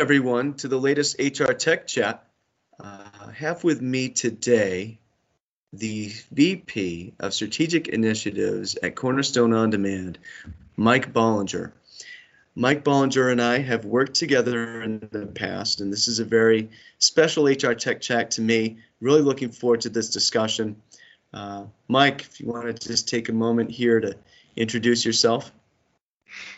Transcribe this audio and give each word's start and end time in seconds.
everyone, 0.00 0.54
to 0.54 0.66
the 0.66 0.80
latest 0.80 1.20
HR 1.20 1.52
Tech 1.52 1.86
Chat. 1.86 2.26
Uh, 2.82 3.28
have 3.36 3.62
with 3.62 3.82
me 3.82 4.08
today 4.08 4.98
the 5.74 6.10
VP 6.32 7.12
of 7.20 7.34
Strategic 7.34 7.86
Initiatives 7.86 8.78
at 8.82 8.96
Cornerstone 8.96 9.52
On 9.52 9.68
Demand, 9.68 10.18
Mike 10.74 11.12
Bollinger. 11.12 11.72
Mike 12.54 12.82
Bollinger 12.82 13.30
and 13.30 13.42
I 13.42 13.58
have 13.58 13.84
worked 13.84 14.14
together 14.14 14.80
in 14.80 15.06
the 15.12 15.26
past, 15.26 15.82
and 15.82 15.92
this 15.92 16.08
is 16.08 16.18
a 16.18 16.24
very 16.24 16.70
special 16.98 17.44
HR 17.44 17.74
Tech 17.74 18.00
Chat 18.00 18.30
to 18.32 18.40
me. 18.40 18.78
Really 19.02 19.20
looking 19.20 19.50
forward 19.50 19.82
to 19.82 19.90
this 19.90 20.08
discussion. 20.08 20.80
Uh, 21.34 21.64
Mike, 21.88 22.22
if 22.22 22.40
you 22.40 22.46
want 22.46 22.64
to 22.74 22.88
just 22.88 23.06
take 23.06 23.28
a 23.28 23.34
moment 23.34 23.70
here 23.70 24.00
to 24.00 24.16
introduce 24.56 25.04
yourself. 25.04 25.52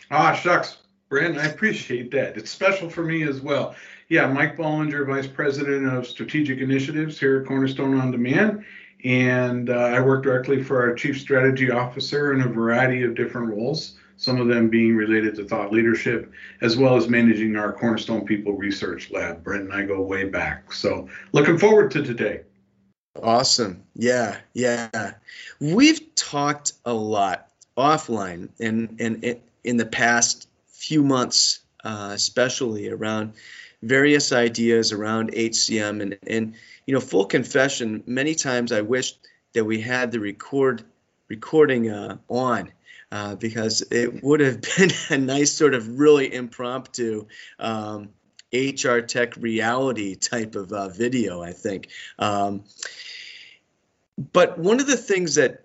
Ah, 0.09 0.33
shucks. 0.33 0.77
Brandon, 1.13 1.39
I 1.39 1.45
appreciate 1.45 2.09
that. 2.09 2.37
It's 2.37 2.49
special 2.49 2.89
for 2.89 3.03
me 3.03 3.21
as 3.21 3.39
well. 3.39 3.75
Yeah, 4.09 4.25
Mike 4.25 4.57
Bollinger, 4.57 5.05
Vice 5.05 5.27
President 5.27 5.87
of 5.93 6.07
Strategic 6.07 6.57
Initiatives 6.57 7.19
here 7.19 7.41
at 7.41 7.47
Cornerstone 7.47 7.99
On 7.99 8.09
Demand. 8.09 8.65
And 9.03 9.69
uh, 9.69 9.73
I 9.73 9.99
work 9.99 10.23
directly 10.23 10.63
for 10.63 10.81
our 10.81 10.95
Chief 10.95 11.21
Strategy 11.21 11.69
Officer 11.69 12.33
in 12.33 12.41
a 12.41 12.47
variety 12.47 13.03
of 13.03 13.13
different 13.13 13.49
roles, 13.49 13.99
some 14.17 14.41
of 14.41 14.47
them 14.47 14.69
being 14.69 14.95
related 14.95 15.35
to 15.35 15.45
thought 15.45 15.71
leadership, 15.71 16.31
as 16.61 16.77
well 16.77 16.95
as 16.95 17.07
managing 17.07 17.55
our 17.57 17.71
Cornerstone 17.71 18.25
People 18.25 18.53
Research 18.53 19.11
Lab. 19.11 19.43
Brent 19.43 19.65
and 19.65 19.73
I 19.73 19.83
go 19.83 20.01
way 20.01 20.23
back. 20.23 20.73
So 20.73 21.07
looking 21.31 21.59
forward 21.59 21.91
to 21.91 22.01
today. 22.01 22.41
Awesome. 23.21 23.83
Yeah, 23.93 24.37
yeah. 24.55 25.11
We've 25.59 26.15
talked 26.15 26.73
a 26.85 26.93
lot 26.93 27.49
offline 27.77 28.49
and, 28.59 28.99
and 28.99 29.39
in 29.63 29.77
the 29.77 29.85
past 29.85 30.47
few 30.83 31.03
months, 31.03 31.59
uh, 31.83 32.11
especially 32.13 32.89
around 32.89 33.33
various 33.81 34.31
ideas 34.31 34.91
around 34.91 35.31
HCM. 35.31 36.01
And, 36.01 36.17
and, 36.27 36.55
you 36.85 36.93
know, 36.93 36.99
full 36.99 37.25
confession, 37.25 38.03
many 38.05 38.35
times 38.35 38.71
I 38.71 38.81
wished 38.81 39.17
that 39.53 39.63
we 39.63 39.79
had 39.79 40.11
the 40.11 40.19
record 40.19 40.83
recording 41.29 41.89
uh, 41.89 42.17
on. 42.27 42.71
Uh, 43.11 43.35
because 43.35 43.83
it 43.91 44.23
would 44.23 44.39
have 44.39 44.59
been 44.77 44.89
a 45.11 45.17
nice 45.19 45.51
sort 45.51 45.75
of 45.75 45.99
really 45.99 46.33
impromptu 46.33 47.27
um, 47.59 48.09
HR 48.51 49.01
tech 49.01 49.37
reality 49.37 50.15
type 50.15 50.55
of 50.55 50.73
uh, 50.73 50.89
video, 50.89 51.43
I 51.43 51.51
think. 51.51 51.89
Um, 52.17 52.63
but 54.17 54.57
one 54.57 54.79
of 54.79 54.87
the 54.87 54.97
things 54.97 55.35
that 55.35 55.62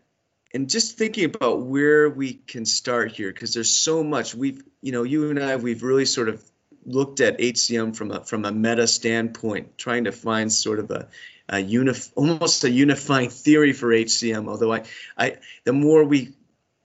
and 0.55 0.69
just 0.69 0.97
thinking 0.97 1.25
about 1.25 1.63
where 1.63 2.09
we 2.09 2.35
can 2.35 2.65
start 2.65 3.13
here 3.13 3.33
because 3.33 3.55
there's 3.55 3.71
so 3.71 4.03
much. 4.03 4.35
We've 4.35 4.63
you 4.81 4.93
know 4.93 5.03
you 5.03 5.31
and 5.31 5.39
I 5.39 5.57
we've 5.57 5.83
really 5.83 6.07
sort 6.07 6.29
of 6.29 6.43
looked 6.85 7.21
at 7.21 7.39
HCM 7.39 7.95
from 7.95 8.11
a 8.11 8.25
from 8.25 8.45
a 8.45 8.53
meta 8.53 8.87
standpoint 8.87 9.77
trying 9.77 10.05
to 10.05 10.13
find 10.13 10.53
sort 10.53 10.79
of 10.79 10.91
a, 10.91 11.09
a 11.49 11.57
unif- 11.57 12.13
almost 12.15 12.65
a 12.65 12.71
unifying 12.71 13.31
theory 13.31 13.73
for 13.73 13.89
HCM 13.89 14.49
although 14.49 14.73
I 14.73 14.85
I 15.17 15.37
the 15.65 15.73
more 15.73 16.05
we 16.05 16.33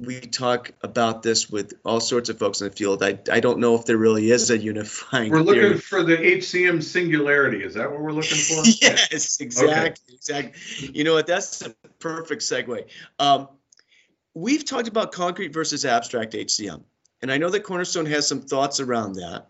we 0.05 0.19
talk 0.19 0.71
about 0.81 1.23
this 1.23 1.49
with 1.49 1.73
all 1.83 1.99
sorts 1.99 2.29
of 2.29 2.37
folks 2.37 2.61
in 2.61 2.67
the 2.67 2.75
field. 2.75 3.03
I, 3.03 3.19
I 3.31 3.39
don't 3.39 3.59
know 3.59 3.75
if 3.75 3.85
there 3.85 3.97
really 3.97 4.31
is 4.31 4.49
a 4.49 4.57
unifying. 4.57 5.31
We're 5.31 5.41
looking 5.41 5.61
theory. 5.61 5.77
for 5.77 6.03
the 6.03 6.17
HCM 6.17 6.83
singularity. 6.83 7.63
Is 7.63 7.73
that 7.75 7.91
what 7.91 7.99
we're 8.01 8.11
looking 8.11 8.37
for? 8.37 8.63
yes, 8.81 9.39
exactly, 9.39 9.71
okay. 9.71 9.93
exactly. 10.13 10.91
You 10.93 11.03
know 11.03 11.13
what? 11.13 11.27
That's 11.27 11.61
a 11.61 11.69
perfect 11.99 12.41
segue. 12.41 12.85
Um, 13.19 13.47
we've 14.33 14.65
talked 14.65 14.87
about 14.87 15.11
concrete 15.11 15.53
versus 15.53 15.85
abstract 15.85 16.33
HCM, 16.33 16.83
and 17.21 17.31
I 17.31 17.37
know 17.37 17.49
that 17.49 17.61
Cornerstone 17.61 18.05
has 18.07 18.27
some 18.27 18.41
thoughts 18.41 18.79
around 18.79 19.13
that, 19.13 19.47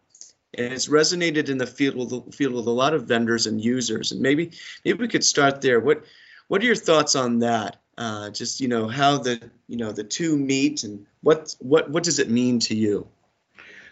and 0.53 0.73
it's 0.73 0.87
resonated 0.87 1.49
in 1.49 1.57
the 1.57 1.67
field 1.67 1.95
with, 1.95 2.35
field 2.35 2.53
with 2.53 2.67
a 2.67 2.71
lot 2.71 2.93
of 2.93 3.07
vendors 3.07 3.47
and 3.47 3.63
users. 3.63 4.11
And 4.11 4.21
maybe 4.21 4.51
maybe 4.85 4.99
we 4.99 5.07
could 5.07 5.23
start 5.23 5.61
there. 5.61 5.79
What 5.79 6.03
what 6.47 6.61
are 6.61 6.65
your 6.65 6.75
thoughts 6.75 7.15
on 7.15 7.39
that? 7.39 7.77
Uh, 7.97 8.29
just 8.31 8.59
you 8.59 8.67
know 8.67 8.87
how 8.87 9.17
the 9.19 9.51
you 9.67 9.77
know 9.77 9.91
the 9.91 10.03
two 10.03 10.35
meet 10.35 10.83
and 10.83 11.05
what 11.21 11.55
what 11.59 11.89
what 11.89 12.03
does 12.03 12.19
it 12.19 12.29
mean 12.29 12.59
to 12.59 12.75
you? 12.75 13.07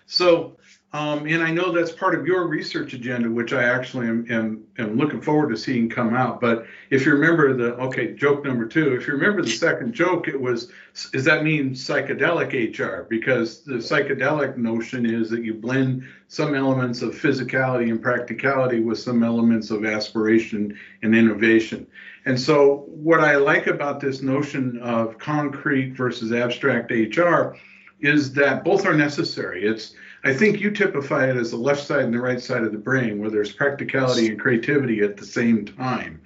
So 0.08 0.58
um, 0.94 1.26
and 1.26 1.42
I 1.42 1.52
know 1.52 1.72
that's 1.72 1.94
part 1.94 2.20
of 2.20 2.28
your 2.28 2.48
research 2.48 2.92
agenda, 2.92 3.32
which 3.32 3.54
I 3.54 3.64
actually 3.64 4.08
am, 4.10 4.26
am, 4.30 4.64
am, 4.78 4.98
looking 4.98 5.22
forward 5.22 5.50
to 5.52 5.58
seeing 5.58 5.90
come 5.90 6.14
out. 6.14 6.42
But 6.42 6.66
if 6.90 7.06
you 7.06 7.14
remember 7.14 7.56
the, 7.56 7.76
okay, 7.76 8.14
joke 8.14 8.44
number 8.44 8.66
two, 8.66 8.94
if 8.96 9.08
you 9.08 9.14
remember 9.14 9.42
the 9.42 9.50
second 9.50 9.94
joke, 9.94 10.28
it 10.28 10.40
was, 10.40 10.70
does 11.14 11.24
that 11.24 11.46
mean 11.46 11.72
psychedelic 11.72 12.78
HR? 12.78 13.04
Because 13.10 13.62
the 13.62 13.76
psychedelic 13.76 14.58
notion 14.58 15.06
is 15.06 15.30
that 15.30 15.46
you 15.46 15.54
blend 15.54 16.04
some 16.28 16.56
elements 16.56 17.02
of 17.02 17.16
physicality 17.16 17.90
and 17.90 18.02
practicality 18.02 18.82
with 18.82 19.00
some 19.00 19.24
elements 19.24 19.72
of 19.72 19.86
aspiration 19.86 20.78
and 21.04 21.16
innovation. 21.16 21.88
And 22.26 22.38
so, 22.38 22.84
what 22.88 23.22
I 23.22 23.38
like 23.38 23.68
about 23.68 24.02
this 24.02 24.22
notion 24.22 24.78
of 24.80 25.18
concrete 25.18 25.92
versus 25.92 26.34
abstract 26.34 26.92
HR 26.92 27.56
is 28.02 28.34
that 28.34 28.64
both 28.64 28.86
are 28.86 28.94
necessary. 28.94 29.66
It's 29.66 29.96
I 30.24 30.34
think 30.34 30.60
you 30.60 30.72
typify 30.72 31.30
it 31.30 31.36
as 31.36 31.52
the 31.52 31.58
left 31.58 31.84
side 31.84 32.04
and 32.04 32.14
the 32.14 32.22
right 32.22 32.42
side 32.42 32.64
of 32.64 32.72
the 32.72 32.78
brain, 32.78 33.20
where 33.20 33.32
there's 33.32 33.52
practicality 33.52 34.28
and 34.28 34.40
creativity 34.40 35.02
at 35.02 35.18
the 35.18 35.26
same 35.26 35.66
time. 35.66 36.22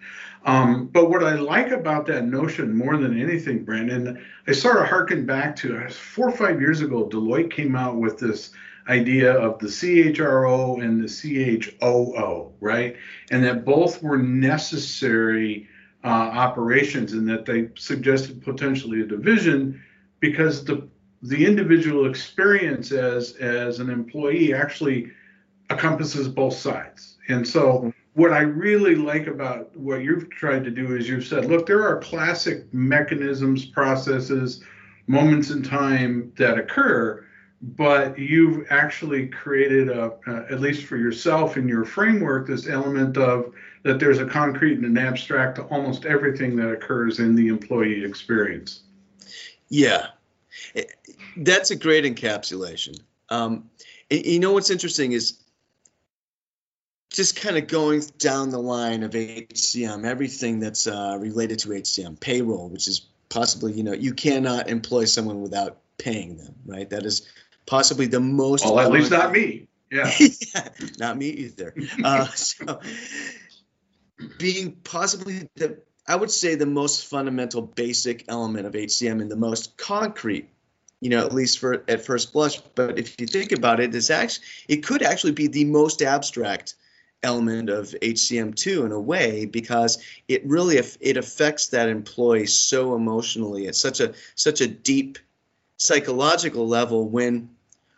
Um, 0.45 0.87
but 0.87 1.09
what 1.09 1.23
I 1.23 1.35
like 1.35 1.71
about 1.71 2.05
that 2.07 2.25
notion 2.25 2.77
more 2.77 2.97
than 2.97 3.19
anything, 3.19 3.63
Brandon, 3.63 4.23
I 4.47 4.51
sort 4.51 4.77
of 4.77 4.87
harken 4.87 5.25
back 5.25 5.55
to 5.57 5.89
four 5.89 6.29
or 6.29 6.37
five 6.37 6.61
years 6.61 6.81
ago, 6.81 7.07
Deloitte 7.07 7.51
came 7.51 7.75
out 7.75 7.95
with 7.95 8.19
this 8.19 8.51
idea 8.87 9.33
of 9.33 9.57
the 9.57 9.67
CHRO 9.67 10.83
and 10.83 11.03
the 11.03 11.07
CHOO, 11.07 12.53
right? 12.59 12.95
And 13.31 13.43
that 13.43 13.65
both 13.65 14.03
were 14.03 14.17
necessary 14.17 15.67
uh, 16.03 16.07
operations 16.07 17.13
and 17.13 17.27
that 17.27 17.45
they 17.45 17.69
suggested 17.75 18.43
potentially 18.43 19.01
a 19.01 19.05
division 19.05 19.81
because 20.19 20.63
the 20.63 20.87
the 21.21 21.45
individual 21.45 22.09
experience 22.09 22.91
as 22.91 23.33
as 23.37 23.79
an 23.79 23.89
employee 23.89 24.53
actually 24.53 25.11
encompasses 25.69 26.27
both 26.27 26.53
sides. 26.53 27.17
And 27.27 27.47
so 27.47 27.91
what 28.13 28.31
I 28.31 28.41
really 28.41 28.95
like 28.95 29.27
about 29.27 29.75
what 29.75 30.01
you've 30.01 30.29
tried 30.29 30.63
to 30.63 30.71
do 30.71 30.95
is 30.95 31.09
you've 31.09 31.25
said, 31.25 31.45
look, 31.45 31.65
there 31.65 31.85
are 31.85 31.99
classic 31.99 32.73
mechanisms, 32.73 33.65
processes, 33.65 34.63
moments 35.07 35.49
in 35.49 35.61
time 35.61 36.31
that 36.37 36.57
occur, 36.57 37.25
but 37.61 38.17
you've 38.17 38.65
actually 38.69 39.27
created 39.27 39.89
a, 39.89 40.13
uh, 40.27 40.45
at 40.49 40.61
least 40.61 40.85
for 40.85 40.97
yourself 40.97 41.57
in 41.57 41.67
your 41.67 41.83
framework, 41.83 42.47
this 42.47 42.67
element 42.67 43.17
of 43.17 43.53
that 43.83 43.99
there's 43.99 44.19
a 44.19 44.25
concrete 44.25 44.77
and 44.77 44.85
an 44.85 44.97
abstract 44.97 45.55
to 45.55 45.63
almost 45.63 46.05
everything 46.05 46.55
that 46.55 46.71
occurs 46.71 47.19
in 47.19 47.35
the 47.35 47.47
employee 47.47 48.03
experience. 48.03 48.83
Yeah, 49.69 50.07
that's 51.37 51.71
a 51.71 51.75
great 51.75 52.03
encapsulation. 52.03 52.99
Um, 53.29 53.69
you 54.09 54.39
know 54.39 54.53
what's 54.53 54.69
interesting 54.69 55.11
is 55.11 55.39
just 57.09 57.39
kind 57.39 57.57
of 57.57 57.67
going 57.67 58.03
down 58.17 58.49
the 58.49 58.59
line 58.59 59.03
of 59.03 59.11
HCM, 59.11 60.05
everything 60.05 60.59
that's 60.59 60.85
uh, 60.85 61.17
related 61.19 61.59
to 61.59 61.69
HCM, 61.69 62.19
payroll, 62.19 62.69
which 62.69 62.87
is 62.87 63.07
possibly, 63.29 63.73
you 63.73 63.83
know, 63.83 63.93
you 63.93 64.13
cannot 64.13 64.69
employ 64.69 65.05
someone 65.05 65.41
without 65.41 65.77
paying 65.97 66.37
them, 66.37 66.53
right? 66.65 66.89
That 66.89 67.05
is 67.05 67.27
possibly 67.65 68.07
the 68.07 68.19
most. 68.19 68.65
Well, 68.65 68.79
at 68.79 68.91
least 68.91 69.11
not 69.11 69.31
me. 69.31 69.67
Yeah. 69.91 70.11
yeah 70.19 70.69
not 70.99 71.17
me 71.17 71.27
either. 71.27 71.73
Uh, 72.03 72.25
so, 72.35 72.81
being 74.37 74.73
possibly 74.83 75.49
the, 75.55 75.79
I 76.07 76.15
would 76.15 76.31
say 76.31 76.55
the 76.55 76.65
most 76.65 77.05
fundamental, 77.05 77.61
basic 77.61 78.25
element 78.27 78.67
of 78.67 78.73
HCM 78.73 79.21
and 79.21 79.31
the 79.31 79.35
most 79.35 79.75
concrete 79.77 80.49
you 81.01 81.09
know, 81.09 81.23
at 81.23 81.33
least 81.33 81.59
for 81.59 81.83
at 81.87 82.05
first 82.05 82.33
blush. 82.33 82.59
But 82.73 82.97
if 82.97 83.19
you 83.19 83.27
think 83.27 83.51
about 83.51 83.79
it, 83.79 83.93
it's 83.93 84.09
actually 84.09 84.45
it 84.67 84.77
could 84.77 85.03
actually 85.03 85.33
be 85.33 85.47
the 85.47 85.65
most 85.65 86.01
abstract 86.01 86.75
element 87.21 87.69
of 87.69 87.95
HCM2 88.01 88.85
in 88.85 88.91
a 88.91 88.99
way 88.99 89.45
because 89.45 89.97
it 90.27 90.45
really 90.45 90.77
it 90.77 91.17
affects 91.17 91.67
that 91.67 91.89
employee 91.89 92.45
so 92.45 92.95
emotionally 92.95 93.67
at 93.67 93.75
such 93.75 93.99
a 93.99 94.13
such 94.35 94.61
a 94.61 94.67
deep 94.67 95.19
psychological 95.77 96.67
level 96.67 97.07
when 97.07 97.49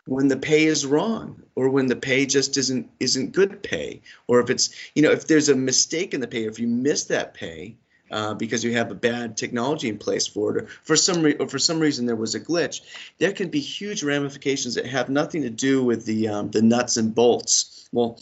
when 0.06 0.28
the 0.28 0.36
pay 0.36 0.64
is 0.64 0.86
wrong 0.86 1.42
or 1.54 1.68
when 1.68 1.86
the 1.86 1.96
pay 1.96 2.26
just 2.26 2.56
isn't 2.56 2.90
isn't 3.00 3.32
good 3.32 3.62
pay 3.62 4.00
or 4.26 4.40
if 4.40 4.50
it's 4.50 4.70
you 4.94 5.02
know 5.02 5.10
if 5.10 5.26
there's 5.26 5.48
a 5.48 5.54
mistake 5.54 6.14
in 6.14 6.20
the 6.20 6.26
pay 6.26 6.46
or 6.46 6.50
if 6.50 6.58
you 6.58 6.66
miss 6.66 7.04
that 7.04 7.34
pay 7.34 7.76
uh, 8.10 8.34
because 8.34 8.64
you 8.64 8.72
have 8.72 8.90
a 8.90 8.94
bad 8.94 9.36
technology 9.36 9.88
in 9.88 9.98
place 9.98 10.26
for 10.26 10.56
it, 10.56 10.64
or 10.64 10.66
for 10.82 10.96
some 10.96 11.22
re- 11.22 11.36
or 11.36 11.48
for 11.48 11.58
some 11.58 11.80
reason 11.80 12.06
there 12.06 12.16
was 12.16 12.34
a 12.34 12.40
glitch, 12.40 12.80
there 13.18 13.32
can 13.32 13.48
be 13.48 13.60
huge 13.60 14.02
ramifications 14.02 14.74
that 14.74 14.86
have 14.86 15.08
nothing 15.08 15.42
to 15.42 15.50
do 15.50 15.82
with 15.82 16.04
the 16.04 16.28
um, 16.28 16.50
the 16.50 16.62
nuts 16.62 16.96
and 16.96 17.14
bolts. 17.14 17.88
Well, 17.92 18.18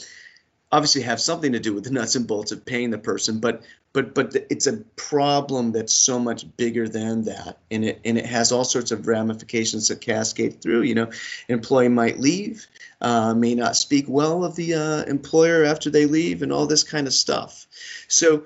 obviously 0.72 1.02
have 1.02 1.20
something 1.20 1.52
to 1.52 1.60
do 1.60 1.74
with 1.74 1.84
the 1.84 1.90
nuts 1.98 2.16
and 2.16 2.26
bolts 2.26 2.52
of 2.52 2.64
paying 2.64 2.90
the 2.90 2.98
person, 2.98 3.38
but 3.40 3.62
but 3.96 4.14
but 4.14 4.36
it's 4.50 4.66
a 4.66 4.76
problem 4.96 5.72
that's 5.72 5.94
so 5.94 6.18
much 6.18 6.44
bigger 6.58 6.86
than 6.86 7.24
that, 7.24 7.56
and 7.70 7.82
it 7.82 8.00
and 8.04 8.18
it 8.18 8.26
has 8.26 8.52
all 8.52 8.64
sorts 8.64 8.90
of 8.90 9.06
ramifications 9.06 9.88
that 9.88 10.02
cascade 10.02 10.60
through. 10.60 10.82
You 10.82 10.94
know, 10.94 11.10
employee 11.48 11.88
might 11.88 12.18
leave, 12.18 12.66
uh, 13.00 13.32
may 13.32 13.54
not 13.54 13.74
speak 13.74 14.04
well 14.06 14.44
of 14.44 14.54
the 14.54 14.74
uh, 14.74 15.04
employer 15.04 15.64
after 15.64 15.88
they 15.88 16.04
leave, 16.04 16.42
and 16.42 16.52
all 16.52 16.66
this 16.66 16.84
kind 16.84 17.06
of 17.06 17.14
stuff. 17.14 17.66
So, 18.06 18.44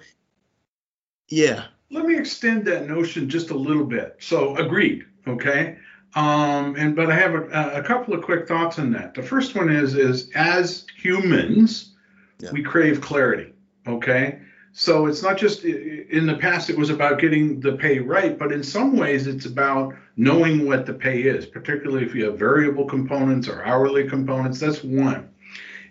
yeah. 1.30 1.64
Let 1.90 2.04
me 2.04 2.16
extend 2.16 2.64
that 2.66 2.88
notion 2.88 3.28
just 3.28 3.50
a 3.50 3.56
little 3.56 3.84
bit. 3.84 4.16
So, 4.20 4.54
agreed. 4.56 5.04
Okay. 5.26 5.76
Um, 6.14 6.74
and 6.76 6.96
but 6.96 7.10
I 7.10 7.14
have 7.14 7.34
a, 7.34 7.72
a 7.74 7.82
couple 7.82 8.14
of 8.14 8.22
quick 8.22 8.48
thoughts 8.48 8.78
on 8.78 8.90
that. 8.92 9.14
The 9.14 9.22
first 9.22 9.54
one 9.54 9.70
is 9.70 9.94
is 9.94 10.30
as 10.34 10.84
humans, 10.96 11.94
yeah. 12.40 12.50
we 12.52 12.62
crave 12.62 13.00
clarity. 13.00 13.52
Okay. 13.86 14.40
So 14.72 15.06
it's 15.06 15.22
not 15.22 15.36
just 15.36 15.64
in 15.64 16.26
the 16.26 16.36
past, 16.36 16.70
it 16.70 16.78
was 16.78 16.90
about 16.90 17.18
getting 17.18 17.58
the 17.58 17.72
pay 17.72 17.98
right, 17.98 18.38
but 18.38 18.52
in 18.52 18.62
some 18.62 18.96
ways, 18.96 19.26
it's 19.26 19.46
about 19.46 19.94
knowing 20.16 20.66
what 20.66 20.86
the 20.86 20.94
pay 20.94 21.22
is, 21.22 21.44
particularly 21.44 22.04
if 22.04 22.14
you 22.14 22.26
have 22.26 22.38
variable 22.38 22.84
components 22.84 23.48
or 23.48 23.64
hourly 23.64 24.08
components. 24.08 24.60
That's 24.60 24.84
one. 24.84 25.28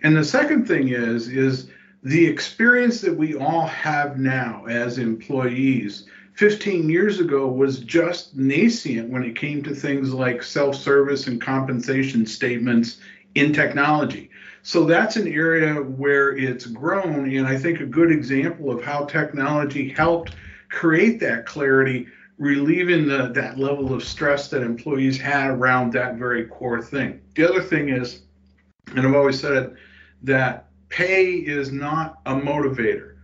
And 0.02 0.16
the 0.16 0.24
second 0.24 0.66
thing 0.66 0.90
is, 0.90 1.28
is 1.28 1.70
the 2.04 2.26
experience 2.26 3.02
that 3.02 3.16
we 3.16 3.36
all 3.36 3.66
have 3.68 4.18
now 4.18 4.66
as 4.66 4.98
employees 4.98 6.06
15 6.36 6.90
years 6.90 7.20
ago 7.20 7.48
was 7.48 7.80
just 7.80 8.34
nascent 8.38 9.10
when 9.10 9.24
it 9.24 9.36
came 9.36 9.62
to 9.62 9.76
things 9.76 10.14
like 10.14 10.42
self 10.42 10.76
service 10.76 11.28
and 11.28 11.42
compensation 11.42 12.26
statements 12.26 13.00
in 13.36 13.52
technology. 13.52 14.30
So 14.62 14.86
that's 14.86 15.18
an 15.18 15.28
area 15.28 15.76
where 15.76 16.38
it's 16.38 16.66
grown. 16.66 17.36
And 17.36 17.46
I 17.46 17.58
think 17.58 17.82
a 17.82 17.86
good 17.86 18.12
example 18.12 18.72
of 18.72 18.82
how 18.82 19.04
technology 19.04 19.90
helped 19.90 20.36
create 20.70 21.20
that 21.20 21.46
clarity, 21.46 22.08
relieving 22.38 23.08
the, 23.08 23.32
that 23.34 23.60
level 23.60 23.94
of 23.94 24.04
stress 24.04 24.48
that 24.50 24.62
employees 24.62 25.18
had 25.18 25.50
around 25.50 25.92
that 25.94 26.16
very 26.16 26.46
core 26.46 26.82
thing. 26.82 27.20
The 27.36 27.50
other 27.50 27.62
thing 27.62 27.90
is, 27.90 28.22
and 28.96 29.06
I've 29.06 29.16
always 29.16 29.42
said 29.42 29.54
it, 29.54 29.74
that 30.24 30.69
pay 30.90 31.34
is 31.34 31.72
not 31.72 32.20
a 32.26 32.34
motivator. 32.34 33.16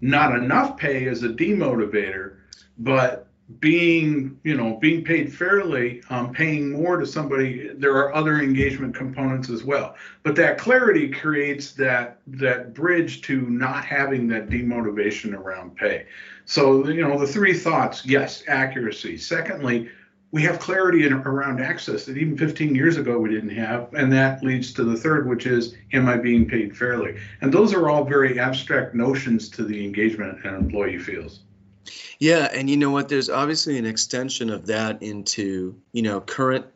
Not 0.00 0.34
enough 0.34 0.76
pay 0.76 1.04
is 1.04 1.22
a 1.22 1.28
demotivator, 1.28 2.36
but 2.78 3.28
being 3.60 4.38
you 4.44 4.56
know 4.56 4.78
being 4.80 5.04
paid 5.04 5.32
fairly 5.32 6.02
um, 6.10 6.32
paying 6.32 6.70
more 6.70 6.96
to 6.96 7.06
somebody 7.06 7.70
there 7.74 7.94
are 7.96 8.14
other 8.14 8.40
engagement 8.40 8.94
components 8.94 9.50
as 9.50 9.64
well. 9.64 9.94
But 10.22 10.36
that 10.36 10.58
clarity 10.58 11.08
creates 11.08 11.72
that 11.72 12.20
that 12.28 12.74
bridge 12.74 13.22
to 13.22 13.42
not 13.42 13.84
having 13.84 14.28
that 14.28 14.48
demotivation 14.48 15.34
around 15.34 15.76
pay. 15.76 16.06
So 16.44 16.88
you 16.88 17.06
know 17.06 17.18
the 17.18 17.26
three 17.26 17.54
thoughts 17.54 18.06
yes 18.06 18.42
accuracy. 18.48 19.16
Secondly 19.16 19.88
we 20.32 20.42
have 20.42 20.58
clarity 20.58 21.06
in, 21.06 21.12
around 21.12 21.60
access 21.60 22.06
that 22.06 22.16
even 22.16 22.36
15 22.36 22.74
years 22.74 22.96
ago 22.96 23.18
we 23.18 23.30
didn't 23.30 23.50
have 23.50 23.92
and 23.94 24.12
that 24.12 24.42
leads 24.42 24.72
to 24.72 24.84
the 24.84 24.96
third 24.96 25.28
which 25.28 25.46
is 25.46 25.74
am 25.92 26.08
i 26.08 26.16
being 26.16 26.48
paid 26.48 26.76
fairly 26.76 27.18
and 27.40 27.52
those 27.52 27.72
are 27.72 27.88
all 27.88 28.04
very 28.04 28.40
abstract 28.40 28.94
notions 28.94 29.48
to 29.50 29.64
the 29.64 29.84
engagement 29.84 30.44
an 30.44 30.54
employee 30.54 30.98
feels 30.98 31.40
yeah, 32.18 32.48
and 32.52 32.70
you 32.70 32.76
know 32.76 32.90
what? 32.90 33.08
There's 33.08 33.28
obviously 33.28 33.78
an 33.78 33.84
extension 33.84 34.50
of 34.50 34.66
that 34.66 35.02
into 35.02 35.74
you 35.92 36.02
know 36.02 36.20
current 36.20 36.66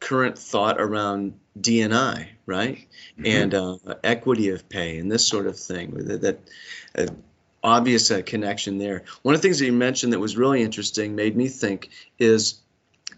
current 0.00 0.38
thought 0.38 0.78
around 0.78 1.38
DNI, 1.58 2.26
right? 2.44 2.86
Mm-hmm. 3.18 3.26
And 3.26 3.54
uh, 3.54 3.76
equity 4.04 4.50
of 4.50 4.68
pay 4.68 4.98
and 4.98 5.10
this 5.10 5.26
sort 5.26 5.46
of 5.46 5.58
thing. 5.58 5.92
That, 5.94 6.20
that 6.20 6.38
uh, 6.98 7.06
obvious 7.62 8.10
uh, 8.10 8.20
connection 8.24 8.76
there. 8.76 9.04
One 9.22 9.34
of 9.34 9.40
the 9.40 9.48
things 9.48 9.60
that 9.60 9.64
you 9.66 9.72
mentioned 9.72 10.12
that 10.12 10.18
was 10.18 10.36
really 10.36 10.62
interesting, 10.62 11.14
made 11.14 11.36
me 11.36 11.48
think, 11.48 11.88
is 12.18 12.60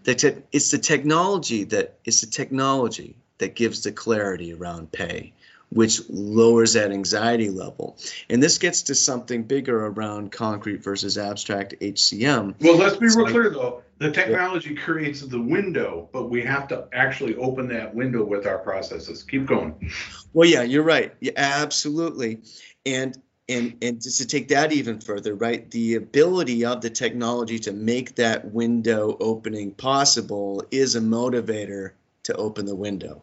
that 0.04 0.18
te- 0.18 0.42
it's 0.52 0.70
the 0.70 0.78
technology 0.78 1.64
that 1.64 1.98
it's 2.04 2.20
the 2.20 2.26
technology 2.26 3.16
that 3.38 3.54
gives 3.54 3.82
the 3.82 3.92
clarity 3.92 4.54
around 4.54 4.92
pay 4.92 5.32
which 5.74 6.02
lowers 6.08 6.74
that 6.74 6.92
anxiety 6.92 7.50
level. 7.50 7.96
And 8.30 8.42
this 8.42 8.58
gets 8.58 8.82
to 8.82 8.94
something 8.94 9.42
bigger 9.42 9.86
around 9.86 10.30
concrete 10.30 10.84
versus 10.84 11.18
abstract 11.18 11.74
HCM. 11.80 12.54
Well, 12.60 12.76
let's 12.76 12.96
be 12.96 13.08
real 13.08 13.26
clear 13.26 13.50
though. 13.50 13.82
The 13.98 14.10
technology 14.10 14.74
yeah. 14.74 14.82
creates 14.82 15.20
the 15.20 15.40
window, 15.40 16.08
but 16.12 16.28
we 16.28 16.42
have 16.42 16.68
to 16.68 16.88
actually 16.92 17.36
open 17.36 17.68
that 17.68 17.94
window 17.94 18.24
with 18.24 18.46
our 18.46 18.58
processes. 18.58 19.22
Keep 19.22 19.46
going. 19.46 19.90
Well, 20.32 20.48
yeah, 20.48 20.62
you're 20.62 20.82
right. 20.82 21.14
Yeah, 21.20 21.32
absolutely. 21.36 22.42
And 22.86 23.16
and 23.48 23.76
and 23.82 24.02
just 24.02 24.18
to 24.18 24.26
take 24.26 24.48
that 24.48 24.72
even 24.72 25.00
further, 25.00 25.34
right? 25.34 25.70
The 25.70 25.96
ability 25.96 26.64
of 26.64 26.80
the 26.80 26.90
technology 26.90 27.58
to 27.60 27.72
make 27.72 28.16
that 28.16 28.52
window 28.52 29.16
opening 29.20 29.72
possible 29.72 30.64
is 30.70 30.96
a 30.96 31.00
motivator 31.00 31.92
to 32.24 32.34
open 32.34 32.66
the 32.66 32.74
window, 32.74 33.22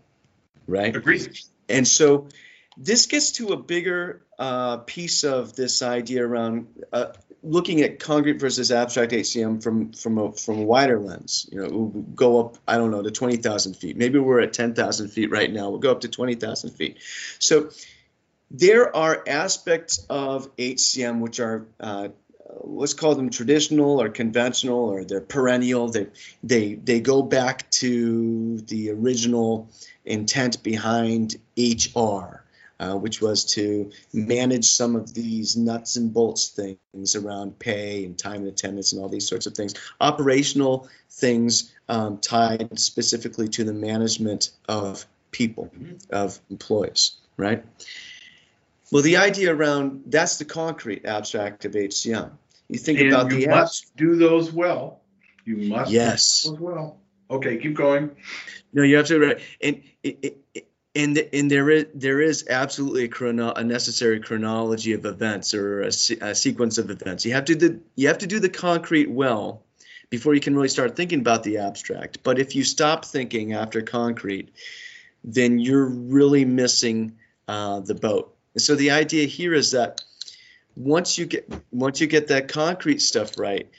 right? 0.68 0.96
Agreed. 0.96 1.40
And 1.68 1.88
so 1.88 2.28
this 2.78 3.08
gets 3.08 3.34
to 3.34 3.50
a 3.50 3.58
bigger 3.58 4.22
uh, 4.38 4.78
piece 4.78 5.24
of 5.24 5.56
this 5.56 5.82
idea 5.82 6.26
around 6.26 6.68
uh, 6.94 7.14
looking 7.44 7.82
at 7.82 8.00
concrete 8.00 8.40
versus 8.40 8.72
abstract 8.72 9.12
HCM 9.12 9.64
from 9.64 9.92
from 9.94 10.18
a 10.18 10.32
from 10.34 10.60
a 10.60 10.64
wider 10.64 11.00
lens. 11.00 11.50
You 11.52 11.62
know, 11.62 11.70
we'll 11.70 12.04
go 12.04 12.40
up 12.40 12.58
I 12.68 12.78
don't 12.78 12.92
know 12.92 13.02
to 13.02 13.12
twenty 13.12 13.38
thousand 13.38 13.76
feet. 13.76 13.98
Maybe 13.98 14.20
we're 14.20 14.42
at 14.42 14.54
ten 14.54 14.76
thousand 14.76 15.10
feet 15.10 15.32
right 15.32 15.52
now. 15.52 15.70
We'll 15.70 15.80
go 15.80 15.92
up 15.92 16.02
to 16.02 16.08
twenty 16.08 16.36
thousand 16.36 16.72
feet. 16.72 16.98
So 17.40 17.72
there 18.54 18.96
are 18.96 19.24
aspects 19.28 20.06
of 20.10 20.56
HCM 20.58 21.20
which 21.20 21.40
are 21.40 21.66
uh, 21.80 22.10
let's 22.64 22.94
call 22.94 23.16
them 23.16 23.30
traditional 23.30 24.02
or 24.02 24.10
conventional 24.10 24.90
or 24.90 25.04
they're 25.06 25.22
perennial. 25.22 25.90
They 25.90 26.08
they 26.44 26.76
they 26.76 27.00
go 27.00 27.22
back 27.22 27.70
to 27.72 28.58
the 28.60 28.92
original 28.92 29.70
intent 30.06 30.64
behind 30.64 31.36
HR, 31.58 32.44
uh, 32.80 32.96
which 32.96 33.22
was 33.22 33.46
to 33.54 33.92
manage 34.14 34.66
some 34.66 34.96
of 34.96 35.14
these 35.14 35.56
nuts 35.56 35.96
and 35.96 36.14
bolts 36.14 36.50
things 36.50 37.16
around 37.16 37.58
pay 37.58 38.06
and 38.06 38.18
time 38.18 38.42
and 38.42 38.48
attendance 38.48 38.92
and 38.92 39.02
all 39.02 39.10
these 39.10 39.28
sorts 39.28 39.46
of 39.46 39.54
things. 39.54 39.74
Operational 40.00 40.90
things 41.10 41.74
um, 41.88 42.18
tied 42.18 42.78
specifically 42.80 43.48
to 43.50 43.64
the 43.64 43.74
management 43.74 44.52
of 44.68 45.06
people, 45.32 45.72
of 46.10 46.40
employees, 46.50 47.14
right? 47.38 47.64
Well, 48.92 49.04
the 49.04 49.18
idea 49.18 49.54
around 49.54 50.04
that's 50.08 50.38
the 50.38 50.46
concrete 50.46 51.06
abstract 51.06 51.66
of 51.66 51.74
HCM. 51.74 52.32
You 52.68 52.80
think 52.80 53.00
and 53.00 53.10
about 53.10 53.32
you 53.32 53.42
the 53.42 53.48
must 53.48 53.96
do 53.96 54.16
those 54.16 54.52
well. 54.52 55.02
You 55.46 55.70
must 55.70 55.92
yes. 55.92 56.44
do 56.44 56.52
those 56.52 56.60
well. 56.60 56.98
Okay, 57.30 57.58
keep 57.58 57.76
going. 57.76 58.12
No, 58.74 58.84
you're 58.84 59.00
absolutely 59.00 59.28
right. 59.28 59.44
And 59.62 59.84
it, 60.04 60.38
it, 60.54 60.68
and 60.94 61.18
and 61.32 61.50
there 61.50 61.70
is 61.70 61.86
there 61.94 62.20
is 62.20 62.46
absolutely 62.50 63.06
a, 63.06 63.08
chrono, 63.08 63.52
a 63.54 63.64
necessary 63.64 64.20
chronology 64.20 64.94
of 64.94 65.06
events 65.06 65.54
or 65.54 65.84
a, 65.84 65.88
a, 65.88 66.36
sequence 66.36 66.78
of 66.78 66.90
events. 66.90 67.26
You 67.26 67.34
have 67.34 67.46
to 67.46 67.56
do 67.56 67.82
you 67.96 68.10
have 68.10 68.20
to 68.20 68.28
do 68.28 68.40
the 68.40 68.50
concrete 68.50 69.10
well 69.10 69.64
before 70.10 70.34
you 70.34 70.42
can 70.42 70.54
really 70.56 70.68
start 70.68 70.98
thinking 70.98 71.22
about 71.22 71.44
the 71.44 71.60
abstract. 71.60 72.24
But 72.24 72.40
if 72.40 72.56
you 72.56 72.66
stop 72.66 73.06
thinking 73.06 73.54
after 73.54 73.82
concrete, 73.82 74.50
then 75.24 75.60
you're 75.60 75.86
really 75.86 76.44
missing 76.44 77.18
uh, 77.48 77.80
the 77.80 77.96
boat. 77.96 78.36
And 78.54 78.62
so 78.62 78.76
the 78.76 78.92
idea 78.92 79.26
here 79.26 79.54
is 79.54 79.72
that 79.72 80.02
once 80.76 81.18
you 81.18 81.26
get 81.26 81.52
once 81.72 82.00
you 82.00 82.08
get 82.08 82.28
that 82.28 82.48
concrete 82.48 83.02
stuff 83.02 83.38
right, 83.38 83.70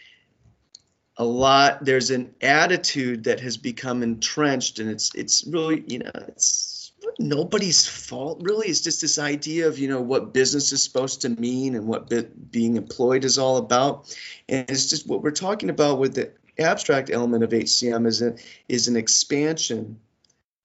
a 1.17 1.25
lot 1.25 1.85
there's 1.85 2.11
an 2.11 2.35
attitude 2.41 3.25
that 3.25 3.41
has 3.41 3.57
become 3.57 4.03
entrenched 4.03 4.79
and 4.79 4.91
it's 4.91 5.15
it's 5.15 5.45
really 5.47 5.85
you 5.87 5.99
know 6.01 6.11
it's 6.29 6.93
nobody's 7.19 7.87
fault 7.87 8.41
really. 8.43 8.69
It's 8.69 8.81
just 8.81 9.01
this 9.01 9.19
idea 9.19 9.69
of 9.69 9.79
you 9.79 9.89
know 9.89 10.01
what 10.01 10.33
business 10.33 10.73
is 10.73 10.83
supposed 10.83 11.23
to 11.23 11.29
mean 11.29 11.75
and 11.75 11.87
what 11.87 12.11
being 12.51 12.77
employed 12.77 13.25
is 13.25 13.39
all 13.39 13.57
about. 13.57 14.15
And 14.49 14.71
it's 14.71 14.89
just 14.89 15.07
what 15.07 15.23
we're 15.23 15.31
talking 15.31 15.71
about 15.71 15.99
with 15.99 16.15
the 16.15 16.33
abstract 16.59 17.11
element 17.11 17.43
of 17.43 17.51
hcm 17.51 18.07
is 18.07 18.21
a, 18.21 18.37
is 18.69 18.89
an 18.89 18.97
expansion 18.97 19.99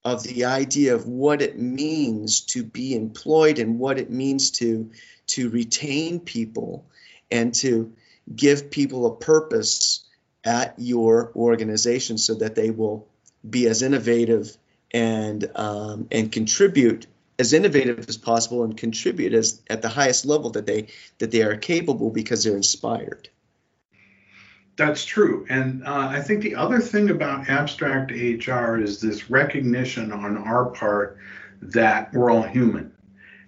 of 0.08 0.24
the 0.24 0.46
idea 0.46 0.96
of 0.96 1.06
what 1.06 1.42
it 1.42 1.60
means 1.60 2.40
to 2.40 2.64
be 2.64 2.96
employed 2.96 3.60
and 3.60 3.78
what 3.78 4.00
it 4.00 4.10
means 4.10 4.52
to 4.52 4.90
to 5.28 5.50
retain 5.50 6.22
people 6.22 6.86
and 7.30 7.54
to 7.54 7.92
give 8.34 8.72
people 8.72 9.06
a 9.06 9.16
purpose 9.18 10.06
at 10.46 10.76
your 10.78 11.34
organization 11.36 12.18
so 12.18 12.36
that 12.36 12.56
they 12.56 12.70
will 12.70 13.06
be 13.48 13.68
as 13.68 13.82
innovative 13.82 14.56
and 14.92 15.52
um, 15.56 16.08
and 16.10 16.32
contribute 16.32 17.06
as 17.38 17.52
innovative 17.52 18.08
as 18.08 18.16
possible 18.16 18.64
and 18.64 18.78
contribute 18.78 19.34
as 19.34 19.62
at 19.70 19.82
the 19.82 19.90
highest 19.90 20.26
level 20.26 20.52
that 20.52 20.66
they 20.66 20.88
that 21.18 21.32
they 21.32 21.42
are 21.42 21.58
capable 21.58 22.12
because 22.12 22.46
they're 22.46 22.56
inspired. 22.56 23.28
That's 24.78 25.06
true, 25.06 25.46
and 25.50 25.84
uh, 25.84 26.08
I 26.12 26.22
think 26.22 26.42
the 26.44 26.54
other 26.56 26.80
thing 26.80 27.10
about 27.10 27.50
abstract 27.50 28.12
HR 28.12 28.78
is 28.78 29.02
this 29.02 29.28
recognition 29.30 30.12
on 30.12 30.38
our 30.38 30.66
part 30.66 31.18
that 31.64 32.14
we're 32.14 32.30
all 32.30 32.44
human, 32.44 32.92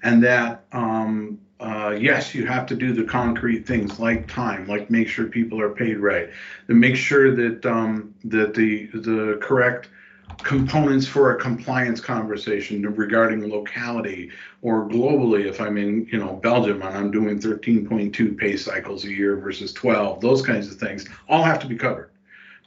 and 0.01 0.23
that 0.23 0.65
um, 0.71 1.37
uh, 1.59 1.95
yes, 1.97 2.33
you 2.33 2.47
have 2.47 2.65
to 2.67 2.75
do 2.75 2.93
the 2.93 3.03
concrete 3.03 3.65
things 3.67 3.99
like 3.99 4.27
time, 4.27 4.65
like 4.65 4.89
make 4.89 5.07
sure 5.07 5.27
people 5.27 5.61
are 5.61 5.69
paid 5.69 5.99
right, 5.99 6.29
and 6.67 6.79
make 6.79 6.95
sure 6.95 7.31
that 7.31 7.63
um, 7.65 8.09
that 8.23 8.55
the 8.55 8.87
the 8.93 9.37
correct 9.39 9.89
components 10.37 11.07
for 11.07 11.35
a 11.35 11.39
compliance 11.39 11.99
conversation 11.99 12.81
regarding 12.95 13.49
locality 13.49 14.31
or 14.61 14.87
globally. 14.87 15.45
If 15.45 15.59
i'm 15.59 15.77
in 15.77 16.07
you 16.11 16.19
know 16.19 16.35
belgium 16.35 16.81
and 16.81 16.95
i'm 16.95 17.11
doing 17.11 17.39
13.2 17.39 18.37
pay 18.37 18.55
cycles 18.55 19.03
a 19.05 19.09
year 19.09 19.35
versus 19.37 19.73
12 19.73 20.21
those 20.21 20.41
kinds 20.41 20.69
of 20.69 20.75
things 20.75 21.07
all 21.27 21.43
have 21.43 21.59
to 21.59 21.67
be 21.67 21.75
covered. 21.75 22.11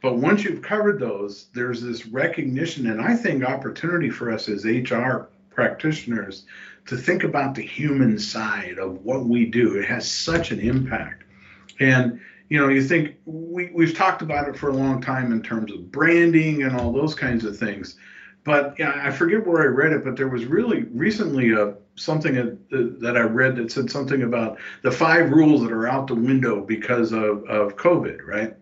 But 0.03 0.17
once 0.17 0.45
you've 0.45 0.63
covered 0.63 0.99
those 0.99 1.47
there's 1.55 1.81
this 1.81 2.07
recognition 2.07 2.89
and 2.89 3.01
i 3.01 3.15
think 3.15 3.45
opportunity 3.45 4.11
for 4.11 4.31
us 4.31 4.49
as 4.49 4.65
hr 4.65 5.29
practitioners 5.51 6.45
to 6.87 6.97
think 6.97 7.25
about 7.25 7.55
the 7.55 7.63
human 7.63 8.19
side 8.19 8.79
of 8.79 9.05
what 9.05 9.25
we 9.25 9.47
do. 9.47 9.79
It 9.79 9.85
has 9.85 10.11
such 10.11 10.51
an 10.51 10.61
impact. 10.61 11.23
And 11.79 12.21
you 12.53 12.59
know, 12.59 12.69
you 12.69 12.83
think 12.83 13.17
we, 13.25 13.71
we've 13.73 13.95
talked 13.95 14.21
about 14.21 14.47
it 14.47 14.55
for 14.55 14.69
a 14.69 14.75
long 14.75 15.01
time 15.01 15.33
in 15.33 15.41
terms 15.43 15.73
of 15.73 15.91
branding 15.91 16.65
and 16.65 16.77
all 16.77 16.93
those 16.93 17.15
kinds 17.15 17.47
of 17.47 17.57
things. 17.57 17.97
But 18.45 18.75
yeah, 18.79 19.01
I 19.03 19.11
forget 19.11 19.47
where 19.47 19.63
I 19.63 19.67
read 19.69 19.93
it, 19.93 20.05
but 20.05 20.17
there 20.17 20.29
was 20.29 20.45
really 20.45 20.83
recently 20.93 21.53
a 21.53 21.73
something 21.95 22.59
that 22.71 23.17
I 23.17 23.23
read 23.23 23.57
that 23.57 23.73
said 23.73 23.91
something 23.91 24.25
about 24.25 24.59
the 24.83 24.91
five 24.91 25.31
rules 25.31 25.63
that 25.63 25.73
are 25.73 25.87
out 25.87 26.09
the 26.09 26.15
window 26.15 26.61
because 26.61 27.13
of, 27.13 27.43
of 27.45 27.77
COVID, 27.77 28.19
right? 28.27 28.55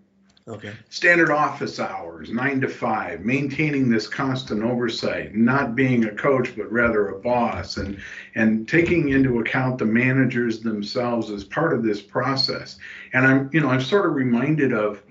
Okay. 0.48 0.72
Standard 0.88 1.30
office 1.30 1.78
hours, 1.78 2.30
nine 2.30 2.60
to 2.60 2.68
five, 2.68 3.20
maintaining 3.20 3.90
this 3.90 4.08
constant 4.08 4.62
oversight, 4.62 5.34
not 5.34 5.74
being 5.74 6.06
a 6.06 6.14
coach 6.14 6.56
but 6.56 6.70
rather 6.72 7.08
a 7.08 7.18
boss, 7.18 7.76
and 7.76 8.00
and 8.34 8.68
taking 8.68 9.10
into 9.10 9.40
account 9.40 9.78
the 9.78 9.84
managers 9.84 10.60
themselves 10.60 11.30
as 11.30 11.44
part 11.44 11.72
of 11.72 11.82
this 11.82 12.00
process. 12.00 12.78
And 13.12 13.26
I'm, 13.26 13.50
you 13.52 13.60
know, 13.60 13.68
I'm 13.68 13.82
sort 13.82 14.06
of 14.06 14.14
reminded 14.14 14.72
of 14.72 15.02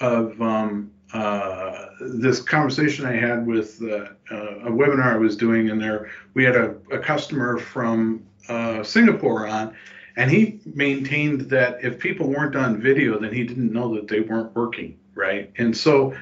of 0.00 0.40
um, 0.40 0.90
uh, 1.12 1.86
this 2.00 2.40
conversation 2.40 3.06
I 3.06 3.12
had 3.12 3.46
with 3.46 3.80
uh, 3.82 4.08
uh, 4.30 4.68
a 4.68 4.70
webinar 4.70 5.14
I 5.14 5.16
was 5.16 5.36
doing, 5.36 5.70
and 5.70 5.80
there 5.80 6.10
we 6.34 6.44
had 6.44 6.56
a, 6.56 6.74
a 6.90 6.98
customer 6.98 7.58
from 7.58 8.24
uh, 8.48 8.82
Singapore 8.82 9.46
on, 9.46 9.74
and 10.16 10.30
he 10.30 10.60
maintained 10.66 11.42
that 11.42 11.82
if 11.82 11.98
people 11.98 12.28
weren't 12.28 12.56
on 12.56 12.80
video 12.80 13.18
then 13.18 13.32
he 13.32 13.44
didn't 13.44 13.72
know 13.72 13.94
that 13.94 14.08
they 14.08 14.20
weren't 14.20 14.54
working 14.54 14.98
right 15.14 15.52
and 15.58 15.76
so 15.76 16.14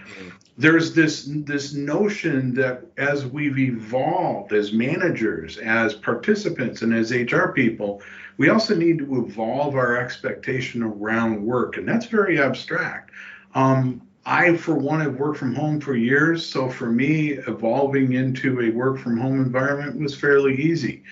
there's 0.59 0.95
this 0.95 1.29
this 1.45 1.73
notion 1.73 2.55
that 2.55 2.85
as 2.99 3.27
we've 3.27 3.59
evolved 3.59 4.53
as 4.53 4.73
managers 4.73 5.59
as 5.59 5.95
participants 5.95 6.83
and 6.83 6.95
as 6.95 7.13
hr 7.13 7.49
people 7.49 8.03
we 8.39 8.49
also 8.49 8.75
need 8.75 8.99
to 8.99 9.25
evolve 9.25 9.75
our 9.75 9.97
expectation 9.97 10.83
around 10.83 11.43
work 11.43 11.77
and 11.77 11.89
that's 11.89 12.07
very 12.07 12.41
abstract 12.41 13.11
um, 13.55 14.03
I, 14.25 14.57
for 14.57 14.75
one, 14.75 15.01
have 15.01 15.17
worked 15.17 15.39
from 15.39 15.55
home 15.55 15.81
for 15.81 15.97
years. 15.97 16.47
So 16.47 16.69
for 16.69 16.91
me, 16.91 17.33
evolving 17.33 18.13
into 18.13 18.61
a 18.61 18.71
work 18.71 18.99
from 18.99 19.19
home 19.19 19.41
environment 19.41 19.99
was 19.99 20.15
fairly 20.15 20.55
easy. 20.61 21.03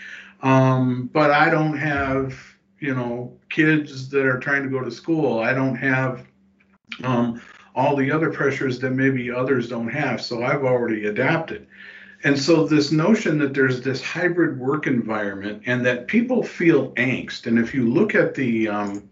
Um, 0.43 1.11
but 1.13 1.31
I 1.31 1.51
don't 1.51 1.77
have 1.77 2.39
you 2.81 2.95
know 2.95 3.37
kids 3.49 4.09
that 4.09 4.27
are 4.27 4.39
trying 4.39 4.63
to 4.63 4.69
go 4.69 4.81
to 4.81 4.91
school. 4.91 5.39
I 5.39 5.53
don't 5.53 5.77
have 5.77 6.27
um, 7.05 7.41
all 7.75 7.95
the 7.95 8.11
other 8.11 8.31
pressures 8.31 8.79
that 8.81 8.91
maybe 8.91 9.31
others 9.31 9.69
don't 9.69 9.89
have 9.89 10.21
so 10.21 10.43
i've 10.43 10.65
already 10.65 11.07
adapted. 11.07 11.67
And 12.23 12.39
so 12.39 12.67
this 12.67 12.93
notion 12.93 13.39
that 13.39 13.55
there's 13.55 13.81
this 13.81 14.03
hybrid 14.03 14.59
work 14.59 14.87
environment 14.87 15.63
and 15.65 15.87
that 15.87 16.07
people 16.07 16.43
feel 16.43 16.93
angst 16.93 17.47
and 17.47 17.59
if 17.59 17.73
you 17.73 17.89
look 17.89 18.15
at 18.15 18.35
the 18.35 18.69
um, 18.69 19.09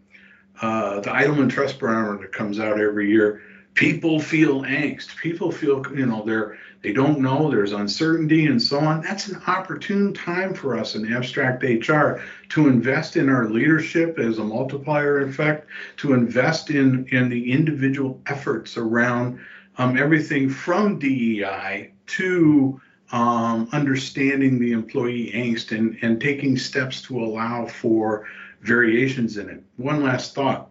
uh, 0.60 1.00
the 1.00 1.10
Edelman 1.10 1.48
Trust 1.48 1.78
Barometer 1.78 2.22
that 2.22 2.32
comes 2.32 2.58
out 2.58 2.80
every 2.80 3.08
year, 3.08 3.42
people 3.78 4.18
feel 4.18 4.62
angst. 4.62 5.16
People 5.18 5.52
feel, 5.52 5.84
you 5.94 6.04
know, 6.04 6.24
they're 6.26 6.58
they 6.82 6.92
don't 6.92 7.20
know, 7.20 7.50
there's 7.50 7.72
uncertainty 7.72 8.46
and 8.46 8.60
so 8.60 8.78
on. 8.78 9.00
That's 9.02 9.28
an 9.28 9.40
opportune 9.46 10.14
time 10.14 10.54
for 10.54 10.76
us 10.76 10.94
in 10.94 11.12
abstract 11.12 11.62
HR 11.62 12.20
to 12.50 12.68
invest 12.68 13.16
in 13.16 13.28
our 13.28 13.48
leadership 13.48 14.18
as 14.18 14.38
a 14.38 14.44
multiplier 14.44 15.20
effect, 15.22 15.68
to 15.98 16.12
invest 16.12 16.70
in, 16.70 17.06
in 17.10 17.28
the 17.28 17.52
individual 17.52 18.20
efforts 18.26 18.76
around 18.76 19.40
um, 19.76 19.96
everything 19.96 20.48
from 20.48 21.00
DEI 21.00 21.92
to 22.06 22.80
um, 23.10 23.68
understanding 23.72 24.60
the 24.60 24.72
employee 24.72 25.32
angst 25.34 25.76
and, 25.76 25.98
and 26.02 26.20
taking 26.20 26.56
steps 26.56 27.02
to 27.02 27.20
allow 27.20 27.66
for 27.66 28.26
variations 28.60 29.36
in 29.36 29.48
it. 29.48 29.62
One 29.76 30.02
last 30.02 30.34
thought. 30.34 30.68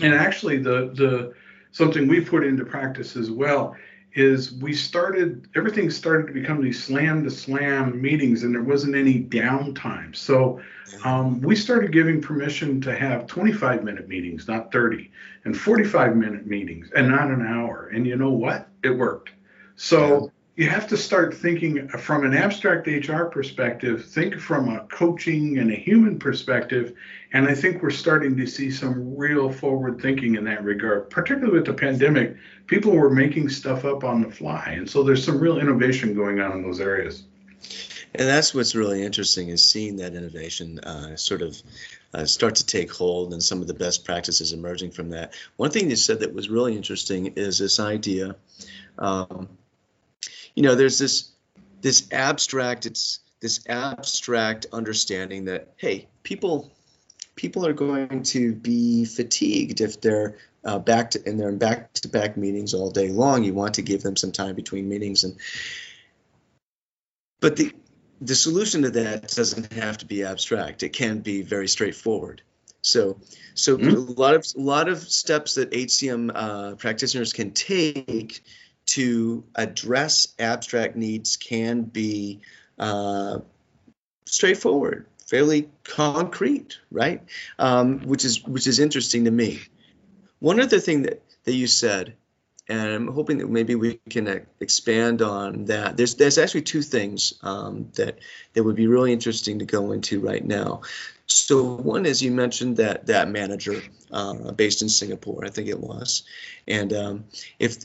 And 0.00 0.14
actually, 0.14 0.58
the, 0.58 0.92
the 0.94 1.34
something 1.72 2.06
we 2.06 2.20
put 2.20 2.44
into 2.44 2.64
practice 2.64 3.16
as 3.16 3.30
well 3.30 3.76
is 4.14 4.52
we 4.52 4.74
started 4.74 5.48
everything 5.56 5.90
started 5.90 6.26
to 6.26 6.32
become 6.34 6.62
these 6.62 6.82
slam 6.82 7.24
to 7.24 7.30
slam 7.30 8.00
meetings 8.00 8.42
and 8.42 8.54
there 8.54 8.62
wasn't 8.62 8.94
any 8.94 9.22
downtime. 9.22 10.14
So 10.14 10.60
um, 11.04 11.40
we 11.40 11.56
started 11.56 11.92
giving 11.92 12.20
permission 12.20 12.80
to 12.82 12.94
have 12.94 13.26
25 13.26 13.82
minute 13.84 14.08
meetings 14.08 14.46
not 14.46 14.70
30 14.70 15.10
and 15.44 15.58
45 15.58 16.16
minute 16.16 16.46
meetings 16.46 16.90
and 16.94 17.08
not 17.08 17.30
an 17.30 17.44
hour. 17.44 17.90
And 17.94 18.06
you 18.06 18.16
know 18.16 18.30
what? 18.30 18.68
It 18.84 18.90
worked. 18.90 19.30
So 19.76 20.30
you 20.54 20.68
have 20.68 20.86
to 20.88 20.98
start 20.98 21.34
thinking 21.34 21.88
from 21.88 22.24
an 22.24 22.34
abstract 22.34 22.86
HR 22.86 23.24
perspective, 23.24 24.04
think 24.04 24.38
from 24.38 24.68
a 24.68 24.80
coaching 24.86 25.58
and 25.58 25.70
a 25.70 25.74
human 25.74 26.18
perspective. 26.18 26.94
And 27.32 27.46
I 27.46 27.54
think 27.54 27.82
we're 27.82 27.90
starting 27.90 28.36
to 28.36 28.46
see 28.46 28.70
some 28.70 29.16
real 29.16 29.50
forward 29.50 30.00
thinking 30.02 30.34
in 30.34 30.44
that 30.44 30.62
regard, 30.62 31.08
particularly 31.08 31.54
with 31.58 31.66
the 31.66 31.72
pandemic. 31.72 32.36
People 32.66 32.92
were 32.92 33.08
making 33.08 33.48
stuff 33.48 33.86
up 33.86 34.04
on 34.04 34.22
the 34.22 34.30
fly. 34.30 34.74
And 34.76 34.88
so 34.88 35.02
there's 35.02 35.24
some 35.24 35.38
real 35.38 35.58
innovation 35.58 36.14
going 36.14 36.40
on 36.40 36.52
in 36.52 36.62
those 36.62 36.80
areas. 36.80 37.24
And 38.14 38.28
that's 38.28 38.54
what's 38.54 38.74
really 38.74 39.02
interesting 39.02 39.48
is 39.48 39.64
seeing 39.64 39.96
that 39.96 40.12
innovation 40.12 40.80
uh, 40.80 41.16
sort 41.16 41.40
of 41.40 41.62
uh, 42.12 42.26
start 42.26 42.56
to 42.56 42.66
take 42.66 42.92
hold 42.92 43.32
and 43.32 43.42
some 43.42 43.62
of 43.62 43.68
the 43.68 43.74
best 43.74 44.04
practices 44.04 44.52
emerging 44.52 44.90
from 44.90 45.10
that. 45.10 45.32
One 45.56 45.70
thing 45.70 45.88
you 45.88 45.96
said 45.96 46.20
that 46.20 46.34
was 46.34 46.50
really 46.50 46.76
interesting 46.76 47.32
is 47.36 47.56
this 47.56 47.80
idea. 47.80 48.36
Um, 48.98 49.48
you 50.54 50.62
know, 50.62 50.74
there's 50.74 50.98
this 50.98 51.30
this 51.80 52.08
abstract 52.12 52.86
it's 52.86 53.20
this 53.40 53.60
abstract 53.68 54.66
understanding 54.72 55.46
that 55.46 55.72
hey, 55.76 56.08
people 56.22 56.70
people 57.34 57.66
are 57.66 57.72
going 57.72 58.22
to 58.22 58.54
be 58.54 59.04
fatigued 59.04 59.80
if 59.80 60.00
they're 60.00 60.36
uh, 60.64 60.78
back 60.78 61.10
to 61.10 61.22
and 61.26 61.38
they're 61.38 61.48
in 61.48 61.58
back 61.58 61.92
to 61.94 62.08
back 62.08 62.36
meetings 62.36 62.74
all 62.74 62.90
day 62.90 63.08
long. 63.08 63.44
You 63.44 63.54
want 63.54 63.74
to 63.74 63.82
give 63.82 64.02
them 64.02 64.16
some 64.16 64.32
time 64.32 64.54
between 64.54 64.88
meetings 64.88 65.24
and 65.24 65.36
but 67.40 67.56
the 67.56 67.72
the 68.20 68.36
solution 68.36 68.82
to 68.82 68.90
that 68.90 69.28
doesn't 69.28 69.72
have 69.72 69.98
to 69.98 70.06
be 70.06 70.22
abstract. 70.22 70.84
It 70.84 70.90
can 70.90 71.18
be 71.18 71.42
very 71.42 71.66
straightforward. 71.66 72.42
So, 72.80 73.18
so 73.54 73.76
mm-hmm. 73.76 73.88
a 73.88 74.20
lot 74.20 74.34
of 74.34 74.46
a 74.56 74.60
lot 74.60 74.88
of 74.88 74.98
steps 74.98 75.54
that 75.54 75.70
HCM 75.72 76.30
uh, 76.34 76.74
practitioners 76.76 77.32
can 77.32 77.52
take 77.52 78.44
to 78.86 79.44
address 79.54 80.28
abstract 80.38 80.96
needs 80.96 81.36
can 81.36 81.82
be 81.82 82.40
uh, 82.78 83.38
straightforward, 84.26 85.06
fairly 85.26 85.70
concrete, 85.84 86.78
right? 86.90 87.22
Um, 87.58 88.00
which 88.00 88.24
is 88.24 88.44
which 88.44 88.66
is 88.66 88.78
interesting 88.78 89.24
to 89.24 89.30
me. 89.30 89.60
One 90.40 90.60
other 90.60 90.80
thing 90.80 91.02
that, 91.02 91.22
that 91.44 91.54
you 91.54 91.68
said, 91.68 92.14
and 92.68 92.80
I'm 92.80 93.08
hoping 93.08 93.38
that 93.38 93.48
maybe 93.48 93.74
we 93.74 94.00
can 94.10 94.26
uh, 94.26 94.38
expand 94.60 95.22
on 95.22 95.66
that. 95.66 95.96
There's 95.96 96.16
there's 96.16 96.38
actually 96.38 96.62
two 96.62 96.82
things 96.82 97.34
um, 97.42 97.90
that 97.94 98.18
that 98.54 98.62
would 98.62 98.76
be 98.76 98.86
really 98.86 99.12
interesting 99.12 99.60
to 99.60 99.64
go 99.64 99.92
into 99.92 100.20
right 100.20 100.44
now. 100.44 100.82
So 101.26 101.62
one 101.62 102.04
is 102.04 102.22
you 102.22 102.30
mentioned 102.30 102.78
that 102.78 103.06
that 103.06 103.30
manager 103.30 103.80
uh, 104.10 104.52
based 104.52 104.82
in 104.82 104.88
Singapore, 104.88 105.44
I 105.44 105.50
think 105.50 105.68
it 105.68 105.80
was, 105.80 106.24
and 106.66 106.92
um, 106.92 107.24
if 107.58 107.78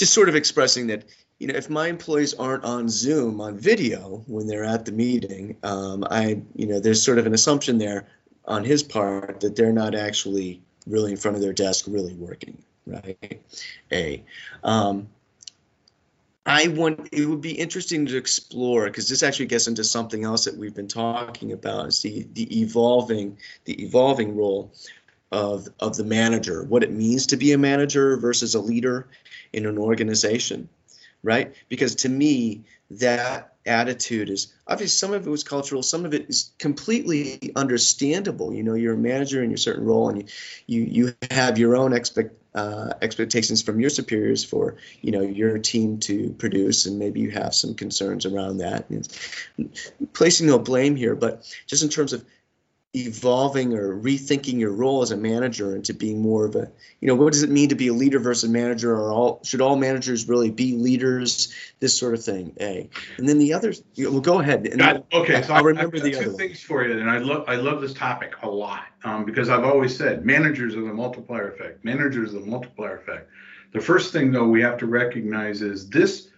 just 0.00 0.12
sort 0.12 0.28
of 0.28 0.34
expressing 0.34 0.88
that 0.88 1.04
you 1.38 1.46
know 1.46 1.54
if 1.54 1.70
my 1.70 1.86
employees 1.86 2.34
aren't 2.34 2.64
on 2.64 2.88
zoom 2.88 3.40
on 3.40 3.56
video 3.56 4.24
when 4.26 4.46
they're 4.48 4.64
at 4.64 4.84
the 4.84 4.92
meeting 4.92 5.56
um, 5.62 6.04
i 6.10 6.42
you 6.56 6.66
know 6.66 6.80
there's 6.80 7.02
sort 7.02 7.18
of 7.18 7.26
an 7.26 7.34
assumption 7.34 7.78
there 7.78 8.08
on 8.46 8.64
his 8.64 8.82
part 8.82 9.40
that 9.40 9.54
they're 9.54 9.72
not 9.72 9.94
actually 9.94 10.60
really 10.86 11.12
in 11.12 11.16
front 11.16 11.36
of 11.36 11.42
their 11.42 11.52
desk 11.52 11.84
really 11.86 12.14
working 12.14 12.60
right? 12.86 13.42
A 13.92 14.24
um, 14.62 15.08
I 16.46 16.68
want 16.68 17.10
it 17.12 17.26
would 17.26 17.40
be 17.40 17.52
interesting 17.52 18.06
to 18.06 18.16
explore 18.16 18.86
because 18.86 19.08
this 19.08 19.22
actually 19.22 19.46
gets 19.46 19.68
into 19.68 19.84
something 19.84 20.24
else 20.24 20.46
that 20.46 20.56
we've 20.56 20.74
been 20.74 20.88
talking 20.88 21.52
about 21.52 21.88
is 21.88 22.02
the 22.02 22.26
the 22.32 22.60
evolving 22.60 23.38
the 23.66 23.82
evolving 23.82 24.36
role 24.36 24.72
of 25.32 25.68
of 25.78 25.96
the 25.96 26.04
manager, 26.04 26.64
what 26.64 26.82
it 26.82 26.92
means 26.92 27.26
to 27.28 27.36
be 27.36 27.52
a 27.52 27.58
manager 27.58 28.16
versus 28.16 28.54
a 28.54 28.60
leader 28.60 29.08
in 29.52 29.66
an 29.66 29.78
organization, 29.78 30.68
right? 31.22 31.54
Because 31.68 31.94
to 31.96 32.08
me, 32.08 32.64
that 32.90 33.54
attitude 33.66 34.30
is 34.30 34.52
obviously 34.66 34.88
some 34.88 35.12
of 35.12 35.26
it 35.26 35.30
was 35.30 35.44
cultural, 35.44 35.82
some 35.82 36.04
of 36.04 36.14
it 36.14 36.28
is 36.28 36.50
completely 36.58 37.52
understandable. 37.54 38.52
You 38.52 38.62
know, 38.62 38.74
you're 38.74 38.94
a 38.94 38.98
manager 38.98 39.42
in 39.42 39.50
your 39.50 39.56
certain 39.56 39.84
role, 39.84 40.08
and 40.08 40.22
you 40.22 40.26
you, 40.66 40.82
you 41.06 41.14
have 41.30 41.58
your 41.58 41.76
own 41.76 41.92
expect 41.92 42.34
uh, 42.54 42.94
expectations 43.00 43.62
from 43.62 43.78
your 43.78 43.90
superiors 43.90 44.44
for 44.44 44.76
you 45.02 45.12
know 45.12 45.20
your 45.20 45.58
team 45.58 45.98
to 46.00 46.30
produce, 46.38 46.86
and 46.86 46.98
maybe 46.98 47.20
you 47.20 47.30
have 47.30 47.54
some 47.54 47.74
concerns 47.74 48.26
around 48.26 48.58
that. 48.58 48.90
And 48.90 49.08
placing 50.12 50.48
no 50.48 50.58
blame 50.58 50.96
here, 50.96 51.14
but 51.14 51.46
just 51.66 51.84
in 51.84 51.88
terms 51.88 52.12
of 52.12 52.24
evolving 52.94 53.72
or 53.72 53.94
rethinking 53.94 54.58
your 54.58 54.72
role 54.72 55.02
as 55.02 55.12
a 55.12 55.16
manager 55.16 55.76
into 55.76 55.94
being 55.94 56.20
more 56.20 56.44
of 56.44 56.56
a 56.56 56.72
you 57.00 57.06
know 57.06 57.14
what 57.14 57.32
does 57.32 57.44
it 57.44 57.50
mean 57.50 57.68
to 57.68 57.76
be 57.76 57.86
a 57.86 57.92
leader 57.92 58.18
versus 58.18 58.50
a 58.50 58.52
manager? 58.52 58.92
Or 58.92 59.12
all 59.12 59.40
should 59.44 59.60
all 59.60 59.76
managers 59.76 60.28
really 60.28 60.50
be 60.50 60.74
leaders? 60.74 61.54
This 61.78 61.96
sort 61.96 62.14
of 62.14 62.24
thing 62.24 62.52
a. 62.60 62.90
And 63.16 63.28
then 63.28 63.38
the 63.38 63.52
others 63.52 63.84
well 63.96 64.20
go 64.20 64.40
ahead. 64.40 64.66
And 64.66 64.80
got, 64.80 65.06
okay 65.12 65.40
so 65.42 65.54
i'll 65.54 65.62
remember 65.62 65.98
I've 65.98 66.02
the 66.02 66.10
two 66.10 66.18
other 66.18 66.32
things 66.32 66.60
for 66.60 66.84
you 66.84 66.98
and 66.98 67.08
i 67.08 67.18
love 67.18 67.44
i 67.46 67.54
love 67.54 67.80
this 67.80 67.94
topic 67.94 68.34
a 68.42 68.48
lot 68.48 68.86
um, 69.04 69.24
because 69.24 69.48
i've 69.48 69.64
always 69.64 69.96
said 69.96 70.26
managers 70.26 70.74
are 70.74 70.82
the 70.82 70.92
multiplier 70.92 71.52
effect. 71.52 71.84
Managers 71.84 72.34
are 72.34 72.40
the 72.40 72.46
multiplier 72.46 72.96
effect. 72.96 73.30
The 73.72 73.80
first 73.80 74.12
thing 74.12 74.32
though 74.32 74.48
we 74.48 74.62
have 74.62 74.78
to 74.78 74.86
recognize 74.86 75.62
is 75.62 75.88
this 75.88 76.28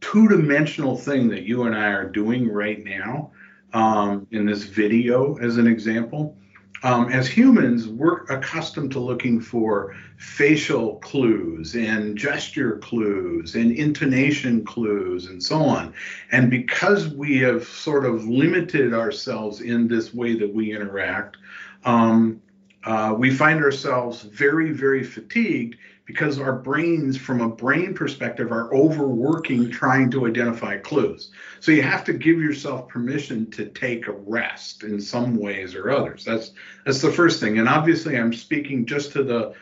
two-dimensional 0.00 0.96
thing 0.96 1.28
that 1.30 1.42
you 1.42 1.64
and 1.64 1.74
i 1.74 1.88
are 1.88 2.08
doing 2.08 2.48
right 2.48 2.84
now 2.84 3.32
um, 3.76 4.26
in 4.30 4.46
this 4.46 4.62
video 4.62 5.36
as 5.36 5.58
an 5.58 5.66
example. 5.66 6.34
Um, 6.82 7.12
as 7.12 7.28
humans, 7.28 7.86
we're 7.86 8.24
accustomed 8.24 8.90
to 8.92 9.00
looking 9.00 9.38
for 9.38 9.94
facial 10.16 10.96
clues 10.96 11.74
and 11.74 12.16
gesture 12.16 12.78
clues 12.78 13.54
and 13.54 13.72
intonation 13.72 14.64
clues 14.64 15.26
and 15.26 15.42
so 15.42 15.58
on. 15.58 15.92
And 16.32 16.50
because 16.50 17.08
we 17.08 17.38
have 17.40 17.64
sort 17.64 18.06
of 18.06 18.24
limited 18.26 18.94
ourselves 18.94 19.60
in 19.60 19.88
this 19.88 20.14
way 20.14 20.38
that 20.38 20.54
we 20.54 20.74
interact, 20.74 21.36
um, 21.84 22.40
uh, 22.84 23.14
we 23.18 23.30
find 23.30 23.62
ourselves 23.62 24.22
very, 24.22 24.70
very 24.70 25.04
fatigued 25.04 25.76
because 26.06 26.38
our 26.38 26.52
brains, 26.52 27.16
from 27.16 27.40
a 27.40 27.48
brain 27.48 27.92
perspective, 27.92 28.52
are 28.52 28.72
overworking 28.72 29.68
trying 29.70 30.08
to 30.12 30.26
identify 30.26 30.78
clues. 30.78 31.32
So 31.58 31.72
you 31.72 31.82
have 31.82 32.04
to 32.04 32.12
give 32.12 32.40
yourself 32.40 32.88
permission 32.88 33.50
to 33.50 33.66
take 33.66 34.06
a 34.06 34.12
rest 34.12 34.84
in 34.84 35.00
some 35.00 35.36
ways 35.36 35.74
or 35.74 35.90
others. 35.90 36.24
That's 36.24 36.52
that's 36.84 37.02
the 37.02 37.12
first 37.12 37.40
thing. 37.40 37.58
And 37.58 37.68
obviously, 37.68 38.16
I'm 38.16 38.32
speaking 38.32 38.86
just 38.86 39.12
to 39.12 39.24
the 39.24 39.54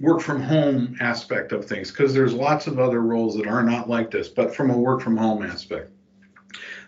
work 0.00 0.20
from 0.20 0.42
home 0.42 0.96
aspect 1.00 1.52
of 1.52 1.64
things 1.64 1.90
because 1.90 2.12
there's 2.12 2.34
lots 2.34 2.66
of 2.66 2.78
other 2.78 3.00
roles 3.00 3.36
that 3.36 3.46
are 3.46 3.62
not 3.62 3.88
like 3.88 4.10
this, 4.10 4.28
but 4.28 4.54
from 4.54 4.70
a 4.70 4.76
work 4.76 5.00
from 5.00 5.16
home 5.16 5.42
aspect. 5.42 5.90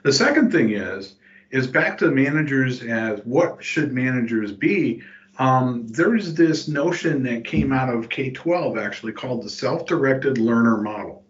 The 0.03 0.13
second 0.13 0.51
thing 0.51 0.73
is 0.73 1.15
is 1.51 1.67
back 1.67 1.97
to 1.99 2.11
managers 2.11 2.83
as 2.83 3.21
what 3.21 3.63
should 3.65 3.93
managers 3.93 4.53
be 4.53 5.03
um, 5.39 5.87
there's 5.89 6.35
this 6.35 6.69
notion 6.69 7.23
that 7.23 7.45
came 7.45 7.73
out 7.73 7.93
of 7.93 8.09
K 8.09 8.31
12 8.31 8.77
actually 8.77 9.13
called 9.13 9.45
the 9.45 9.51
self 9.51 9.87
directed 9.87 10.39
learner 10.39 10.79
model. 10.79 11.25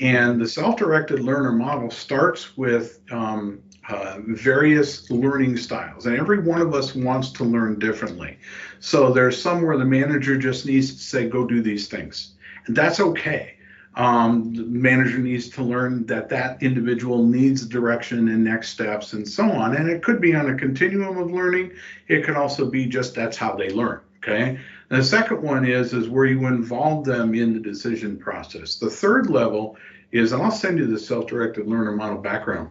And 0.00 0.40
the 0.40 0.48
self 0.48 0.76
directed 0.76 1.20
learner 1.20 1.52
model 1.52 1.90
starts 1.90 2.56
with 2.56 3.00
um, 3.10 3.60
uh, 3.88 4.18
various 4.26 5.10
learning 5.10 5.56
styles, 5.58 6.06
and 6.06 6.16
every 6.16 6.38
one 6.38 6.62
of 6.62 6.74
us 6.74 6.94
wants 6.94 7.30
to 7.32 7.44
learn 7.44 7.78
differently. 7.78 8.38
So 8.80 9.12
there's 9.12 9.40
some 9.40 9.62
where 9.62 9.76
the 9.76 9.84
manager 9.84 10.38
just 10.38 10.64
needs 10.64 10.92
to 10.92 10.98
say, 10.98 11.28
go 11.28 11.46
do 11.46 11.60
these 11.60 11.88
things. 11.88 12.34
And 12.66 12.76
that's 12.76 13.00
okay 13.00 13.56
um, 13.94 14.54
the 14.54 14.62
manager 14.62 15.18
needs 15.18 15.48
to 15.50 15.62
learn 15.62 16.06
that 16.06 16.28
that 16.30 16.62
individual 16.62 17.24
needs 17.24 17.66
direction 17.66 18.28
and 18.28 18.42
next 18.42 18.70
steps 18.70 19.12
and 19.12 19.28
so 19.28 19.44
on. 19.50 19.76
And 19.76 19.90
it 19.90 20.02
could 20.02 20.20
be 20.20 20.34
on 20.34 20.50
a 20.50 20.56
continuum 20.56 21.18
of 21.18 21.30
learning. 21.30 21.72
It 22.08 22.24
could 22.24 22.36
also 22.36 22.66
be 22.66 22.86
just 22.86 23.14
that's 23.14 23.36
how 23.36 23.54
they 23.54 23.68
learn. 23.70 24.00
Okay. 24.18 24.58
And 24.90 25.00
the 25.00 25.04
second 25.04 25.42
one 25.42 25.66
is 25.66 25.92
is 25.92 26.08
where 26.08 26.24
you 26.24 26.46
involve 26.46 27.04
them 27.04 27.34
in 27.34 27.52
the 27.52 27.60
decision 27.60 28.16
process. 28.16 28.76
The 28.76 28.90
third 28.90 29.28
level 29.28 29.76
is, 30.10 30.32
and 30.32 30.42
I'll 30.42 30.50
send 30.50 30.78
you 30.78 30.86
the 30.86 30.98
self-directed 30.98 31.66
learner 31.66 31.92
model 31.92 32.18
background. 32.18 32.70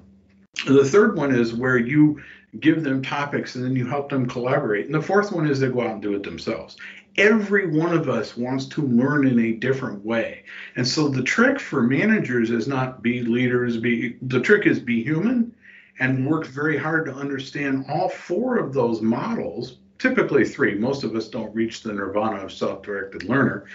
The 0.66 0.86
third 0.86 1.16
one 1.16 1.34
is 1.34 1.54
where 1.54 1.78
you 1.78 2.22
give 2.60 2.84
them 2.84 3.02
topics 3.02 3.56
and 3.56 3.64
then 3.64 3.76
you 3.76 3.86
help 3.86 4.10
them 4.10 4.28
collaborate. 4.28 4.86
And 4.86 4.94
the 4.94 5.02
fourth 5.02 5.32
one 5.32 5.48
is 5.48 5.60
they 5.60 5.70
go 5.70 5.82
out 5.82 5.94
and 5.94 6.02
do 6.02 6.14
it 6.14 6.24
themselves 6.24 6.78
every 7.18 7.68
one 7.68 7.96
of 7.96 8.10
us 8.10 8.38
wants 8.38 8.66
to 8.66 8.82
learn 8.82 9.28
in 9.28 9.40
a 9.40 9.54
different 9.54 10.04
way. 10.06 10.44
And 10.76 10.88
so 10.88 11.08
the 11.08 11.24
trick 11.24 11.60
for 11.60 11.84
managers 11.84 12.52
is 12.52 12.68
not 12.68 13.02
be 13.02 13.22
leaders, 13.22 13.78
be 13.78 14.18
the 14.22 14.40
trick 14.40 14.66
is 14.66 14.80
be 14.80 15.04
human 15.04 15.54
and 16.00 16.26
work 16.26 16.48
very 16.48 16.78
hard 16.78 17.06
to 17.06 17.14
understand 17.14 17.86
all 17.90 18.10
four 18.10 18.58
of 18.58 18.74
those 18.74 19.02
models, 19.02 19.78
typically 20.00 20.46
three. 20.46 20.76
Most 20.76 21.04
of 21.04 21.16
us 21.16 21.28
don't 21.28 21.54
reach 21.54 21.84
the 21.84 21.94
nirvana 21.94 22.38
of 22.46 22.52
self-directed 22.52 23.24
learner 23.24 23.66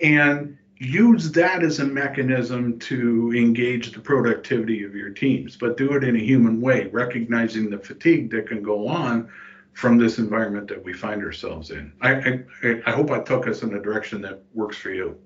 and 0.00 0.56
use 0.78 1.30
that 1.32 1.62
as 1.62 1.78
a 1.78 1.84
mechanism 1.84 2.78
to 2.78 3.32
engage 3.34 3.92
the 3.92 4.00
productivity 4.00 4.84
of 4.84 4.94
your 4.94 5.10
teams, 5.10 5.56
but 5.56 5.76
do 5.76 5.92
it 5.94 6.04
in 6.04 6.16
a 6.16 6.22
human 6.22 6.60
way, 6.60 6.88
recognizing 6.92 7.70
the 7.70 7.78
fatigue 7.78 8.30
that 8.30 8.48
can 8.48 8.62
go 8.62 8.86
on 8.86 9.30
from 9.76 9.98
this 9.98 10.16
environment 10.18 10.68
that 10.68 10.82
we 10.82 10.94
find 10.94 11.22
ourselves 11.22 11.70
in. 11.70 11.92
I, 12.00 12.14
I, 12.14 12.82
I 12.86 12.90
hope 12.92 13.10
I 13.10 13.20
took 13.20 13.46
us 13.46 13.62
in 13.62 13.74
a 13.74 13.82
direction 13.82 14.22
that 14.22 14.42
works 14.54 14.78
for 14.78 14.90
you. 14.90 15.18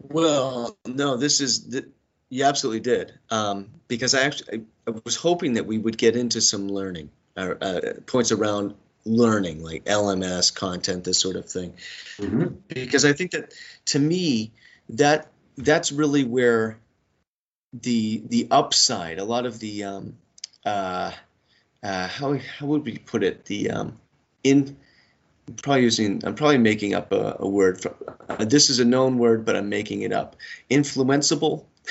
Well, 0.00 0.74
no, 0.86 1.18
this 1.18 1.42
is 1.42 1.82
you 2.30 2.44
absolutely 2.44 2.80
did 2.80 3.12
um, 3.28 3.68
because 3.88 4.14
I 4.14 4.22
actually 4.22 4.64
I 4.86 4.92
was 5.04 5.16
hoping 5.16 5.54
that 5.54 5.66
we 5.66 5.76
would 5.76 5.98
get 5.98 6.16
into 6.16 6.40
some 6.40 6.68
learning 6.68 7.10
uh, 7.36 7.54
uh, 7.60 7.80
points 8.06 8.32
around 8.32 8.74
learning 9.04 9.62
like 9.62 9.84
LMS 9.84 10.54
content, 10.54 11.04
this 11.04 11.18
sort 11.18 11.36
of 11.36 11.44
thing, 11.44 11.74
mm-hmm. 12.16 12.54
because 12.68 13.04
I 13.04 13.12
think 13.12 13.32
that 13.32 13.52
to 13.86 13.98
me 13.98 14.52
that 14.88 15.28
that's 15.58 15.92
really 15.92 16.24
where 16.24 16.78
the 17.74 18.22
the 18.26 18.48
upside, 18.50 19.18
a 19.18 19.24
lot 19.24 19.44
of 19.44 19.58
the 19.58 19.84
um, 19.84 20.16
uh, 20.64 21.10
uh, 21.82 22.08
how 22.08 22.36
how 22.38 22.66
would 22.66 22.84
we 22.84 22.98
put 22.98 23.22
it? 23.22 23.44
The 23.46 23.70
um, 23.70 23.98
in 24.44 24.76
I'm 25.48 25.54
probably 25.56 25.82
using 25.82 26.22
I'm 26.24 26.34
probably 26.34 26.58
making 26.58 26.94
up 26.94 27.12
a, 27.12 27.36
a 27.40 27.48
word. 27.48 27.80
For, 27.80 27.94
uh, 28.28 28.44
this 28.44 28.70
is 28.70 28.78
a 28.78 28.84
known 28.84 29.18
word, 29.18 29.44
but 29.44 29.56
I'm 29.56 29.68
making 29.68 30.02
it 30.02 30.12
up. 30.12 30.36
Influenceable. 30.70 31.64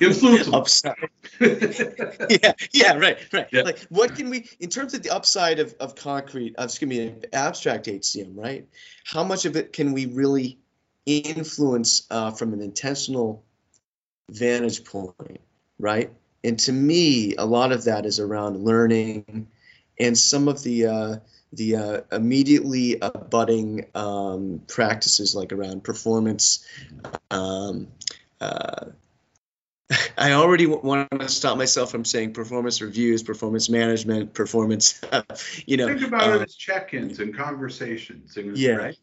Influenceable. 0.00 0.54
upside. 0.54 0.96
yeah, 2.42 2.52
yeah, 2.72 2.96
right, 2.98 3.18
right. 3.32 3.48
Yeah. 3.52 3.62
Like, 3.62 3.78
what 3.88 4.14
can 4.16 4.28
we, 4.28 4.48
in 4.58 4.68
terms 4.68 4.92
of 4.92 5.02
the 5.02 5.10
upside 5.10 5.60
of, 5.60 5.74
of 5.80 5.94
concrete, 5.94 6.56
of, 6.56 6.64
excuse 6.64 6.88
me, 6.88 7.14
abstract 7.32 7.86
HCM, 7.86 8.36
right? 8.36 8.66
How 9.04 9.24
much 9.24 9.46
of 9.46 9.56
it 9.56 9.72
can 9.72 9.92
we 9.92 10.06
really 10.06 10.58
influence 11.06 12.06
uh, 12.10 12.32
from 12.32 12.52
an 12.52 12.60
intentional 12.60 13.44
vantage 14.30 14.84
point, 14.84 15.40
right? 15.78 16.12
And 16.42 16.58
to 16.60 16.72
me, 16.72 17.34
a 17.36 17.44
lot 17.44 17.72
of 17.72 17.84
that 17.84 18.06
is 18.06 18.20
around 18.20 18.64
learning, 18.64 19.48
and 19.98 20.16
some 20.16 20.48
of 20.48 20.62
the 20.62 20.86
uh, 20.86 21.16
the 21.52 21.76
uh, 21.76 22.00
immediately 22.12 22.98
abutting 23.00 23.86
um, 23.94 24.62
practices 24.68 25.34
like 25.34 25.52
around 25.52 25.84
performance. 25.84 26.64
Um, 27.30 27.88
uh, 28.40 28.86
I 30.18 30.32
already 30.32 30.66
want 30.66 31.10
to 31.10 31.28
stop 31.28 31.58
myself 31.58 31.90
from 31.90 32.04
saying 32.04 32.32
performance 32.32 32.80
reviews, 32.80 33.22
performance 33.22 33.68
management, 33.68 34.32
performance. 34.32 35.00
you 35.66 35.76
know, 35.76 35.88
think 35.88 36.02
about 36.02 36.28
it 36.28 36.40
uh, 36.40 36.44
as 36.44 36.54
check-ins 36.54 37.18
and 37.18 37.36
conversations. 37.36 38.36
yeah. 38.54 38.72
Right. 38.72 38.98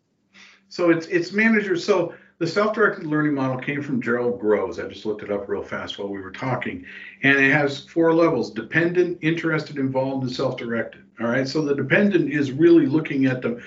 So 0.69 0.89
it's 0.89 1.07
it's 1.07 1.31
managers. 1.31 1.85
So 1.85 2.13
the 2.39 2.47
self-directed 2.47 3.05
learning 3.05 3.33
model 3.33 3.57
came 3.57 3.81
from 3.81 4.01
Gerald 4.01 4.39
Grow. 4.39 4.69
I 4.71 4.87
just 4.87 5.05
looked 5.05 5.23
it 5.23 5.31
up 5.31 5.49
real 5.49 5.63
fast 5.63 5.97
while 5.97 6.09
we 6.09 6.21
were 6.21 6.31
talking. 6.31 6.85
And 7.23 7.37
it 7.37 7.51
has 7.51 7.85
four 7.85 8.13
levels, 8.13 8.51
dependent, 8.51 9.19
interested, 9.21 9.77
involved, 9.77 10.23
and 10.23 10.31
self-directed. 10.31 11.03
All 11.19 11.27
right. 11.27 11.47
So 11.47 11.61
the 11.61 11.75
dependent 11.75 12.31
is 12.31 12.51
really 12.51 12.85
looking 12.85 13.25
at 13.25 13.41
the 13.41 13.61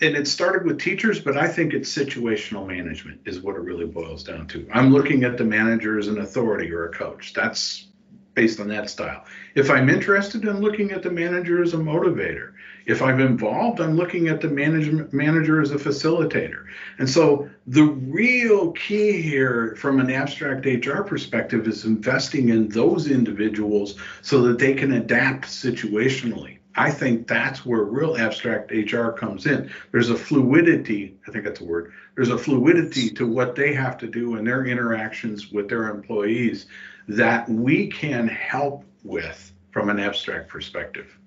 and 0.00 0.16
it 0.16 0.26
started 0.26 0.64
with 0.64 0.80
teachers, 0.80 1.20
but 1.20 1.36
I 1.36 1.46
think 1.46 1.74
it's 1.74 1.94
situational 1.94 2.66
management 2.66 3.20
is 3.24 3.40
what 3.40 3.54
it 3.54 3.60
really 3.60 3.84
boils 3.84 4.24
down 4.24 4.48
to. 4.48 4.66
I'm 4.72 4.92
looking 4.92 5.22
at 5.22 5.38
the 5.38 5.44
manager 5.44 5.96
as 5.96 6.08
an 6.08 6.18
authority 6.18 6.72
or 6.72 6.86
a 6.86 6.92
coach. 6.92 7.32
That's 7.34 7.86
based 8.34 8.58
on 8.58 8.68
that 8.68 8.90
style. 8.90 9.24
If 9.54 9.70
I'm 9.70 9.88
interested 9.88 10.44
in 10.44 10.60
looking 10.60 10.90
at 10.90 11.04
the 11.04 11.10
manager 11.10 11.62
as 11.62 11.74
a 11.74 11.76
motivator, 11.76 12.54
if 12.86 13.02
I'm 13.02 13.20
involved, 13.20 13.80
I'm 13.80 13.96
looking 13.96 14.28
at 14.28 14.40
the 14.40 14.48
management 14.48 15.12
manager 15.12 15.60
as 15.60 15.70
a 15.70 15.76
facilitator. 15.76 16.64
And 16.98 17.08
so 17.08 17.48
the 17.66 17.84
real 17.84 18.72
key 18.72 19.20
here 19.20 19.76
from 19.78 20.00
an 20.00 20.10
abstract 20.10 20.66
HR 20.66 21.02
perspective 21.02 21.66
is 21.66 21.84
investing 21.84 22.48
in 22.48 22.68
those 22.68 23.10
individuals 23.10 23.96
so 24.22 24.42
that 24.42 24.58
they 24.58 24.74
can 24.74 24.92
adapt 24.92 25.46
situationally. 25.46 26.58
I 26.74 26.90
think 26.90 27.26
that's 27.26 27.66
where 27.66 27.82
real 27.82 28.16
abstract 28.16 28.70
HR 28.70 29.10
comes 29.10 29.46
in. 29.46 29.70
There's 29.90 30.08
a 30.08 30.16
fluidity, 30.16 31.18
I 31.26 31.30
think 31.30 31.44
that's 31.44 31.60
a 31.60 31.64
word. 31.64 31.92
There's 32.14 32.30
a 32.30 32.38
fluidity 32.38 33.10
to 33.10 33.26
what 33.26 33.54
they 33.54 33.74
have 33.74 33.98
to 33.98 34.06
do 34.06 34.36
in 34.36 34.44
their 34.44 34.64
interactions 34.64 35.52
with 35.52 35.68
their 35.68 35.90
employees 35.90 36.66
that 37.08 37.48
we 37.48 37.88
can 37.88 38.26
help 38.28 38.84
with 39.02 39.52
from 39.70 39.90
an 39.90 39.98
abstract 39.98 40.48
perspective. 40.48 41.18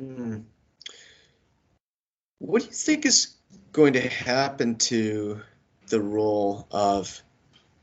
Mm. 0.00 0.44
What 2.42 2.62
do 2.62 2.66
you 2.66 2.74
think 2.74 3.06
is 3.06 3.36
going 3.70 3.92
to 3.92 4.00
happen 4.00 4.74
to 4.74 5.42
the 5.86 6.00
role 6.00 6.66
of 6.72 7.22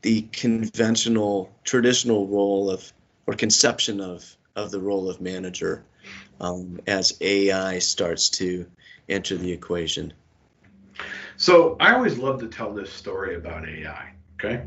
the 0.02 0.20
conventional, 0.20 1.50
traditional 1.64 2.26
role 2.26 2.70
of, 2.70 2.92
or 3.26 3.32
conception 3.32 4.02
of, 4.02 4.36
of 4.54 4.70
the 4.70 4.78
role 4.78 5.08
of 5.08 5.18
manager 5.18 5.82
um, 6.42 6.78
as 6.86 7.16
AI 7.22 7.78
starts 7.78 8.28
to 8.30 8.66
enter 9.08 9.38
the 9.38 9.50
equation? 9.50 10.12
So 11.38 11.78
I 11.80 11.94
always 11.94 12.18
love 12.18 12.40
to 12.40 12.48
tell 12.48 12.74
this 12.74 12.92
story 12.92 13.36
about 13.36 13.66
AI. 13.66 14.12
Okay. 14.34 14.64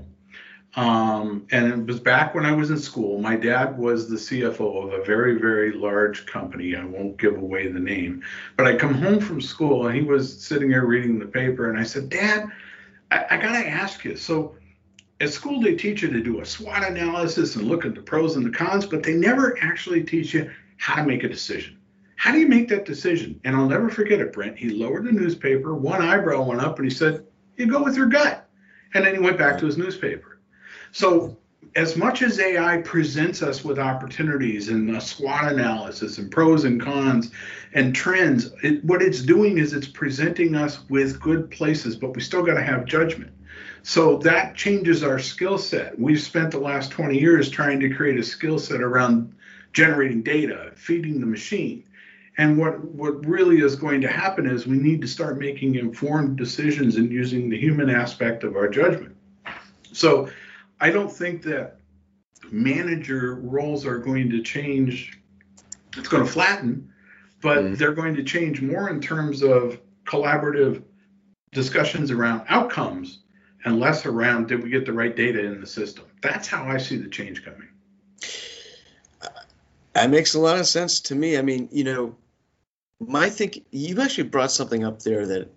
Um, 0.75 1.45
and 1.51 1.71
it 1.71 1.86
was 1.86 1.99
back 1.99 2.33
when 2.33 2.45
I 2.45 2.51
was 2.51 2.71
in 2.71 2.79
school. 2.79 3.21
My 3.21 3.36
dad 3.36 3.77
was 3.77 4.09
the 4.09 4.15
CFO 4.15 4.88
of 4.88 4.93
a 4.93 5.03
very, 5.03 5.39
very 5.39 5.71
large 5.71 6.25
company. 6.25 6.75
I 6.75 6.83
won't 6.83 7.17
give 7.17 7.36
away 7.36 7.67
the 7.67 7.79
name, 7.79 8.23
but 8.57 8.65
I 8.65 8.75
come 8.75 8.95
home 8.95 9.19
from 9.19 9.39
school 9.39 9.86
and 9.86 9.95
he 9.95 10.01
was 10.01 10.43
sitting 10.43 10.69
there 10.69 10.86
reading 10.86 11.19
the 11.19 11.27
paper. 11.27 11.69
And 11.69 11.79
I 11.79 11.83
said, 11.83 12.09
Dad, 12.09 12.49
I, 13.12 13.25
I 13.29 13.38
got 13.38 13.51
to 13.51 13.67
ask 13.67 14.03
you. 14.03 14.15
So 14.15 14.55
at 15.21 15.29
school, 15.29 15.62
they 15.62 15.75
teach 15.75 16.01
you 16.01 16.09
to 16.09 16.21
do 16.21 16.41
a 16.41 16.45
SWOT 16.45 16.83
analysis 16.83 17.55
and 17.55 17.67
look 17.67 17.86
at 17.86 17.93
the 17.93 18.01
pros 18.01 18.36
and 18.36 18.45
the 18.45 18.49
cons, 18.49 18.88
but 18.88 19.03
they 19.03 19.13
never 19.13 19.57
actually 19.62 20.03
teach 20.03 20.33
you 20.33 20.51
how 20.77 20.95
to 20.95 21.03
make 21.03 21.23
a 21.23 21.29
decision. 21.29 21.77
How 22.15 22.31
do 22.31 22.39
you 22.39 22.47
make 22.47 22.67
that 22.69 22.86
decision? 22.86 23.39
And 23.43 23.55
I'll 23.55 23.67
never 23.67 23.89
forget 23.89 24.19
it, 24.19 24.33
Brent. 24.33 24.57
He 24.57 24.69
lowered 24.69 25.05
the 25.05 25.12
newspaper, 25.12 25.75
one 25.75 26.01
eyebrow 26.01 26.41
went 26.41 26.62
up, 26.62 26.79
and 26.79 26.89
he 26.89 26.93
said, 26.93 27.25
You 27.57 27.67
go 27.67 27.83
with 27.83 27.95
your 27.95 28.07
gut. 28.07 28.49
And 28.93 29.05
then 29.05 29.13
he 29.13 29.19
went 29.19 29.38
back 29.38 29.57
to 29.59 29.65
his 29.65 29.77
newspaper. 29.77 30.33
So, 30.93 31.36
as 31.75 31.97
much 31.97 32.21
as 32.21 32.39
AI 32.39 32.77
presents 32.84 33.41
us 33.41 33.65
with 33.65 33.79
opportunities 33.79 34.69
and 34.69 35.01
SWOT 35.01 35.51
analysis 35.51 36.19
and 36.19 36.29
pros 36.29 36.65
and 36.65 36.79
cons 36.79 37.32
and 37.73 37.95
trends, 37.95 38.51
it, 38.62 38.86
what 38.86 39.01
it's 39.01 39.23
doing 39.23 39.58
is 39.58 39.73
it's 39.73 39.88
presenting 39.88 40.53
us 40.53 40.88
with 40.91 41.19
good 41.19 41.49
places, 41.49 41.95
but 41.95 42.15
we 42.15 42.21
still 42.21 42.43
got 42.43 42.53
to 42.53 42.63
have 42.63 42.86
judgment. 42.86 43.32
So 43.82 44.19
that 44.19 44.56
changes 44.56 45.01
our 45.01 45.17
skill 45.17 45.58
set. 45.58 45.97
We've 45.97 46.21
spent 46.21 46.51
the 46.51 46.60
last 46.60 46.91
20 46.91 47.19
years 47.19 47.49
trying 47.49 47.79
to 47.79 47.89
create 47.89 48.19
a 48.19 48.23
skill 48.23 48.60
set 48.60 48.82
around 48.82 49.34
generating 49.73 50.21
data, 50.21 50.73
feeding 50.75 51.19
the 51.19 51.25
machine. 51.25 51.86
And 52.38 52.56
what, 52.56 52.84
what 52.84 53.25
really 53.25 53.62
is 53.62 53.75
going 53.75 54.01
to 54.01 54.08
happen 54.08 54.45
is 54.45 54.67
we 54.67 54.77
need 54.77 55.01
to 55.01 55.08
start 55.08 55.39
making 55.39 55.73
informed 55.73 56.38
decisions 56.38 56.97
and 56.97 57.12
using 57.12 57.49
the 57.49 57.58
human 57.58 57.89
aspect 57.89 58.43
of 58.43 58.56
our 58.56 58.67
judgment. 58.67 59.15
So 59.91 60.29
I 60.84 60.89
don't 60.89 61.10
think 61.10 61.43
that 61.43 61.78
manager 62.52 63.36
roles 63.36 63.86
are 63.86 64.00
going 64.00 64.30
to 64.32 64.41
change. 64.43 65.17
It's 65.96 66.10
going 66.10 66.26
to 66.26 66.30
flatten, 66.30 66.91
but 67.41 67.60
mm-hmm. 67.60 67.76
they're 67.76 67.93
going 67.93 68.15
to 68.15 68.24
change 68.26 68.62
more 68.62 68.89
in 68.89 69.00
terms 69.00 69.43
of 69.43 69.80
collaborative 70.04 70.84
discussions 71.54 72.12
around 72.12 72.43
outcomes 72.50 73.19
and 73.63 73.80
less 73.80 74.06
around 74.06 74.50
did 74.50 74.62
we 74.62 74.69
get 74.69 74.86
the 74.86 74.91
right 74.91 75.15
data 75.15 75.41
in 75.41 75.62
the 75.62 75.67
system. 75.67 76.04
That's 76.22 76.50
how 76.50 76.65
I 76.65 76.80
see 76.80 76.98
the 76.98 77.08
change 77.08 77.46
coming. 77.46 77.69
That 79.93 80.10
makes 80.10 80.34
a 80.34 80.39
lot 80.39 80.60
of 80.60 80.67
sense 80.67 81.00
to 81.02 81.15
me. 81.15 81.38
I 81.38 81.43
mean, 81.43 81.69
you 81.72 81.86
know, 81.86 82.13
my 83.00 83.30
think 83.30 83.63
you 83.72 84.02
actually 84.02 84.28
brought 84.28 84.52
something 84.52 84.84
up 84.84 85.02
there 85.02 85.26
that, 85.28 85.50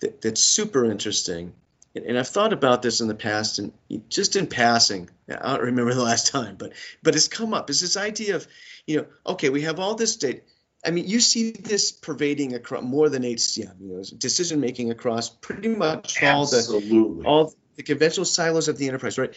that 0.00 0.22
that's 0.22 0.40
super 0.42 0.90
interesting 0.90 1.52
and, 1.94 2.04
and 2.04 2.18
I've 2.18 2.28
thought 2.28 2.52
about 2.52 2.82
this 2.82 3.00
in 3.00 3.08
the 3.08 3.14
past 3.14 3.58
and 3.58 3.72
just 4.08 4.36
in 4.36 4.46
passing 4.46 5.10
I 5.28 5.56
don't 5.56 5.66
remember 5.66 5.94
the 5.94 6.02
last 6.02 6.28
time 6.28 6.56
but 6.56 6.72
but 7.02 7.14
it's 7.14 7.28
come 7.28 7.54
up. 7.54 7.70
Is 7.70 7.80
this 7.80 7.96
idea 7.96 8.36
of 8.36 8.46
you 8.86 8.98
know 8.98 9.06
okay 9.26 9.48
we 9.48 9.62
have 9.62 9.80
all 9.80 9.94
this 9.94 10.16
data. 10.16 10.40
I 10.84 10.90
mean 10.90 11.06
you 11.06 11.20
see 11.20 11.52
this 11.52 11.92
pervading 11.92 12.54
across 12.54 12.82
more 12.82 13.08
than 13.08 13.22
HCM 13.22 13.80
you 13.80 13.96
know 13.96 14.02
decision 14.16 14.60
making 14.60 14.90
across 14.90 15.28
pretty 15.28 15.68
much 15.68 16.22
Absolutely. 16.22 16.98
all 16.98 17.14
the 17.14 17.24
all 17.24 17.54
the 17.76 17.82
conventional 17.82 18.24
silos 18.24 18.68
of 18.68 18.78
the 18.78 18.88
enterprise 18.88 19.18
right? 19.18 19.34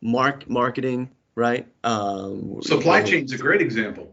Mark 0.00 0.48
marketing 0.48 1.10
right? 1.36 1.68
Um, 1.84 2.62
supply 2.62 3.02
chain 3.02 3.24
is 3.24 3.32
a 3.32 3.38
great 3.38 3.60
example. 3.60 4.12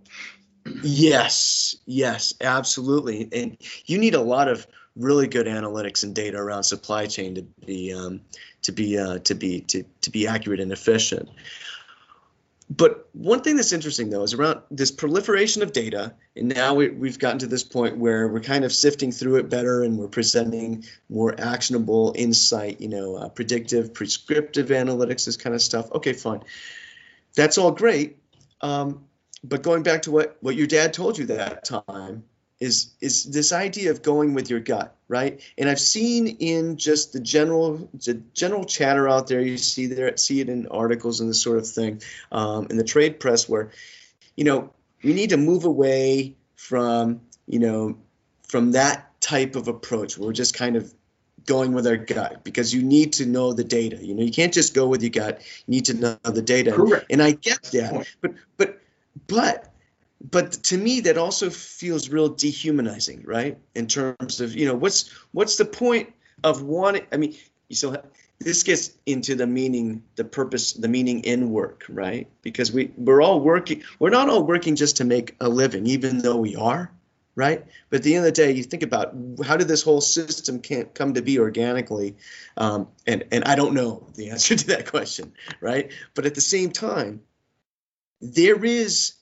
Yes, 0.83 1.75
yes, 1.85 2.33
absolutely. 2.39 3.27
And 3.31 3.57
you 3.85 3.97
need 3.97 4.13
a 4.13 4.21
lot 4.21 4.47
of 4.47 4.67
really 4.95 5.27
good 5.27 5.47
analytics 5.47 6.03
and 6.03 6.13
data 6.13 6.37
around 6.37 6.63
supply 6.63 7.07
chain 7.07 7.35
to 7.35 7.41
be 7.65 7.93
um, 7.93 8.21
to 8.63 8.71
be 8.71 8.97
uh, 8.97 9.19
to 9.19 9.33
be 9.33 9.61
to, 9.61 9.83
to 10.01 10.09
be 10.09 10.27
accurate 10.27 10.59
and 10.59 10.71
efficient. 10.71 11.29
But 12.69 13.07
one 13.13 13.41
thing 13.41 13.55
that's 13.55 13.73
interesting 13.73 14.09
though 14.09 14.23
is 14.23 14.33
around 14.33 14.61
this 14.71 14.89
proliferation 14.89 15.61
of 15.61 15.73
data, 15.73 16.13
and 16.35 16.47
now 16.47 16.73
we, 16.75 16.89
we've 16.89 17.19
gotten 17.19 17.39
to 17.39 17.47
this 17.47 17.63
point 17.63 17.97
where 17.97 18.27
we're 18.27 18.39
kind 18.39 18.63
of 18.63 18.71
sifting 18.71 19.11
through 19.11 19.35
it 19.37 19.49
better, 19.49 19.83
and 19.83 19.97
we're 19.97 20.07
presenting 20.07 20.85
more 21.09 21.35
actionable 21.37 22.13
insight, 22.15 22.79
you 22.81 22.87
know, 22.87 23.15
uh, 23.15 23.29
predictive, 23.29 23.93
prescriptive 23.93 24.67
analytics, 24.67 25.25
this 25.25 25.37
kind 25.37 25.55
of 25.55 25.61
stuff. 25.61 25.91
Okay, 25.91 26.13
fine, 26.13 26.43
that's 27.35 27.57
all 27.57 27.71
great. 27.71 28.17
Um, 28.61 29.03
but 29.43 29.61
going 29.61 29.83
back 29.83 30.03
to 30.03 30.11
what 30.11 30.37
what 30.39 30.55
your 30.55 30.67
dad 30.67 30.93
told 30.93 31.17
you 31.17 31.25
that 31.25 31.65
time 31.65 32.23
is 32.63 32.93
is 33.01 33.23
this 33.25 33.51
idea 33.51 33.91
of 33.91 34.01
going 34.01 34.33
with 34.33 34.49
your 34.49 34.59
gut 34.59 34.95
right? 35.09 35.41
And 35.57 35.69
i've 35.69 35.79
seen 35.79 36.27
in 36.27 36.77
just 36.77 37.13
the 37.13 37.19
general 37.19 37.89
the 38.05 38.15
general 38.33 38.65
chatter 38.65 39.07
out 39.07 39.27
there 39.27 39.41
you 39.41 39.57
see 39.57 39.85
there 39.87 40.15
see 40.17 40.39
it 40.41 40.49
in 40.49 40.67
articles 40.67 41.19
and 41.19 41.29
this 41.29 41.41
sort 41.41 41.57
of 41.57 41.67
thing 41.67 42.01
um, 42.31 42.67
in 42.69 42.77
the 42.77 42.83
trade 42.83 43.19
press 43.19 43.47
where 43.47 43.71
you 44.35 44.43
know 44.43 44.71
we 45.03 45.13
need 45.13 45.29
to 45.29 45.37
move 45.37 45.65
away 45.65 46.35
from 46.55 47.21
you 47.47 47.59
know 47.59 47.97
from 48.53 48.73
that 48.73 49.19
type 49.19 49.55
of 49.55 49.67
approach. 49.67 50.17
We're 50.17 50.31
just 50.31 50.53
kind 50.53 50.75
of 50.75 50.93
going 51.45 51.73
with 51.73 51.87
our 51.87 51.97
gut 51.97 52.43
because 52.43 52.73
you 52.73 52.83
need 52.83 53.13
to 53.13 53.25
know 53.25 53.51
the 53.51 53.63
data. 53.63 53.97
You 53.97 54.13
know 54.13 54.23
you 54.23 54.31
can't 54.31 54.53
just 54.53 54.75
go 54.75 54.87
with 54.87 55.01
your 55.01 55.09
gut. 55.09 55.41
You 55.65 55.71
need 55.71 55.85
to 55.85 55.93
know 55.95 56.17
the 56.23 56.41
data. 56.41 56.71
Correct. 56.71 57.07
and 57.09 57.21
i 57.21 57.31
get 57.31 57.63
that. 57.63 58.07
But 58.21 58.33
but 58.57 58.79
but 59.27 59.72
but 60.23 60.53
to 60.63 60.77
me 60.77 61.01
that 61.01 61.17
also 61.17 61.49
feels 61.49 62.09
real 62.09 62.29
dehumanizing 62.29 63.23
right? 63.25 63.57
In 63.75 63.87
terms 63.87 64.39
of 64.39 64.55
you 64.55 64.65
know 64.65 64.75
what's 64.75 65.09
what's 65.31 65.57
the 65.57 65.65
point 65.65 66.13
of 66.43 66.63
wanting 66.63 67.05
i 67.11 67.17
mean 67.17 67.35
you 67.69 67.75
still 67.75 67.91
have 67.91 68.05
this 68.39 68.63
gets 68.63 68.91
into 69.05 69.35
the 69.35 69.47
meaning 69.47 70.03
the 70.15 70.23
purpose 70.23 70.73
the 70.73 70.87
meaning 70.87 71.21
in 71.21 71.51
work 71.51 71.85
right? 71.89 72.27
Because 72.41 72.71
we 72.71 72.91
we're 72.97 73.21
all 73.21 73.41
working 73.41 73.83
we're 73.99 74.09
not 74.09 74.29
all 74.29 74.43
working 74.43 74.75
just 74.75 74.97
to 74.97 75.03
make 75.03 75.35
a 75.39 75.49
living 75.49 75.85
even 75.87 76.19
though 76.19 76.37
we 76.37 76.55
are 76.55 76.91
right? 77.35 77.65
But 77.89 77.97
at 77.97 78.03
the 78.03 78.15
end 78.15 78.25
of 78.27 78.35
the 78.35 78.43
day 78.43 78.51
you 78.51 78.63
think 78.63 78.83
about 78.83 79.15
how 79.43 79.57
did 79.57 79.67
this 79.67 79.81
whole 79.81 80.01
system 80.01 80.59
can't 80.59 80.93
come 80.93 81.15
to 81.15 81.21
be 81.21 81.39
organically 81.39 82.15
um, 82.57 82.87
and 83.07 83.25
and 83.31 83.43
i 83.43 83.55
don't 83.55 83.73
know 83.73 84.07
the 84.15 84.29
answer 84.29 84.55
to 84.55 84.67
that 84.67 84.87
question 84.87 85.33
right? 85.59 85.91
But 86.13 86.25
at 86.25 86.35
the 86.35 86.41
same 86.41 86.71
time 86.71 87.21
there 88.21 88.63
is 88.63 89.13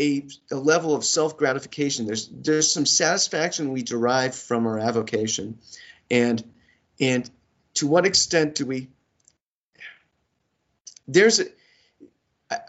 a, 0.00 0.26
a 0.50 0.56
level 0.56 0.94
of 0.94 1.04
self 1.04 1.36
gratification. 1.36 2.06
There's 2.06 2.28
there's 2.28 2.72
some 2.72 2.86
satisfaction 2.86 3.72
we 3.72 3.82
derive 3.82 4.34
from 4.34 4.66
our 4.66 4.78
avocation, 4.78 5.58
and 6.10 6.42
and 7.00 7.28
to 7.74 7.86
what 7.86 8.06
extent 8.06 8.54
do 8.54 8.66
we? 8.66 8.88
There's 11.06 11.40
a. 11.40 11.46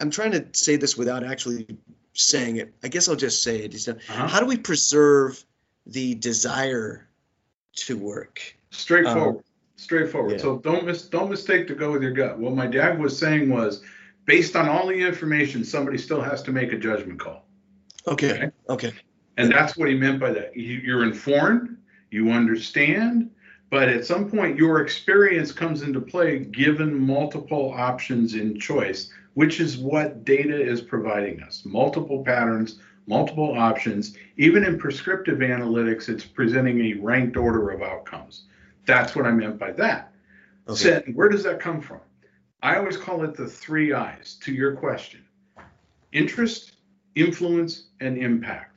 I'm 0.00 0.10
trying 0.10 0.32
to 0.32 0.46
say 0.52 0.76
this 0.76 0.96
without 0.96 1.24
actually 1.24 1.78
saying 2.12 2.56
it. 2.56 2.74
I 2.82 2.88
guess 2.88 3.08
I'll 3.08 3.16
just 3.16 3.42
say 3.42 3.60
it. 3.60 3.88
Uh-huh. 3.88 4.26
How 4.28 4.40
do 4.40 4.46
we 4.46 4.58
preserve 4.58 5.42
the 5.86 6.14
desire 6.14 7.08
to 7.76 7.96
work? 7.96 8.40
Straightforward. 8.70 9.36
Um, 9.36 9.42
Straightforward. 9.76 10.32
Yeah. 10.32 10.38
So 10.38 10.58
don't 10.58 10.84
mis- 10.84 11.08
don't 11.08 11.30
mistake 11.30 11.66
to 11.68 11.74
go 11.74 11.92
with 11.92 12.02
your 12.02 12.12
gut. 12.12 12.38
What 12.38 12.54
my 12.54 12.66
dad 12.66 12.98
was 12.98 13.18
saying 13.18 13.48
was 13.48 13.82
based 14.30 14.54
on 14.54 14.68
all 14.68 14.86
the 14.86 14.94
information, 14.94 15.64
somebody 15.64 15.98
still 15.98 16.20
has 16.20 16.40
to 16.40 16.52
make 16.52 16.72
a 16.72 16.78
judgment 16.78 17.18
call. 17.18 17.44
Okay. 18.06 18.30
Okay. 18.30 18.50
okay. 18.68 18.92
And 19.36 19.50
that's 19.50 19.76
what 19.76 19.88
he 19.88 19.94
meant 19.96 20.20
by 20.20 20.30
that. 20.30 20.56
You're 20.56 21.02
informed, 21.02 21.76
you 22.12 22.30
understand, 22.30 23.28
but 23.70 23.88
at 23.88 24.06
some 24.06 24.30
point 24.30 24.56
your 24.56 24.82
experience 24.82 25.50
comes 25.50 25.82
into 25.82 26.00
play 26.00 26.38
given 26.38 26.96
multiple 26.96 27.74
options 27.76 28.34
in 28.34 28.60
choice, 28.60 29.10
which 29.34 29.58
is 29.58 29.78
what 29.78 30.24
data 30.24 30.60
is 30.60 30.80
providing 30.80 31.42
us. 31.42 31.62
Multiple 31.64 32.22
patterns, 32.22 32.78
multiple 33.08 33.58
options. 33.58 34.16
Even 34.36 34.62
in 34.62 34.78
prescriptive 34.78 35.38
analytics, 35.38 36.08
it's 36.08 36.24
presenting 36.24 36.80
a 36.80 36.94
ranked 37.00 37.36
order 37.36 37.70
of 37.70 37.82
outcomes. 37.82 38.44
That's 38.86 39.16
what 39.16 39.26
I 39.26 39.32
meant 39.32 39.58
by 39.58 39.72
that. 39.72 40.12
Okay. 40.68 40.78
So 40.78 41.00
where 41.14 41.28
does 41.28 41.42
that 41.42 41.58
come 41.58 41.80
from? 41.80 42.00
I 42.62 42.76
always 42.76 42.96
call 42.96 43.24
it 43.24 43.34
the 43.34 43.46
three 43.46 43.92
I's 43.92 44.34
to 44.42 44.52
your 44.52 44.76
question 44.76 45.24
interest, 46.12 46.72
influence, 47.14 47.88
and 48.00 48.18
impact. 48.18 48.76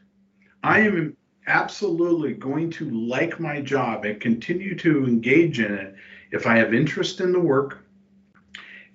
I 0.63 0.79
am 0.81 1.17
absolutely 1.47 2.33
going 2.33 2.69
to 2.71 2.89
like 2.89 3.39
my 3.39 3.59
job 3.59 4.05
and 4.05 4.21
continue 4.21 4.75
to 4.75 5.05
engage 5.05 5.59
in 5.59 5.73
it 5.73 5.95
if 6.31 6.47
I 6.47 6.57
have 6.57 6.73
interest 6.73 7.19
in 7.19 7.31
the 7.31 7.39
work, 7.39 7.85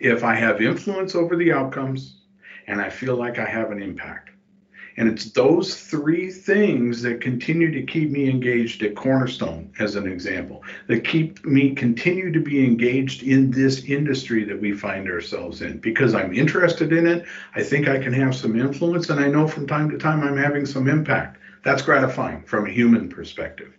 if 0.00 0.24
I 0.24 0.34
have 0.34 0.62
influence 0.62 1.14
over 1.14 1.36
the 1.36 1.52
outcomes, 1.52 2.20
and 2.66 2.80
I 2.80 2.88
feel 2.88 3.16
like 3.16 3.38
I 3.38 3.46
have 3.46 3.70
an 3.70 3.82
impact. 3.82 4.30
And 4.98 5.08
it's 5.08 5.26
those 5.26 5.80
three 5.80 6.28
things 6.28 7.02
that 7.02 7.20
continue 7.20 7.70
to 7.70 7.82
keep 7.84 8.10
me 8.10 8.28
engaged 8.28 8.82
at 8.82 8.96
Cornerstone, 8.96 9.72
as 9.78 9.94
an 9.94 10.10
example, 10.10 10.64
that 10.88 11.04
keep 11.04 11.44
me 11.46 11.72
continue 11.76 12.32
to 12.32 12.40
be 12.40 12.64
engaged 12.64 13.22
in 13.22 13.52
this 13.52 13.84
industry 13.84 14.42
that 14.42 14.60
we 14.60 14.72
find 14.72 15.08
ourselves 15.08 15.62
in 15.62 15.78
because 15.78 16.16
I'm 16.16 16.34
interested 16.34 16.92
in 16.92 17.06
it. 17.06 17.26
I 17.54 17.62
think 17.62 17.86
I 17.86 18.00
can 18.00 18.12
have 18.12 18.34
some 18.34 18.58
influence, 18.58 19.08
and 19.08 19.20
I 19.20 19.28
know 19.28 19.46
from 19.46 19.68
time 19.68 19.88
to 19.90 19.98
time 19.98 20.24
I'm 20.24 20.36
having 20.36 20.66
some 20.66 20.88
impact. 20.88 21.38
That's 21.62 21.82
gratifying 21.82 22.42
from 22.42 22.66
a 22.66 22.70
human 22.70 23.08
perspective. 23.08 23.72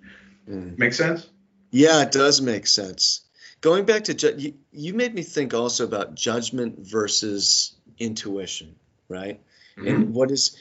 Mm. 0.49 0.79
Make 0.79 0.93
sense? 0.93 1.27
Yeah, 1.69 2.01
it 2.01 2.13
does 2.13 2.39
make 2.39 2.65
sense. 2.65 3.21
Going 3.59 3.83
back 3.83 4.05
to 4.05 4.13
ju- 4.13 4.35
you, 4.37 4.53
you 4.71 4.93
made 4.93 5.13
me 5.13 5.23
think 5.23 5.53
also 5.53 5.83
about 5.83 6.15
judgment 6.15 6.79
versus 6.79 7.75
intuition, 7.97 8.77
right? 9.09 9.41
Mm-hmm. 9.79 9.87
And 9.87 10.13
what 10.13 10.31
is 10.31 10.57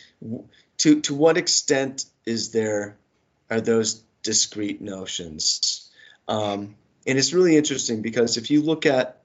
to 0.79 1.01
to 1.03 1.15
what 1.15 1.37
extent 1.37 2.05
is 2.25 2.51
there 2.51 2.97
are 3.51 3.61
those 3.61 4.03
discrete 4.23 4.81
notions? 4.81 5.91
Um, 6.27 6.77
and 7.07 7.19
it's 7.19 7.33
really 7.33 7.57
interesting 7.57 8.03
because 8.03 8.37
if 8.37 8.51
you 8.51 8.63
look 8.63 8.87
at 8.87 9.23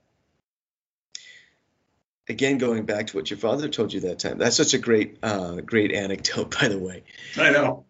again 2.29 2.57
going 2.57 2.85
back 2.85 3.07
to 3.07 3.17
what 3.17 3.29
your 3.29 3.37
father 3.37 3.67
told 3.67 3.91
you 3.91 3.99
that 3.99 4.19
time 4.19 4.37
that's 4.37 4.55
such 4.55 4.73
a 4.73 4.77
great 4.77 5.17
uh, 5.21 5.55
great 5.55 5.91
anecdote 5.91 6.57
by 6.61 6.69
the 6.69 6.79
way 6.79 7.03
i 7.37 7.49
know 7.51 7.85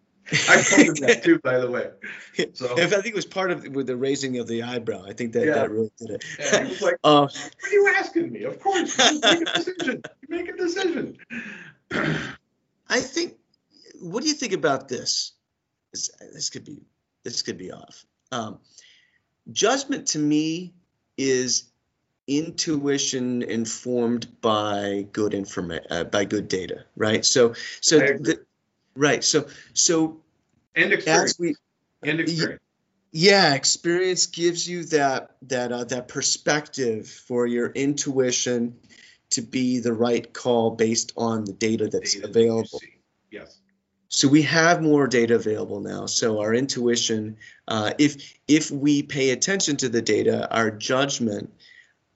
I 0.48 0.62
told 0.62 0.88
him 0.88 0.94
that 1.06 1.22
too, 1.22 1.38
by 1.40 1.58
the 1.58 1.70
way. 1.70 1.90
So 2.54 2.76
if 2.78 2.92
I 2.92 2.96
think 2.96 3.06
it 3.06 3.14
was 3.14 3.26
part 3.26 3.50
of 3.50 3.66
with 3.68 3.86
the 3.86 3.96
raising 3.96 4.38
of 4.38 4.46
the 4.46 4.62
eyebrow, 4.62 5.04
I 5.06 5.12
think 5.12 5.32
that 5.34 5.46
yeah. 5.46 5.54
that 5.54 5.70
really 5.70 5.90
did 5.98 6.10
it. 6.10 6.24
Yeah, 6.38 6.64
he 6.64 6.70
was 6.70 6.82
like, 6.82 6.96
uh, 7.04 7.22
"What 7.22 7.32
are 7.64 7.70
you 7.70 7.94
asking 7.96 8.32
me?" 8.32 8.42
Of 8.42 8.60
course, 8.60 8.98
you 8.98 9.20
make 9.20 9.40
a 9.42 9.44
decision. 9.44 10.02
You 10.22 10.28
make 10.28 10.48
a 10.48 10.56
decision. 10.56 11.16
I 12.88 13.00
think. 13.00 13.34
What 14.00 14.22
do 14.22 14.28
you 14.28 14.34
think 14.34 14.52
about 14.52 14.88
this? 14.88 15.32
This, 15.92 16.10
this 16.32 16.50
could 16.50 16.64
be 16.64 16.82
this 17.22 17.42
could 17.42 17.58
be 17.58 17.70
off. 17.70 18.04
Um, 18.32 18.58
judgment 19.52 20.08
to 20.08 20.18
me 20.18 20.74
is 21.16 21.70
intuition 22.26 23.42
informed 23.42 24.40
by 24.40 25.06
good 25.12 25.34
information 25.34 25.86
uh, 25.90 26.04
by 26.04 26.24
good 26.24 26.48
data 26.48 26.84
right 26.96 27.22
so 27.22 27.52
so 27.82 27.98
the, 27.98 28.40
Right. 28.96 29.24
So 29.24 29.48
so 29.72 30.20
and 30.74 30.92
experience. 30.92 31.38
We, 31.38 31.56
and 32.02 32.20
experience. 32.20 32.60
Yeah, 33.16 33.54
experience 33.54 34.26
gives 34.26 34.68
you 34.68 34.84
that 34.86 35.36
that 35.42 35.72
uh, 35.72 35.84
that 35.84 36.08
perspective 36.08 37.08
for 37.08 37.46
your 37.46 37.68
intuition 37.68 38.76
to 39.30 39.42
be 39.42 39.78
the 39.78 39.92
right 39.92 40.32
call 40.32 40.72
based 40.72 41.12
on 41.16 41.44
the 41.44 41.52
data 41.52 41.88
that's 41.88 42.14
data 42.14 42.28
available. 42.28 42.80
That 42.80 42.88
yes. 43.30 43.60
So 44.08 44.28
we 44.28 44.42
have 44.42 44.80
more 44.82 45.08
data 45.08 45.34
available 45.34 45.80
now. 45.80 46.06
So 46.06 46.40
our 46.40 46.54
intuition, 46.54 47.36
uh, 47.66 47.92
if 47.98 48.34
if 48.46 48.70
we 48.70 49.02
pay 49.02 49.30
attention 49.30 49.76
to 49.78 49.88
the 49.88 50.02
data, 50.02 50.48
our 50.52 50.70
judgment 50.70 51.52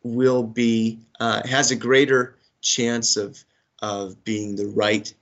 will 0.03 0.43
be 0.43 1.01
uh, 1.19 1.47
has 1.47 1.71
a 1.71 1.77
greater 1.77 2.39
chance 2.61 3.17
of 3.17 3.45
of 3.81 4.25
being 4.25 4.57
the 4.57 4.67
right 4.67 5.13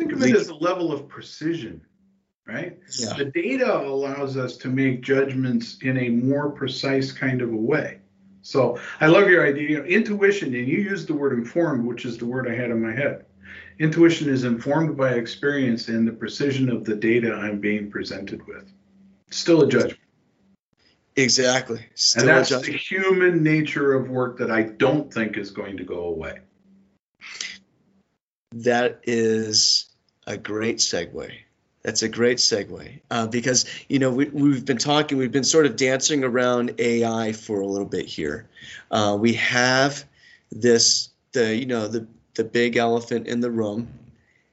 Think 0.00 0.12
of 0.14 0.22
it 0.22 0.34
as 0.34 0.48
a 0.48 0.54
level 0.54 0.92
of 0.92 1.08
precision, 1.08 1.82
right? 2.46 2.78
Yeah. 2.98 3.12
The 3.18 3.26
data 3.26 3.70
allows 3.70 4.38
us 4.38 4.56
to 4.56 4.68
make 4.68 5.02
judgments 5.02 5.76
in 5.82 5.98
a 5.98 6.08
more 6.08 6.50
precise 6.52 7.12
kind 7.12 7.42
of 7.42 7.52
a 7.52 7.56
way. 7.56 7.98
So 8.40 8.78
I 9.02 9.08
love 9.08 9.28
your 9.28 9.46
idea. 9.46 9.84
Intuition, 9.84 10.54
and 10.54 10.66
you 10.66 10.78
used 10.78 11.06
the 11.06 11.12
word 11.12 11.34
informed, 11.34 11.84
which 11.84 12.06
is 12.06 12.16
the 12.16 12.24
word 12.24 12.48
I 12.48 12.54
had 12.54 12.70
in 12.70 12.82
my 12.82 12.92
head. 12.92 13.26
Intuition 13.78 14.30
is 14.30 14.44
informed 14.44 14.96
by 14.96 15.10
experience 15.10 15.88
and 15.88 16.08
the 16.08 16.12
precision 16.12 16.70
of 16.70 16.86
the 16.86 16.96
data 16.96 17.34
I'm 17.34 17.60
being 17.60 17.90
presented 17.90 18.46
with. 18.46 18.72
Still 19.30 19.64
a 19.64 19.68
judgment. 19.68 20.00
Exactly. 21.14 21.84
Still 21.94 22.22
and 22.22 22.30
that's 22.30 22.48
the 22.48 22.72
human 22.72 23.42
nature 23.42 23.92
of 23.92 24.08
work 24.08 24.38
that 24.38 24.50
I 24.50 24.62
don't 24.62 25.12
think 25.12 25.36
is 25.36 25.50
going 25.50 25.76
to 25.76 25.84
go 25.84 26.04
away. 26.04 26.38
That 28.52 29.00
is 29.02 29.89
a 30.30 30.38
great 30.38 30.76
segue. 30.76 31.32
That's 31.82 32.02
a 32.02 32.08
great 32.08 32.38
segue 32.38 33.00
uh, 33.10 33.26
because 33.26 33.66
you 33.88 33.98
know 33.98 34.10
we, 34.10 34.26
we've 34.26 34.64
been 34.64 34.78
talking, 34.78 35.18
we've 35.18 35.32
been 35.32 35.44
sort 35.44 35.66
of 35.66 35.76
dancing 35.76 36.24
around 36.24 36.74
AI 36.78 37.32
for 37.32 37.60
a 37.60 37.66
little 37.66 37.86
bit 37.86 38.06
here. 38.06 38.48
Uh, 38.90 39.16
we 39.18 39.34
have 39.34 40.04
this, 40.52 41.08
the 41.32 41.54
you 41.54 41.66
know 41.66 41.88
the 41.88 42.06
the 42.34 42.44
big 42.44 42.76
elephant 42.76 43.26
in 43.26 43.40
the 43.40 43.50
room, 43.50 43.88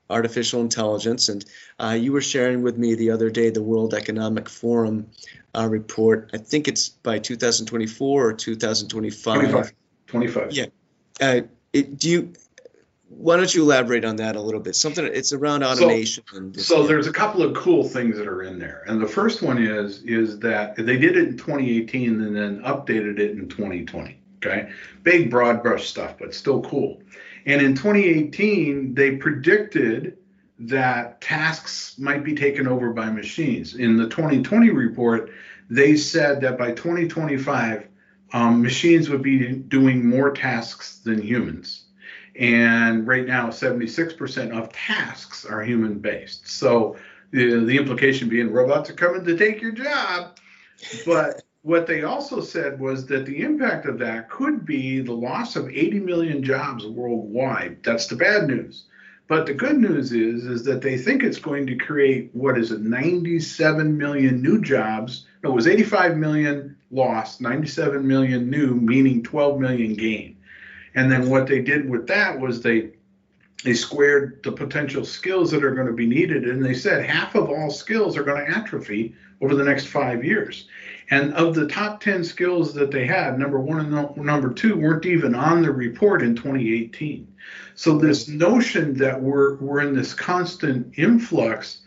artificial 0.09 0.61
intelligence, 0.61 1.29
and 1.29 1.45
uh, 1.79 1.97
you 1.99 2.11
were 2.11 2.21
sharing 2.21 2.63
with 2.63 2.77
me 2.77 2.95
the 2.95 3.11
other 3.11 3.29
day 3.29 3.49
the 3.49 3.61
World 3.61 3.93
Economic 3.93 4.49
Forum 4.49 5.07
uh, 5.55 5.67
report. 5.69 6.31
I 6.33 6.37
think 6.37 6.67
it's 6.67 6.89
by 6.89 7.19
2024 7.19 8.29
or 8.29 8.33
2025. 8.33 9.49
25. 9.49 9.73
25. 10.07 10.51
Yeah. 10.53 10.65
Uh, 11.19 11.41
it, 11.73 11.99
do 11.99 12.09
you 12.09 12.33
why 13.09 13.37
don't 13.37 13.53
you 13.53 13.63
elaborate 13.63 14.03
on 14.03 14.17
that 14.17 14.35
a 14.35 14.41
little 14.41 14.59
bit? 14.59 14.75
Something 14.75 15.05
it's 15.05 15.31
around 15.31 15.63
automation. 15.63 16.23
So, 16.29 16.37
and 16.37 16.59
so 16.59 16.87
there's 16.87 17.07
a 17.07 17.13
couple 17.13 17.41
of 17.41 17.55
cool 17.55 17.83
things 17.83 18.17
that 18.17 18.27
are 18.27 18.43
in 18.43 18.59
there, 18.59 18.83
and 18.87 19.01
the 19.01 19.07
first 19.07 19.41
one 19.41 19.61
is 19.61 20.03
is 20.03 20.39
that 20.39 20.75
they 20.75 20.97
did 20.97 21.15
it 21.15 21.29
in 21.29 21.37
2018 21.37 22.21
and 22.21 22.35
then 22.35 22.61
updated 22.63 23.19
it 23.19 23.31
in 23.31 23.47
2020. 23.47 24.19
Okay, 24.37 24.69
big 25.03 25.31
broad 25.31 25.63
brush 25.63 25.87
stuff, 25.87 26.15
but 26.19 26.33
still 26.33 26.61
cool. 26.61 27.01
And 27.45 27.61
in 27.61 27.75
2018, 27.75 28.93
they 28.93 29.15
predicted 29.15 30.17
that 30.59 31.21
tasks 31.21 31.97
might 31.97 32.23
be 32.23 32.35
taken 32.35 32.67
over 32.67 32.91
by 32.91 33.09
machines. 33.09 33.75
In 33.75 33.95
the 33.95 34.09
2020 34.09 34.69
report, 34.71 35.31
they 35.69 35.95
said 35.95 36.41
that 36.41 36.57
by 36.57 36.71
2025, 36.71 37.87
um, 38.33 38.61
machines 38.61 39.09
would 39.09 39.21
be 39.21 39.53
doing 39.53 40.05
more 40.05 40.31
tasks 40.31 40.97
than 40.97 41.21
humans 41.21 41.86
and 42.39 43.07
right 43.07 43.25
now, 43.25 43.47
76% 43.47 44.51
of 44.51 44.71
tasks 44.71 45.45
are 45.45 45.63
human 45.63 45.99
based. 45.99 46.47
So 46.47 46.95
the, 47.31 47.65
the 47.65 47.77
implication 47.77 48.29
being 48.29 48.51
robots 48.51 48.89
are 48.89 48.93
coming 48.93 49.25
to 49.25 49.37
take 49.37 49.61
your 49.61 49.71
job. 49.71 50.37
But 51.05 51.43
what 51.63 51.87
they 51.87 52.03
also 52.03 52.41
said 52.41 52.79
was 52.79 53.07
that 53.07 53.25
the 53.25 53.41
impact 53.41 53.87
of 53.87 53.97
that 53.99 54.29
could 54.29 54.65
be 54.65 55.01
the 55.01 55.13
loss 55.13 55.55
of 55.55 55.67
80 55.67 55.99
million 56.01 56.43
jobs 56.43 56.85
worldwide. 56.85 57.83
That's 57.83 58.07
the 58.07 58.15
bad 58.15 58.47
news. 58.47 58.85
But 59.27 59.45
the 59.45 59.53
good 59.53 59.77
news 59.77 60.13
is 60.13 60.45
is 60.45 60.63
that 60.63 60.81
they 60.81 60.97
think 60.97 61.23
it's 61.23 61.39
going 61.39 61.67
to 61.67 61.75
create 61.75 62.29
what 62.33 62.57
is 62.57 62.71
it 62.71 62.81
97 62.81 63.97
million 63.97 64.41
new 64.41 64.61
jobs. 64.61 65.25
No, 65.43 65.51
it 65.51 65.55
was 65.55 65.67
85 65.67 66.15
million 66.15 66.77
lost, 66.91 67.41
97 67.41 68.07
million 68.07 68.49
new, 68.49 68.75
meaning 68.75 69.23
12 69.23 69.59
million 69.59 69.95
gain. 69.95 70.36
And 70.95 71.11
then 71.11 71.29
what 71.29 71.47
they 71.47 71.61
did 71.61 71.89
with 71.89 72.07
that 72.07 72.39
was 72.39 72.61
they 72.61 72.91
they 73.63 73.73
squared 73.73 74.41
the 74.43 74.51
potential 74.51 75.03
skills 75.03 75.49
that 75.49 75.63
are 75.63 75.73
going 75.73 75.87
to 75.87 75.93
be 75.93 76.05
needed 76.05 76.47
and 76.47 76.63
they 76.63 76.75
said 76.75 77.03
half 77.03 77.33
of 77.33 77.49
all 77.49 77.71
skills 77.71 78.15
are 78.15 78.23
going 78.23 78.45
to 78.45 78.55
atrophy 78.55 79.15
over 79.41 79.55
the 79.55 79.63
next 79.63 79.87
five 79.87 80.23
years. 80.23 80.67
And 81.09 81.33
of 81.33 81.55
the 81.55 81.67
top 81.67 81.99
10 81.99 82.23
skills 82.23 82.73
that 82.75 82.91
they 82.91 83.07
had 83.07 83.39
number 83.39 83.59
one 83.59 83.79
and 83.79 84.17
number 84.17 84.53
two 84.53 84.75
weren't 84.75 85.05
even 85.05 85.33
on 85.33 85.63
the 85.63 85.71
report 85.71 86.21
in 86.21 86.35
2018 86.35 87.27
so 87.77 87.95
this 87.95 88.27
notion 88.27 88.95
that 88.95 89.21
we're, 89.21 89.55
we're 89.57 89.81
in 89.81 89.93
this 89.93 90.13
constant 90.13 90.97
influx 90.97 91.81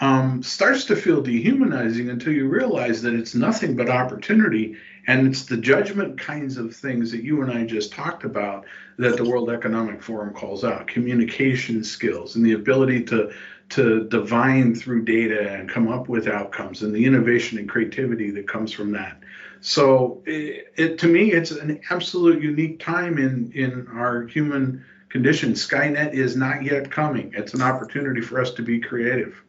um, 0.00 0.42
starts 0.42 0.86
to 0.86 0.96
feel 0.96 1.20
dehumanizing 1.20 2.08
until 2.08 2.32
you 2.32 2.48
realize 2.48 3.02
that 3.02 3.14
it's 3.14 3.34
nothing 3.34 3.76
but 3.76 3.90
opportunity 3.90 4.76
and 5.06 5.26
it's 5.26 5.44
the 5.44 5.56
judgment 5.56 6.18
kinds 6.18 6.56
of 6.56 6.74
things 6.74 7.10
that 7.10 7.22
you 7.22 7.42
and 7.42 7.52
I 7.52 7.64
just 7.64 7.92
talked 7.92 8.24
about 8.24 8.64
that 8.98 9.16
the 9.16 9.24
World 9.24 9.50
Economic 9.50 10.02
Forum 10.02 10.32
calls 10.32 10.64
out 10.64 10.86
communication 10.86 11.84
skills 11.84 12.36
and 12.36 12.44
the 12.44 12.52
ability 12.52 13.04
to 13.04 13.32
to 13.70 14.04
divine 14.04 14.74
through 14.74 15.04
data 15.04 15.50
and 15.52 15.68
come 15.68 15.88
up 15.88 16.08
with 16.08 16.28
outcomes 16.28 16.82
and 16.82 16.94
the 16.94 17.04
innovation 17.04 17.58
and 17.58 17.68
creativity 17.68 18.30
that 18.30 18.46
comes 18.46 18.72
from 18.72 18.92
that. 18.92 19.18
So 19.60 20.22
it, 20.26 20.72
it 20.76 20.98
to 20.98 21.08
me 21.08 21.32
it's 21.32 21.50
an 21.50 21.80
absolute 21.90 22.42
unique 22.42 22.80
time 22.80 23.18
in 23.18 23.52
in 23.52 23.88
our 23.88 24.22
human 24.26 24.84
condition. 25.08 25.52
Skynet 25.52 26.12
is 26.12 26.36
not 26.36 26.62
yet 26.62 26.90
coming. 26.90 27.32
It's 27.36 27.54
an 27.54 27.62
opportunity 27.62 28.20
for 28.20 28.40
us 28.40 28.52
to 28.54 28.62
be 28.62 28.80
creative. 28.80 29.40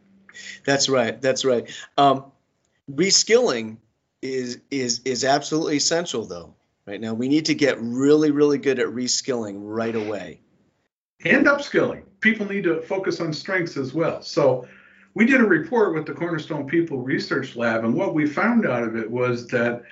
That's 0.64 0.88
right. 0.88 1.20
That's 1.20 1.44
right. 1.44 1.70
Um, 1.96 2.24
reskilling 2.90 3.78
is 4.34 4.60
is 4.70 5.00
is 5.04 5.24
absolutely 5.24 5.76
essential 5.76 6.24
though. 6.24 6.54
Right 6.86 7.00
now 7.00 7.14
we 7.14 7.28
need 7.28 7.46
to 7.46 7.54
get 7.54 7.80
really 7.80 8.30
really 8.30 8.58
good 8.58 8.78
at 8.78 8.86
reskilling 8.88 9.56
right 9.58 9.94
away. 9.94 10.40
And 11.24 11.46
upskilling. 11.46 12.02
People 12.20 12.46
need 12.46 12.64
to 12.64 12.82
focus 12.82 13.20
on 13.20 13.32
strengths 13.32 13.76
as 13.76 13.94
well. 13.94 14.22
So 14.22 14.66
we 15.14 15.24
did 15.24 15.40
a 15.40 15.46
report 15.46 15.94
with 15.94 16.06
the 16.06 16.12
cornerstone 16.12 16.66
people 16.66 16.98
research 16.98 17.56
lab 17.56 17.84
and 17.84 17.94
what 17.94 18.14
we 18.14 18.26
found 18.26 18.66
out 18.66 18.82
of 18.82 18.96
it 18.96 19.10
was 19.10 19.46
that 19.48 19.82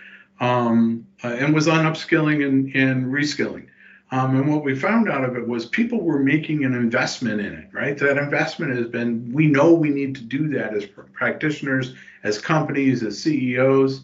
um, 0.41 1.07
uh, 1.23 1.29
and 1.29 1.55
was 1.55 1.69
on 1.69 1.85
upskilling 1.85 2.47
and, 2.47 2.75
and 2.75 3.07
reskilling. 3.07 3.69
Um, 4.11 4.37
and 4.37 4.49
what 4.49 4.63
we 4.63 4.77
found 4.77 5.11
out 5.11 5.25
of 5.25 5.37
it 5.37 5.47
was 5.47 5.67
people 5.67 6.01
were 6.01 6.19
making 6.19 6.65
an 6.65 6.75
investment 6.75 7.41
in 7.41 7.53
it, 7.53 7.69
right? 7.73 7.99
That 7.99 8.19
investment 8.19 8.77
has 8.77 8.87
been, 8.87 9.33
we 9.33 9.47
know 9.47 9.73
we 9.73 9.91
need 9.91 10.15
to 10.17 10.23
do 10.23 10.49
that 10.51 10.75
as 10.75 10.85
practitioners, 10.87 11.95
as 12.23 12.39
companies, 12.41 13.03
as 13.03 13.21
CEOs. 13.21 14.03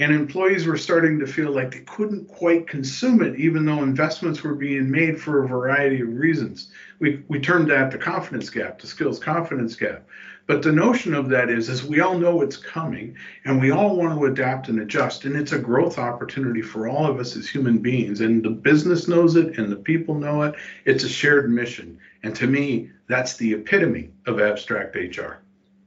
And 0.00 0.14
employees 0.14 0.66
were 0.66 0.78
starting 0.78 1.18
to 1.18 1.26
feel 1.26 1.52
like 1.52 1.72
they 1.72 1.80
couldn't 1.80 2.26
quite 2.26 2.66
consume 2.66 3.20
it, 3.22 3.38
even 3.38 3.66
though 3.66 3.82
investments 3.82 4.42
were 4.42 4.54
being 4.54 4.90
made 4.90 5.20
for 5.20 5.44
a 5.44 5.48
variety 5.48 6.00
of 6.00 6.08
reasons. 6.08 6.70
We, 7.00 7.22
we 7.28 7.38
termed 7.38 7.70
that 7.70 7.90
the 7.90 7.98
confidence 7.98 8.48
gap, 8.48 8.80
the 8.80 8.86
skills 8.86 9.18
confidence 9.18 9.76
gap. 9.76 10.06
But 10.46 10.62
the 10.62 10.72
notion 10.72 11.12
of 11.12 11.28
that 11.28 11.50
is, 11.50 11.68
is 11.68 11.84
we 11.84 12.00
all 12.00 12.18
know 12.18 12.40
it's 12.40 12.56
coming 12.56 13.14
and 13.44 13.60
we 13.60 13.72
all 13.72 13.94
want 13.94 14.18
to 14.18 14.24
adapt 14.24 14.68
and 14.68 14.80
adjust. 14.80 15.26
And 15.26 15.36
it's 15.36 15.52
a 15.52 15.58
growth 15.58 15.98
opportunity 15.98 16.62
for 16.62 16.88
all 16.88 17.06
of 17.06 17.20
us 17.20 17.36
as 17.36 17.46
human 17.46 17.76
beings. 17.76 18.22
And 18.22 18.42
the 18.42 18.50
business 18.50 19.06
knows 19.06 19.36
it 19.36 19.58
and 19.58 19.70
the 19.70 19.76
people 19.76 20.14
know 20.14 20.42
it. 20.44 20.54
It's 20.86 21.04
a 21.04 21.10
shared 21.10 21.50
mission. 21.50 21.98
And 22.22 22.34
to 22.36 22.46
me, 22.46 22.90
that's 23.06 23.36
the 23.36 23.52
epitome 23.52 24.12
of 24.26 24.40
abstract 24.40 24.96
HR. 24.96 25.42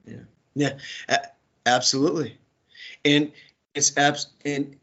Yeah. 0.05 0.17
Yeah. 0.53 0.77
A- 1.09 1.27
absolutely. 1.65 2.37
And 3.03 3.31
it's 3.73 3.97
abs 3.97 4.27
and 4.45 4.75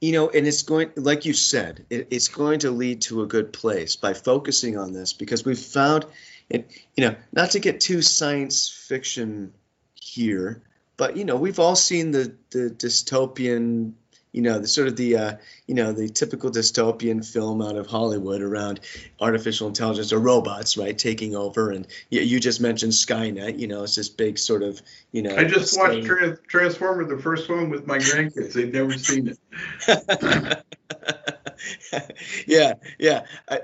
you 0.00 0.12
know, 0.12 0.30
and 0.30 0.46
it's 0.46 0.62
going, 0.62 0.90
like 0.96 1.26
you 1.26 1.34
said, 1.34 1.84
it, 1.90 2.08
it's 2.10 2.28
going 2.28 2.60
to 2.60 2.70
lead 2.70 3.02
to 3.02 3.22
a 3.22 3.26
good 3.26 3.52
place 3.52 3.96
by 3.96 4.14
focusing 4.14 4.78
on 4.78 4.92
this 4.92 5.12
because 5.12 5.44
we've 5.44 5.58
found 5.58 6.06
it. 6.48 6.70
you 6.96 7.06
know, 7.06 7.16
not 7.32 7.50
to 7.50 7.58
get 7.58 7.80
too 7.80 8.00
science 8.00 8.68
fiction 8.68 9.52
here, 9.94 10.62
but 10.96 11.16
you 11.16 11.24
know, 11.24 11.36
we've 11.36 11.58
all 11.58 11.76
seen 11.76 12.10
the 12.12 12.34
the 12.50 12.70
dystopian, 12.70 13.92
you 14.32 14.42
know, 14.42 14.58
the 14.58 14.66
sort 14.66 14.88
of 14.88 14.96
the 14.96 15.16
uh, 15.16 15.36
you 15.66 15.74
know 15.74 15.92
the 15.92 16.08
typical 16.08 16.50
dystopian 16.50 17.24
film 17.24 17.60
out 17.62 17.76
of 17.76 17.86
Hollywood 17.86 18.42
around 18.42 18.80
artificial 19.20 19.68
intelligence 19.68 20.12
or 20.12 20.18
robots, 20.18 20.76
right, 20.76 20.96
taking 20.96 21.34
over. 21.34 21.70
And 21.70 21.86
you, 22.10 22.20
you 22.20 22.40
just 22.40 22.60
mentioned 22.60 22.92
Skynet. 22.92 23.58
You 23.58 23.66
know, 23.66 23.82
it's 23.82 23.96
this 23.96 24.08
big 24.08 24.38
sort 24.38 24.62
of 24.62 24.80
you 25.12 25.22
know. 25.22 25.36
I 25.36 25.44
just 25.44 25.76
watched 25.78 26.04
Trans- 26.04 26.38
Transformer, 26.46 27.04
the 27.04 27.20
first 27.20 27.48
one, 27.48 27.70
with 27.70 27.86
my 27.86 27.98
grandkids. 27.98 28.52
They've 28.52 28.72
never 28.72 28.92
seen 28.92 29.28
it. 29.28 30.64
yeah, 32.46 32.74
yeah. 32.98 33.24
I, 33.48 33.60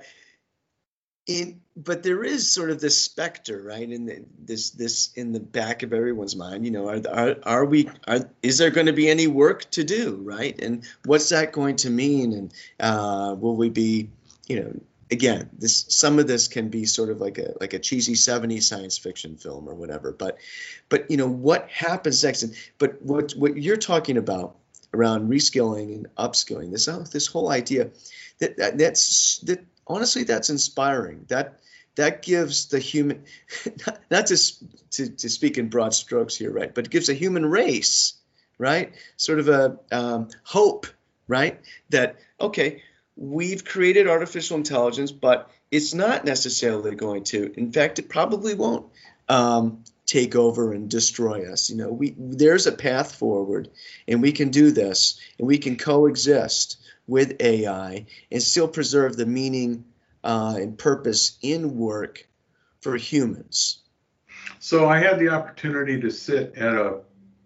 but 1.77 2.03
there 2.03 2.23
is 2.23 2.51
sort 2.51 2.71
of 2.71 2.81
this 2.81 3.03
specter 3.03 3.61
right 3.61 3.91
in 3.91 4.07
the, 4.07 4.25
this 4.39 4.71
this 4.71 5.13
in 5.15 5.33
the 5.33 5.41
back 5.41 5.83
of 5.83 5.93
everyone's 5.93 6.37
mind 6.37 6.65
you 6.65 6.71
know 6.71 6.89
are 6.89 7.01
are, 7.13 7.37
are 7.43 7.65
we 7.65 7.89
are, 8.07 8.31
is 8.43 8.59
there 8.59 8.71
going 8.71 8.87
to 8.87 8.93
be 8.93 9.09
any 9.09 9.27
work 9.27 9.69
to 9.73 9.85
do 9.85 10.21
right? 10.23 10.61
And 10.61 10.85
what's 11.05 11.31
that 11.31 11.53
going 11.53 11.77
to 11.77 11.91
mean? 11.91 12.33
And 12.33 12.55
uh, 12.81 13.35
will 13.39 13.57
we 13.57 13.71
be 13.71 14.11
you 14.47 14.61
know 14.61 14.81
again 15.11 15.51
this 15.59 15.87
some 15.89 16.19
of 16.19 16.27
this 16.27 16.49
can 16.49 16.69
be 16.69 16.85
sort 16.85 17.11
of 17.11 17.21
like 17.21 17.39
a 17.39 17.55
like 17.61 17.75
a 17.75 17.79
cheesy 17.79 18.15
70s 18.15 18.63
science 18.63 18.99
fiction 18.99 19.37
film 19.37 19.69
or 19.69 19.75
whatever 19.75 20.13
but 20.13 20.39
but 20.89 21.11
you 21.11 21.17
know 21.17 21.29
what 21.29 21.69
happens 21.71 22.23
next? 22.23 22.45
And 22.45 22.55
but 22.79 23.03
what 23.03 23.33
what 23.33 23.57
you're 23.57 23.77
talking 23.77 24.17
about 24.17 24.57
around 24.95 25.29
reskilling 25.29 25.95
and 25.95 26.15
upskilling 26.17 26.71
this 26.71 26.87
this 27.11 27.27
whole 27.27 27.51
idea 27.51 27.91
that, 28.39 28.57
that 28.59 28.79
that's 28.79 29.39
that 29.41 29.65
honestly, 29.87 30.25
that's 30.25 30.51
inspiring. 30.51 31.27
That 31.29 31.61
that 31.97 32.23
gives 32.23 32.67
the 32.67 32.79
human, 32.79 33.25
not 34.11 34.27
to, 34.27 34.37
to, 34.91 35.09
to 35.09 35.29
speak 35.29 35.59
in 35.59 35.69
broad 35.69 35.95
strokes 35.95 36.37
here, 36.37 36.53
right, 36.53 36.75
but 36.75 36.87
it 36.87 36.91
gives 36.91 37.09
a 37.09 37.15
human 37.15 37.47
race, 37.47 38.15
right, 38.59 38.95
sort 39.17 39.39
of 39.39 39.49
a 39.49 39.79
um, 39.91 40.29
hope, 40.45 40.87
right, 41.27 41.61
that 41.91 42.17
okay, 42.41 42.83
we've 43.17 43.65
created 43.65 44.09
artificial 44.09 44.59
intelligence, 44.59 45.11
but 45.11 45.51
it's 45.71 45.95
not 45.95 46.25
necessarily 46.25 46.95
going 46.95 47.25
to. 47.25 47.53
In 47.59 47.73
fact, 47.73 47.99
it 47.99 48.09
probably 48.09 48.55
won't 48.55 48.87
um, 49.29 49.83
take 50.05 50.37
over 50.37 50.73
and 50.73 50.89
destroy 50.91 51.51
us. 51.51 51.71
You 51.71 51.77
know, 51.77 51.91
we 51.91 52.15
there's 52.17 52.67
a 52.67 52.73
path 52.73 53.15
forward, 53.15 53.71
and 54.07 54.23
we 54.23 54.33
can 54.33 54.51
do 54.51 54.71
this, 54.71 55.19
and 55.39 55.49
we 55.49 55.59
can 55.59 55.77
coexist 55.77 56.77
with 57.07 57.41
AI 57.41 58.07
and 58.31 58.43
still 58.43 58.69
preserve 58.69 59.17
the 59.17 59.27
meaning 59.27 59.85
uh, 60.25 60.57
and 60.59 60.79
purpose 60.79 61.39
in 61.43 61.77
work 61.77 62.29
for 62.81 62.97
humans. 62.97 63.83
So 64.59 64.89
I 64.89 64.99
had 64.99 65.19
the 65.19 65.29
opportunity 65.29 66.01
to 66.01 66.11
sit 66.11 66.55
at 66.57 66.75
a, 66.75 67.01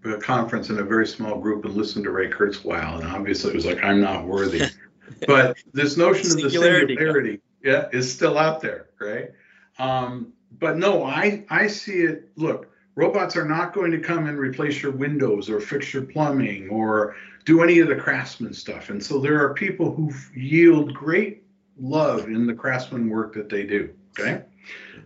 a 0.04 0.18
conference 0.18 0.70
in 0.70 0.78
a 0.78 0.82
very 0.82 1.06
small 1.06 1.38
group 1.38 1.64
and 1.64 1.74
listen 1.74 2.02
to 2.04 2.10
Ray 2.10 2.30
Kurzweil, 2.30 3.00
and 3.00 3.08
obviously 3.08 3.50
it 3.50 3.56
was 3.56 3.66
like 3.66 3.82
I'm 3.82 4.00
not 4.00 4.24
worthy. 4.24 4.62
but 5.26 5.56
this 5.72 5.96
notion 5.96 6.30
of 6.30 6.36
the 6.42 6.50
singularity, 6.50 7.40
yeah, 7.62 7.88
is 7.92 8.12
still 8.12 8.38
out 8.38 8.60
there, 8.60 8.88
right? 8.98 9.30
Um, 9.78 10.32
but 10.58 10.78
no, 10.78 11.04
I 11.04 11.44
I 11.50 11.66
see 11.66 12.00
it. 12.00 12.30
Look, 12.36 12.70
robots 12.94 13.36
are 13.36 13.46
not 13.46 13.72
going 13.72 13.90
to 13.92 14.00
come 14.00 14.26
and 14.26 14.38
replace 14.38 14.82
your 14.82 14.92
windows 14.92 15.48
or 15.50 15.60
fix 15.60 15.92
your 15.92 16.04
plumbing 16.04 16.68
or 16.68 17.16
do 17.50 17.62
any 17.62 17.80
of 17.80 17.88
the 17.88 17.96
craftsman 17.96 18.54
stuff. 18.54 18.90
And 18.90 19.04
so 19.04 19.18
there 19.18 19.44
are 19.44 19.54
people 19.54 19.92
who 19.92 20.12
yield 20.36 20.94
great 20.94 21.42
love 21.76 22.26
in 22.26 22.46
the 22.46 22.54
craftsman 22.54 23.08
work 23.08 23.34
that 23.34 23.48
they 23.48 23.64
do. 23.64 23.92
Okay. 24.16 24.44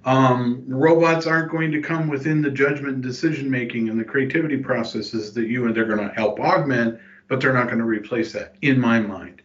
Um, 0.05 0.63
robots 0.69 1.27
aren't 1.27 1.51
going 1.51 1.73
to 1.73 1.81
come 1.81 2.07
within 2.07 2.43
the 2.43 2.51
judgment 2.51 2.97
and 2.97 3.03
decision 3.03 3.51
making 3.51 3.89
and 3.89 3.99
the 3.99 4.05
creativity 4.05 4.59
processes 4.59 5.33
that 5.33 5.47
you 5.47 5.65
and 5.65 5.75
they're 5.75 5.87
going 5.87 6.07
to 6.07 6.15
help 6.15 6.39
augment, 6.39 7.01
but 7.29 7.41
they're 7.41 7.55
not 7.55 7.67
going 7.67 7.79
to 7.79 7.85
replace 7.85 8.35
that, 8.35 8.57
in 8.61 8.79
my 8.79 9.01
mind. 9.01 9.41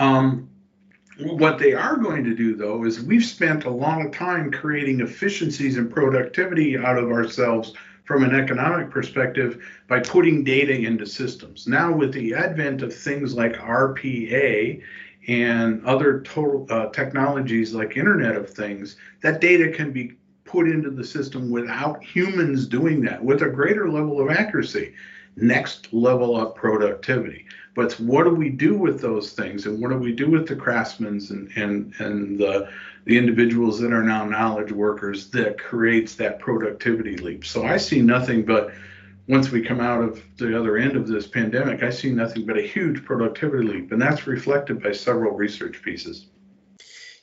Um, 0.00 0.50
what 1.20 1.58
they 1.58 1.74
are 1.74 1.98
going 1.98 2.24
to 2.24 2.34
do, 2.34 2.56
though, 2.56 2.84
is 2.84 3.00
we've 3.00 3.24
spent 3.24 3.64
a 3.64 3.70
lot 3.70 4.04
of 4.04 4.10
time 4.10 4.50
creating 4.50 5.00
efficiencies 5.00 5.76
and 5.76 5.88
productivity 5.88 6.76
out 6.76 6.98
of 6.98 7.12
ourselves 7.12 7.74
from 8.04 8.22
an 8.22 8.34
economic 8.34 8.90
perspective 8.90 9.62
by 9.88 10.00
putting 10.00 10.44
data 10.44 10.72
into 10.72 11.06
systems. 11.06 11.66
Now, 11.66 11.92
with 11.92 12.12
the 12.12 12.34
advent 12.34 12.82
of 12.82 12.94
things 12.94 13.34
like 13.34 13.54
RPA 13.54 14.82
and 15.28 15.84
other 15.84 16.22
total 16.22 16.66
uh, 16.70 16.86
technologies 16.88 17.74
like 17.74 17.96
Internet 17.96 18.36
of 18.36 18.50
Things, 18.50 18.96
that 19.22 19.40
data 19.40 19.70
can 19.70 19.92
be 19.92 20.12
put 20.44 20.68
into 20.68 20.90
the 20.90 21.04
system 21.04 21.50
without 21.50 22.02
humans 22.02 22.66
doing 22.66 23.00
that 23.02 23.22
with 23.22 23.42
a 23.42 23.48
greater 23.48 23.88
level 23.88 24.20
of 24.20 24.30
accuracy. 24.30 24.94
Next 25.36 25.92
level 25.92 26.36
up 26.36 26.56
productivity. 26.56 27.46
But 27.74 27.92
what 28.00 28.24
do 28.24 28.30
we 28.30 28.50
do 28.50 28.76
with 28.76 29.00
those 29.00 29.32
things, 29.32 29.66
and 29.66 29.80
what 29.80 29.90
do 29.90 29.96
we 29.96 30.12
do 30.12 30.28
with 30.28 30.48
the 30.48 30.56
craftsmen 30.56 31.20
and 31.30 31.50
and 31.56 31.94
and 32.00 32.38
the 32.38 32.68
the 33.04 33.16
individuals 33.16 33.80
that 33.80 33.92
are 33.92 34.02
now 34.02 34.24
knowledge 34.24 34.72
workers 34.72 35.30
that 35.30 35.58
creates 35.58 36.14
that 36.16 36.38
productivity 36.38 37.16
leap. 37.16 37.44
So 37.44 37.64
I 37.64 37.76
see 37.76 38.02
nothing 38.02 38.44
but 38.44 38.72
once 39.30 39.50
we 39.50 39.62
come 39.62 39.80
out 39.80 40.02
of 40.02 40.20
the 40.38 40.58
other 40.58 40.76
end 40.76 40.96
of 40.96 41.06
this 41.06 41.26
pandemic, 41.26 41.84
I 41.84 41.90
see 41.90 42.10
nothing 42.10 42.44
but 42.46 42.58
a 42.58 42.62
huge 42.62 43.04
productivity 43.04 43.64
leap, 43.64 43.92
and 43.92 44.02
that's 44.02 44.26
reflected 44.26 44.82
by 44.82 44.90
several 44.90 45.32
research 45.36 45.82
pieces. 45.82 46.26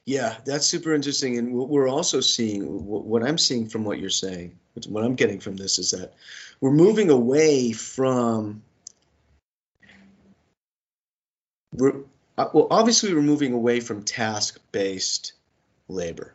Yeah, 0.06 0.38
that's 0.46 0.66
super 0.66 0.94
interesting. 0.94 1.38
And 1.38 1.54
what 1.54 1.68
we're 1.68 1.90
also 1.90 2.22
seeing, 2.22 2.64
what 2.64 3.24
I'm 3.24 3.38
seeing 3.38 3.68
from 3.68 3.84
what 3.84 4.00
you're 4.00 4.10
saying, 4.10 4.58
what 4.88 5.04
I'm 5.04 5.16
getting 5.16 5.42
from 5.42 5.58
this 5.58 5.80
is 5.80 5.92
that 5.92 6.14
we're 6.62 6.72
moving 6.72 7.10
away 7.10 7.74
from. 7.74 8.64
We're, 11.74 12.04
uh, 12.38 12.48
well, 12.54 12.68
obviously, 12.72 13.14
we're 13.14 13.22
moving 13.22 13.52
away 13.52 13.82
from 13.82 14.04
task 14.04 14.62
based 14.72 15.34
labor. 15.88 16.34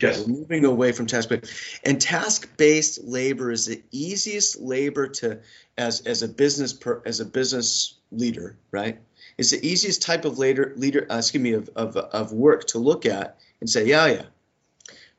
Yes. 0.00 0.26
We're 0.26 0.34
moving 0.34 0.64
away 0.64 0.92
from 0.92 1.06
task 1.06 1.28
based. 1.28 1.80
And 1.84 2.00
task 2.00 2.56
based 2.56 3.04
labor 3.04 3.50
is 3.50 3.66
the 3.66 3.82
easiest 3.90 4.60
labor 4.60 5.08
to 5.08 5.40
as 5.76 6.00
as 6.06 6.22
a 6.22 6.28
business 6.28 6.72
per, 6.72 7.02
as 7.04 7.20
a 7.20 7.24
business 7.24 7.94
leader, 8.10 8.56
right? 8.70 8.98
It's 9.36 9.50
the 9.50 9.66
easiest 9.66 10.02
type 10.02 10.24
of 10.24 10.38
leader 10.38 10.72
leader 10.76 11.06
uh, 11.10 11.18
excuse 11.18 11.42
me 11.42 11.52
of, 11.52 11.68
of 11.76 11.96
of 11.96 12.32
work 12.32 12.66
to 12.68 12.78
look 12.78 13.06
at 13.06 13.38
and 13.60 13.68
say, 13.68 13.86
yeah, 13.86 14.06
yeah. 14.06 14.22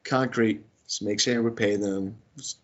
Concrete, 0.03 0.63
just 0.87 1.03
make 1.03 1.19
sure 1.19 1.43
we 1.43 1.51
pay 1.51 1.75
them, 1.75 2.17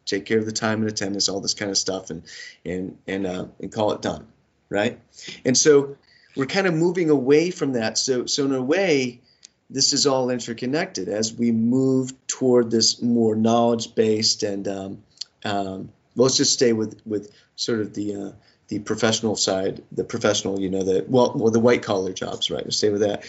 take 0.05 0.25
care 0.25 0.39
of 0.39 0.45
the 0.45 0.51
time 0.51 0.81
and 0.81 0.89
attendance, 0.89 1.29
all 1.29 1.39
this 1.39 1.53
kind 1.53 1.69
of 1.69 1.77
stuff, 1.77 2.09
and 2.09 2.23
and 2.65 2.97
and 3.07 3.27
uh, 3.27 3.45
and 3.59 3.71
call 3.71 3.91
it 3.91 4.01
done, 4.01 4.27
right? 4.69 4.99
And 5.45 5.55
so 5.55 5.97
we're 6.35 6.45
kind 6.45 6.67
of 6.67 6.73
moving 6.73 7.09
away 7.09 7.51
from 7.51 7.73
that. 7.73 7.97
So 7.97 8.25
so 8.25 8.45
in 8.45 8.53
a 8.53 8.61
way, 8.61 9.21
this 9.69 9.93
is 9.93 10.07
all 10.07 10.29
interconnected 10.29 11.09
as 11.09 11.33
we 11.33 11.51
move 11.51 12.11
toward 12.27 12.71
this 12.71 13.01
more 13.01 13.35
knowledge 13.35 13.95
based 13.95 14.43
and 14.43 14.67
um, 14.67 15.03
um, 15.43 15.89
let's 16.15 16.37
just 16.37 16.53
stay 16.53 16.73
with 16.73 16.99
with 17.05 17.31
sort 17.55 17.81
of 17.81 17.93
the 17.93 18.15
uh, 18.15 18.31
the 18.69 18.79
professional 18.79 19.35
side 19.35 19.83
the 19.91 20.03
professional 20.03 20.59
you 20.59 20.69
know 20.69 20.83
the 20.83 21.05
well, 21.07 21.33
well 21.35 21.51
the 21.51 21.59
white 21.59 21.83
collar 21.83 22.13
jobs 22.13 22.49
right? 22.49 22.63
Let's 22.63 22.77
stay 22.77 22.89
with 22.89 23.01
that. 23.01 23.25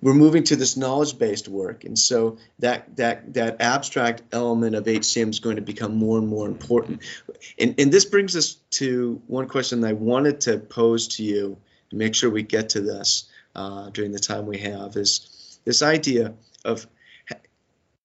We're 0.00 0.14
moving 0.14 0.44
to 0.44 0.56
this 0.56 0.76
knowledge 0.76 1.18
based 1.18 1.48
work 1.48 1.84
and 1.84 1.98
so 1.98 2.38
that 2.58 2.96
that 2.96 3.34
that 3.34 3.60
abstract 3.60 4.22
element 4.32 4.74
of 4.74 4.84
hcm 4.84 5.30
is 5.30 5.40
going 5.40 5.56
to 5.56 5.62
become 5.62 5.96
more 5.96 6.18
and 6.18 6.28
more 6.28 6.46
important. 6.46 7.02
And, 7.58 7.74
and 7.78 7.92
this 7.92 8.04
brings 8.04 8.36
us 8.36 8.56
to 8.72 9.22
one 9.26 9.48
question 9.48 9.84
i 9.84 9.92
wanted 9.92 10.42
to 10.42 10.58
pose 10.58 11.08
to 11.16 11.22
you 11.22 11.58
make 11.92 12.14
sure 12.14 12.28
we 12.28 12.42
get 12.42 12.70
to 12.70 12.80
this 12.80 13.28
uh, 13.54 13.88
during 13.90 14.12
the 14.12 14.18
time 14.18 14.46
we 14.46 14.58
have 14.58 14.96
is 14.96 15.33
this 15.64 15.82
idea 15.82 16.34
of 16.64 16.86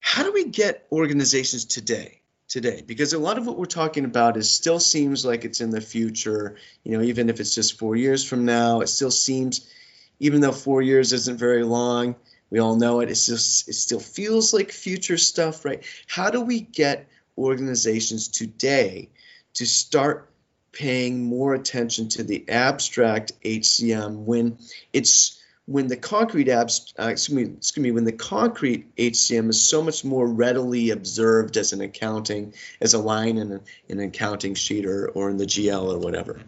how 0.00 0.22
do 0.24 0.32
we 0.32 0.46
get 0.46 0.86
organizations 0.90 1.64
today 1.64 2.20
today? 2.48 2.82
Because 2.84 3.12
a 3.12 3.18
lot 3.18 3.38
of 3.38 3.46
what 3.46 3.56
we're 3.56 3.66
talking 3.66 4.04
about 4.04 4.36
is 4.36 4.50
still 4.50 4.80
seems 4.80 5.24
like 5.24 5.44
it's 5.44 5.60
in 5.60 5.70
the 5.70 5.80
future 5.80 6.56
you 6.84 6.96
know 6.96 7.04
even 7.04 7.30
if 7.30 7.40
it's 7.40 7.54
just 7.54 7.78
four 7.78 7.96
years 7.96 8.24
from 8.24 8.44
now 8.44 8.80
it 8.80 8.88
still 8.88 9.10
seems 9.10 9.70
even 10.18 10.40
though 10.40 10.52
four 10.52 10.82
years 10.82 11.12
isn't 11.12 11.38
very 11.38 11.62
long 11.62 12.16
we 12.50 12.58
all 12.58 12.76
know 12.76 13.00
it 13.00 13.10
it's 13.10 13.26
just 13.26 13.68
it 13.68 13.74
still 13.74 14.00
feels 14.00 14.52
like 14.52 14.72
future 14.72 15.16
stuff 15.16 15.64
right? 15.64 15.84
How 16.08 16.30
do 16.30 16.40
we 16.40 16.60
get 16.60 17.08
organizations 17.38 18.28
today 18.28 19.10
to 19.54 19.64
start 19.64 20.28
paying 20.72 21.24
more 21.24 21.54
attention 21.54 22.08
to 22.08 22.22
the 22.22 22.48
abstract 22.48 23.32
hcm 23.42 24.24
when 24.24 24.58
it's 24.92 25.39
when 25.70 25.86
the 25.86 25.96
concrete 25.96 26.48
abs, 26.48 26.92
uh, 26.98 27.04
excuse 27.04 27.36
me, 27.36 27.54
excuse 27.56 27.82
me, 27.82 27.92
when 27.92 28.02
the 28.02 28.10
concrete 28.10 28.92
HCM 28.96 29.50
is 29.50 29.62
so 29.62 29.80
much 29.80 30.04
more 30.04 30.26
readily 30.26 30.90
observed 30.90 31.56
as 31.56 31.72
an 31.72 31.80
accounting, 31.80 32.52
as 32.80 32.94
a 32.94 32.98
line 32.98 33.38
in, 33.38 33.52
a, 33.52 33.60
in 33.88 34.00
an 34.00 34.08
accounting 34.08 34.54
sheet 34.54 34.84
or, 34.84 35.10
or 35.10 35.30
in 35.30 35.36
the 35.36 35.46
GL 35.46 35.94
or 35.94 35.98
whatever. 35.98 36.40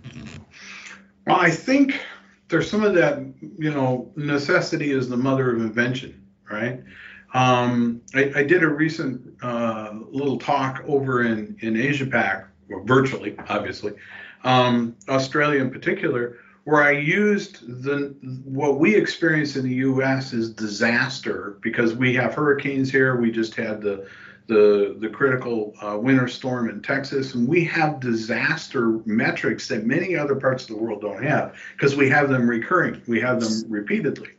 Well, 1.25 1.37
I 1.37 1.51
think 1.53 2.01
there's 2.49 2.69
some 2.69 2.83
of 2.83 2.95
that, 2.95 3.23
you 3.59 3.71
know, 3.71 4.11
necessity 4.17 4.91
is 4.91 5.09
the 5.09 5.17
mother 5.17 5.55
of 5.55 5.61
invention, 5.61 6.27
right? 6.51 6.83
Um, 7.33 8.03
I, 8.17 8.33
I, 8.35 8.43
did 8.43 8.65
a 8.65 8.69
recent 8.69 9.23
uh, 9.41 10.01
little 10.11 10.37
talk 10.37 10.83
over 10.87 11.23
in 11.23 11.57
in 11.61 11.77
Asia 11.77 12.07
Pac, 12.07 12.49
well, 12.69 12.83
virtually, 12.85 13.37
obviously, 13.49 13.93
um, 14.43 14.97
Australia 15.09 15.61
in 15.61 15.71
particular, 15.71 16.39
where 16.65 16.83
I 16.83 16.93
used 16.93 17.83
the 17.83 18.15
what 18.45 18.79
we 18.79 18.95
experience 18.95 19.57
in 19.57 19.65
the 19.65 19.75
U.S. 19.75 20.33
is 20.33 20.51
disaster 20.51 21.59
because 21.61 21.95
we 21.95 22.15
have 22.15 22.35
hurricanes 22.35 22.91
here. 22.91 23.17
We 23.17 23.31
just 23.31 23.55
had 23.55 23.81
the 23.81 24.07
the 24.47 24.97
the 25.01 25.09
critical 25.09 25.75
uh, 25.81 25.99
winter 25.99 26.29
storm 26.29 26.69
in 26.69 26.81
Texas, 26.83 27.35
and 27.35 27.49
we 27.49 27.65
have 27.65 28.01
disaster 28.01 29.01
metrics 29.05 29.69
that 29.69 29.87
many 29.87 30.17
other 30.17 30.37
parts 30.37 30.65
of 30.65 30.71
the 30.71 30.77
world 30.77 31.01
don't 31.01 31.23
have 31.23 31.55
because 31.77 31.97
we 31.97 32.09
have 32.09 32.29
them 32.29 32.49
recurring. 32.49 33.03
We 33.07 33.21
have 33.21 33.41
them 33.41 33.71
repeatedly, 33.71 34.31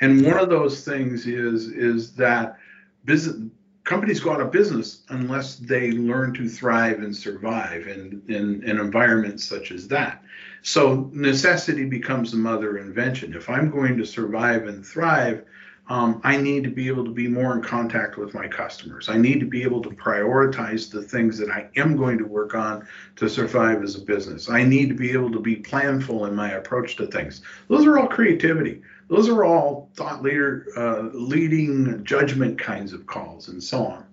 and 0.00 0.24
one 0.24 0.38
of 0.38 0.48
those 0.48 0.84
things 0.84 1.26
is 1.26 1.68
is 1.68 2.12
that 2.14 2.58
business 3.04 3.50
companies 3.84 4.20
go 4.20 4.32
out 4.32 4.40
of 4.40 4.50
business 4.52 5.02
unless 5.08 5.56
they 5.56 5.90
learn 5.92 6.32
to 6.34 6.48
thrive 6.48 7.00
and 7.00 7.16
survive 7.16 7.88
in, 7.88 8.22
in, 8.28 8.62
in 8.62 8.78
environments 8.78 9.44
such 9.44 9.72
as 9.72 9.88
that. 9.88 10.22
So 10.62 11.10
necessity 11.12 11.84
becomes 11.84 12.30
the 12.30 12.38
mother 12.38 12.76
of 12.76 12.86
invention. 12.86 13.34
If 13.34 13.50
I'm 13.50 13.70
going 13.70 13.96
to 13.98 14.06
survive 14.06 14.66
and 14.66 14.86
thrive, 14.86 15.44
um, 15.88 16.20
I 16.22 16.36
need 16.36 16.62
to 16.64 16.70
be 16.70 16.86
able 16.86 17.04
to 17.04 17.10
be 17.10 17.26
more 17.26 17.56
in 17.56 17.62
contact 17.62 18.16
with 18.16 18.32
my 18.32 18.46
customers. 18.46 19.08
I 19.08 19.16
need 19.16 19.40
to 19.40 19.46
be 19.46 19.64
able 19.64 19.82
to 19.82 19.90
prioritize 19.90 20.88
the 20.88 21.02
things 21.02 21.36
that 21.38 21.50
I 21.50 21.68
am 21.76 21.96
going 21.96 22.18
to 22.18 22.24
work 22.24 22.54
on 22.54 22.86
to 23.16 23.28
survive 23.28 23.82
as 23.82 23.96
a 23.96 24.00
business. 24.00 24.48
I 24.48 24.62
need 24.62 24.88
to 24.90 24.94
be 24.94 25.10
able 25.10 25.32
to 25.32 25.40
be 25.40 25.56
planful 25.56 26.28
in 26.28 26.36
my 26.36 26.52
approach 26.52 26.94
to 26.96 27.08
things. 27.08 27.42
Those 27.68 27.84
are 27.84 27.98
all 27.98 28.06
creativity. 28.06 28.82
Those 29.08 29.28
are 29.28 29.44
all 29.44 29.90
thought 29.94 30.22
leader, 30.22 30.68
uh, 30.76 31.10
leading 31.12 32.04
judgment 32.04 32.58
kinds 32.58 32.92
of 32.92 33.04
calls 33.06 33.48
and 33.48 33.62
so 33.62 33.84
on 33.84 34.06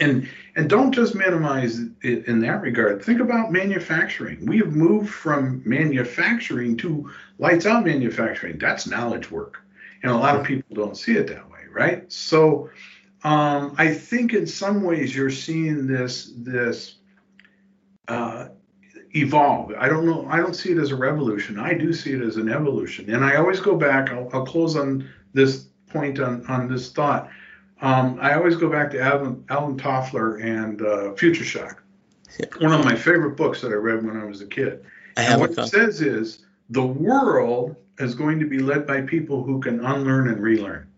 and 0.00 0.28
and 0.56 0.68
don't 0.68 0.92
just 0.92 1.14
minimize 1.14 1.78
it 2.02 2.26
in 2.26 2.40
that 2.40 2.62
regard. 2.62 3.04
Think 3.04 3.20
about 3.20 3.52
manufacturing. 3.52 4.44
We 4.46 4.58
have 4.58 4.74
moved 4.74 5.10
from 5.10 5.62
manufacturing 5.64 6.76
to 6.78 7.10
lights 7.38 7.66
out 7.66 7.84
manufacturing. 7.84 8.58
That's 8.58 8.86
knowledge 8.86 9.30
work. 9.30 9.58
And 10.02 10.10
a 10.10 10.16
lot 10.16 10.36
of 10.36 10.44
people 10.44 10.74
don't 10.74 10.96
see 10.96 11.16
it 11.16 11.28
that 11.28 11.48
way 11.50 11.56
right? 11.76 12.10
So 12.10 12.70
um, 13.22 13.74
i 13.78 13.92
think 13.92 14.32
in 14.32 14.46
some 14.46 14.82
ways 14.82 15.14
you're 15.14 15.30
seeing 15.30 15.86
this 15.86 16.32
this 16.36 16.96
uh, 18.08 18.48
evolve. 19.14 19.72
I 19.78 19.88
don't 19.88 20.06
know 20.06 20.26
i 20.30 20.38
don't 20.38 20.54
see 20.54 20.72
it 20.72 20.78
as 20.78 20.90
a 20.90 20.96
revolution. 20.96 21.58
I 21.58 21.74
do 21.74 21.92
see 21.92 22.12
it 22.12 22.22
as 22.22 22.36
an 22.36 22.48
evolution. 22.48 23.12
And 23.12 23.24
i 23.24 23.36
always 23.36 23.60
go 23.60 23.76
back 23.76 24.10
i'll, 24.10 24.28
I'll 24.32 24.46
close 24.46 24.74
on 24.76 25.08
this 25.34 25.68
point 25.88 26.18
on 26.18 26.46
on 26.46 26.68
this 26.68 26.92
thought 26.92 27.28
um, 27.82 28.18
I 28.20 28.34
always 28.34 28.56
go 28.56 28.70
back 28.70 28.90
to 28.92 29.00
Alvin, 29.00 29.44
Alvin 29.48 29.76
Toffler 29.76 30.42
and 30.42 30.82
uh, 30.82 31.12
Future 31.14 31.44
Shock. 31.44 31.82
One 32.58 32.72
of 32.72 32.84
my 32.84 32.94
favorite 32.94 33.36
books 33.36 33.60
that 33.60 33.68
I 33.68 33.74
read 33.74 34.04
when 34.04 34.16
I 34.16 34.24
was 34.24 34.40
a 34.40 34.46
kid. 34.46 34.84
and 35.16 35.40
what 35.40 35.56
it 35.56 35.66
says 35.68 36.00
is 36.00 36.44
the 36.70 36.84
world 36.84 37.76
is 37.98 38.14
going 38.14 38.38
to 38.40 38.46
be 38.46 38.58
led 38.58 38.86
by 38.86 39.02
people 39.02 39.42
who 39.42 39.60
can 39.60 39.84
unlearn 39.84 40.28
and 40.28 40.42
relearn. 40.42 40.88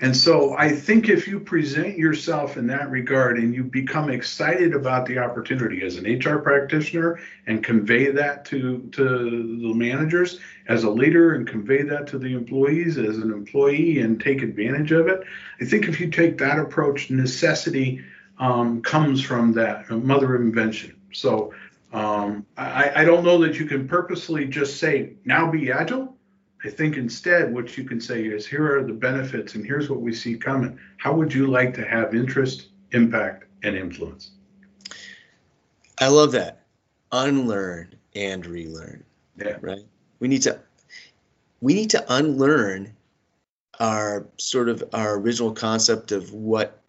And 0.00 0.16
so 0.16 0.56
I 0.58 0.70
think 0.70 1.08
if 1.08 1.28
you 1.28 1.38
present 1.38 1.96
yourself 1.96 2.56
in 2.56 2.66
that 2.66 2.90
regard 2.90 3.38
and 3.38 3.54
you 3.54 3.62
become 3.62 4.10
excited 4.10 4.74
about 4.74 5.06
the 5.06 5.18
opportunity 5.18 5.82
as 5.82 5.96
an 5.96 6.18
HR 6.18 6.38
practitioner 6.38 7.20
and 7.46 7.62
convey 7.62 8.10
that 8.10 8.44
to, 8.46 8.88
to 8.92 9.02
the 9.04 9.72
managers 9.74 10.40
as 10.66 10.82
a 10.82 10.90
leader 10.90 11.34
and 11.34 11.46
convey 11.46 11.82
that 11.82 12.08
to 12.08 12.18
the 12.18 12.34
employees 12.34 12.98
as 12.98 13.18
an 13.18 13.30
employee 13.30 14.00
and 14.00 14.20
take 14.20 14.42
advantage 14.42 14.90
of 14.90 15.06
it, 15.06 15.22
I 15.60 15.64
think 15.64 15.86
if 15.86 16.00
you 16.00 16.10
take 16.10 16.38
that 16.38 16.58
approach, 16.58 17.10
necessity 17.10 18.02
um, 18.40 18.82
comes 18.82 19.22
from 19.22 19.52
that 19.52 19.88
mother 19.90 20.34
invention. 20.34 20.96
So 21.12 21.54
um, 21.92 22.44
I, 22.56 22.90
I 22.96 23.04
don't 23.04 23.24
know 23.24 23.38
that 23.38 23.60
you 23.60 23.66
can 23.66 23.86
purposely 23.86 24.46
just 24.46 24.80
say, 24.80 25.12
now 25.24 25.52
be 25.52 25.70
agile 25.70 26.16
I 26.64 26.70
think 26.70 26.96
instead, 26.96 27.52
what 27.52 27.76
you 27.76 27.84
can 27.84 28.00
say 28.00 28.24
is 28.24 28.46
here 28.46 28.78
are 28.78 28.84
the 28.84 28.92
benefits 28.92 29.54
and 29.54 29.66
here's 29.66 29.90
what 29.90 30.00
we 30.00 30.14
see 30.14 30.36
coming. 30.36 30.78
How 30.96 31.14
would 31.14 31.32
you 31.32 31.46
like 31.46 31.74
to 31.74 31.86
have 31.86 32.14
interest, 32.14 32.68
impact, 32.92 33.44
and 33.62 33.76
influence? 33.76 34.30
I 35.98 36.08
love 36.08 36.32
that. 36.32 36.64
Unlearn 37.12 37.94
and 38.16 38.46
relearn. 38.46 39.04
Yeah. 39.36 39.58
Right. 39.60 39.84
We 40.20 40.28
need 40.28 40.42
to 40.42 40.58
we 41.60 41.74
need 41.74 41.90
to 41.90 42.04
unlearn 42.12 42.94
our 43.78 44.26
sort 44.38 44.68
of 44.68 44.84
our 44.92 45.16
original 45.16 45.52
concept 45.52 46.12
of 46.12 46.32
what 46.32 46.80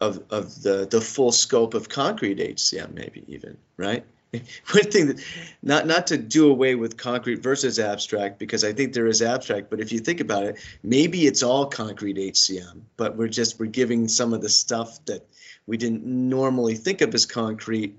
of 0.00 0.22
of 0.30 0.62
the 0.62 0.86
the 0.88 1.00
full 1.00 1.32
scope 1.32 1.74
of 1.74 1.88
concrete 1.88 2.38
HCM 2.38 2.92
maybe 2.94 3.24
even, 3.26 3.56
right? 3.76 4.04
one 4.72 4.90
thing 4.90 5.08
that 5.08 5.24
not 5.62 5.86
not 5.86 6.06
to 6.08 6.16
do 6.16 6.50
away 6.50 6.74
with 6.74 6.96
concrete 6.96 7.42
versus 7.42 7.78
abstract 7.78 8.38
because 8.38 8.64
I 8.64 8.72
think 8.72 8.92
there 8.92 9.06
is 9.06 9.22
abstract, 9.22 9.70
but 9.70 9.80
if 9.80 9.92
you 9.92 9.98
think 9.98 10.20
about 10.20 10.44
it, 10.44 10.58
maybe 10.82 11.26
it's 11.26 11.42
all 11.42 11.66
concrete 11.66 12.16
HCM, 12.16 12.82
but 12.96 13.16
we're 13.16 13.28
just 13.28 13.58
we're 13.58 13.66
giving 13.66 14.08
some 14.08 14.32
of 14.32 14.42
the 14.42 14.48
stuff 14.48 15.04
that 15.06 15.26
we 15.66 15.76
didn't 15.76 16.04
normally 16.04 16.74
think 16.74 17.00
of 17.00 17.14
as 17.14 17.26
concrete. 17.26 17.96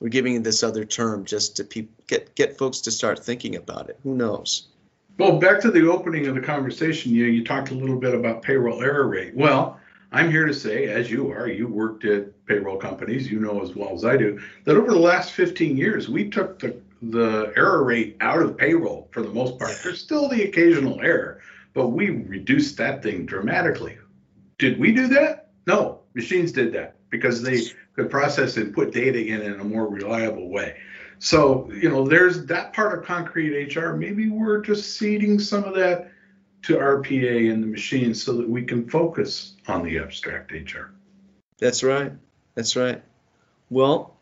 We're 0.00 0.08
giving 0.08 0.42
this 0.42 0.62
other 0.62 0.84
term 0.84 1.24
just 1.24 1.56
to 1.56 1.64
pe- 1.64 1.88
get 2.06 2.34
get 2.34 2.58
folks 2.58 2.82
to 2.82 2.90
start 2.90 3.24
thinking 3.24 3.56
about 3.56 3.90
it. 3.90 3.98
Who 4.04 4.14
knows? 4.14 4.68
Well, 5.18 5.40
back 5.40 5.60
to 5.62 5.72
the 5.72 5.90
opening 5.90 6.28
of 6.28 6.36
the 6.36 6.40
conversation, 6.40 7.12
you 7.12 7.24
you 7.24 7.44
talked 7.44 7.70
a 7.70 7.74
little 7.74 7.98
bit 7.98 8.14
about 8.14 8.42
payroll 8.42 8.82
error 8.82 9.08
rate. 9.08 9.34
Well, 9.34 9.80
I'm 10.10 10.30
here 10.30 10.46
to 10.46 10.54
say, 10.54 10.86
as 10.86 11.10
you 11.10 11.30
are, 11.30 11.48
you 11.48 11.68
worked 11.68 12.04
at 12.04 12.46
payroll 12.46 12.78
companies, 12.78 13.30
you 13.30 13.40
know 13.40 13.60
as 13.60 13.74
well 13.74 13.94
as 13.94 14.04
I 14.04 14.16
do, 14.16 14.40
that 14.64 14.76
over 14.76 14.90
the 14.90 14.98
last 14.98 15.32
15 15.32 15.76
years, 15.76 16.08
we 16.08 16.30
took 16.30 16.58
the, 16.58 16.80
the 17.02 17.52
error 17.56 17.84
rate 17.84 18.16
out 18.20 18.40
of 18.40 18.56
payroll 18.56 19.08
for 19.12 19.22
the 19.22 19.28
most 19.28 19.58
part. 19.58 19.72
There's 19.82 20.00
still 20.00 20.28
the 20.28 20.44
occasional 20.44 21.00
error, 21.02 21.40
but 21.74 21.88
we 21.88 22.10
reduced 22.10 22.78
that 22.78 23.02
thing 23.02 23.26
dramatically. 23.26 23.98
Did 24.56 24.80
we 24.80 24.92
do 24.92 25.08
that? 25.08 25.50
No, 25.66 26.00
machines 26.14 26.52
did 26.52 26.72
that 26.72 26.96
because 27.10 27.42
they 27.42 27.60
could 27.94 28.10
process 28.10 28.56
and 28.56 28.74
put 28.74 28.92
data 28.92 29.22
in 29.22 29.42
in 29.42 29.60
a 29.60 29.64
more 29.64 29.88
reliable 29.88 30.48
way. 30.48 30.76
So, 31.18 31.70
you 31.72 31.88
know, 31.88 32.06
there's 32.06 32.46
that 32.46 32.72
part 32.72 32.96
of 32.96 33.04
concrete 33.04 33.76
HR. 33.76 33.94
Maybe 33.94 34.30
we're 34.30 34.60
just 34.60 34.96
ceding 34.96 35.38
some 35.38 35.64
of 35.64 35.74
that 35.74 36.12
to 36.62 36.76
RPA 36.76 37.52
and 37.52 37.62
the 37.62 37.66
machine 37.66 38.14
so 38.14 38.34
that 38.34 38.48
we 38.48 38.62
can 38.62 38.88
focus 38.88 39.54
on 39.66 39.84
the 39.84 39.98
abstract 39.98 40.52
HR. 40.52 40.92
That's 41.58 41.82
right. 41.82 42.12
That's 42.54 42.76
right. 42.76 43.02
Well, 43.70 44.16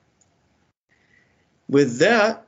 with 1.68 1.98
that, 1.98 2.46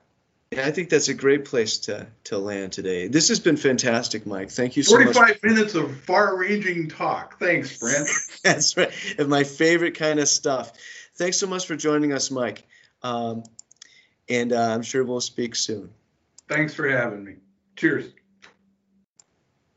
I 0.57 0.71
think 0.71 0.89
that's 0.89 1.09
a 1.09 1.15
great 1.15 1.45
place 1.45 1.79
to, 1.81 2.07
to 2.25 2.39
land 2.39 2.73
today. 2.73 3.09
This 3.09 3.29
has 3.29 3.39
been 3.39 3.57
fantastic, 3.57 4.27
Mike. 4.27 4.51
Thank 4.51 4.77
you 4.77 4.83
so 4.83 4.97
45 4.97 5.15
much. 5.15 5.39
45 5.41 5.43
minutes 5.43 5.75
of 5.75 6.01
far 6.01 6.37
ranging 6.39 6.89
talk. 6.89 7.39
Thanks, 7.39 7.79
Brent. 7.79 8.09
that's 8.45 8.77
right. 8.77 8.91
And 9.19 9.29
my 9.29 9.45
favorite 9.45 9.97
kind 9.97 10.21
of 10.21 10.29
stuff. 10.29 10.73
Thanks 11.17 11.37
so 11.37 11.47
much 11.47 11.67
for 11.67 11.77
joining 11.77 12.13
us, 12.13 12.31
Mike. 12.31 12.65
Um, 13.03 13.43
and 14.29 14.53
uh, 14.53 14.61
I'm 14.61 14.83
sure 14.83 15.05
we'll 15.05 15.21
speak 15.21 15.55
soon. 15.55 15.91
Thanks 16.49 16.75
for 16.75 16.89
having 16.89 17.25
me. 17.25 17.35
Cheers. 17.77 18.07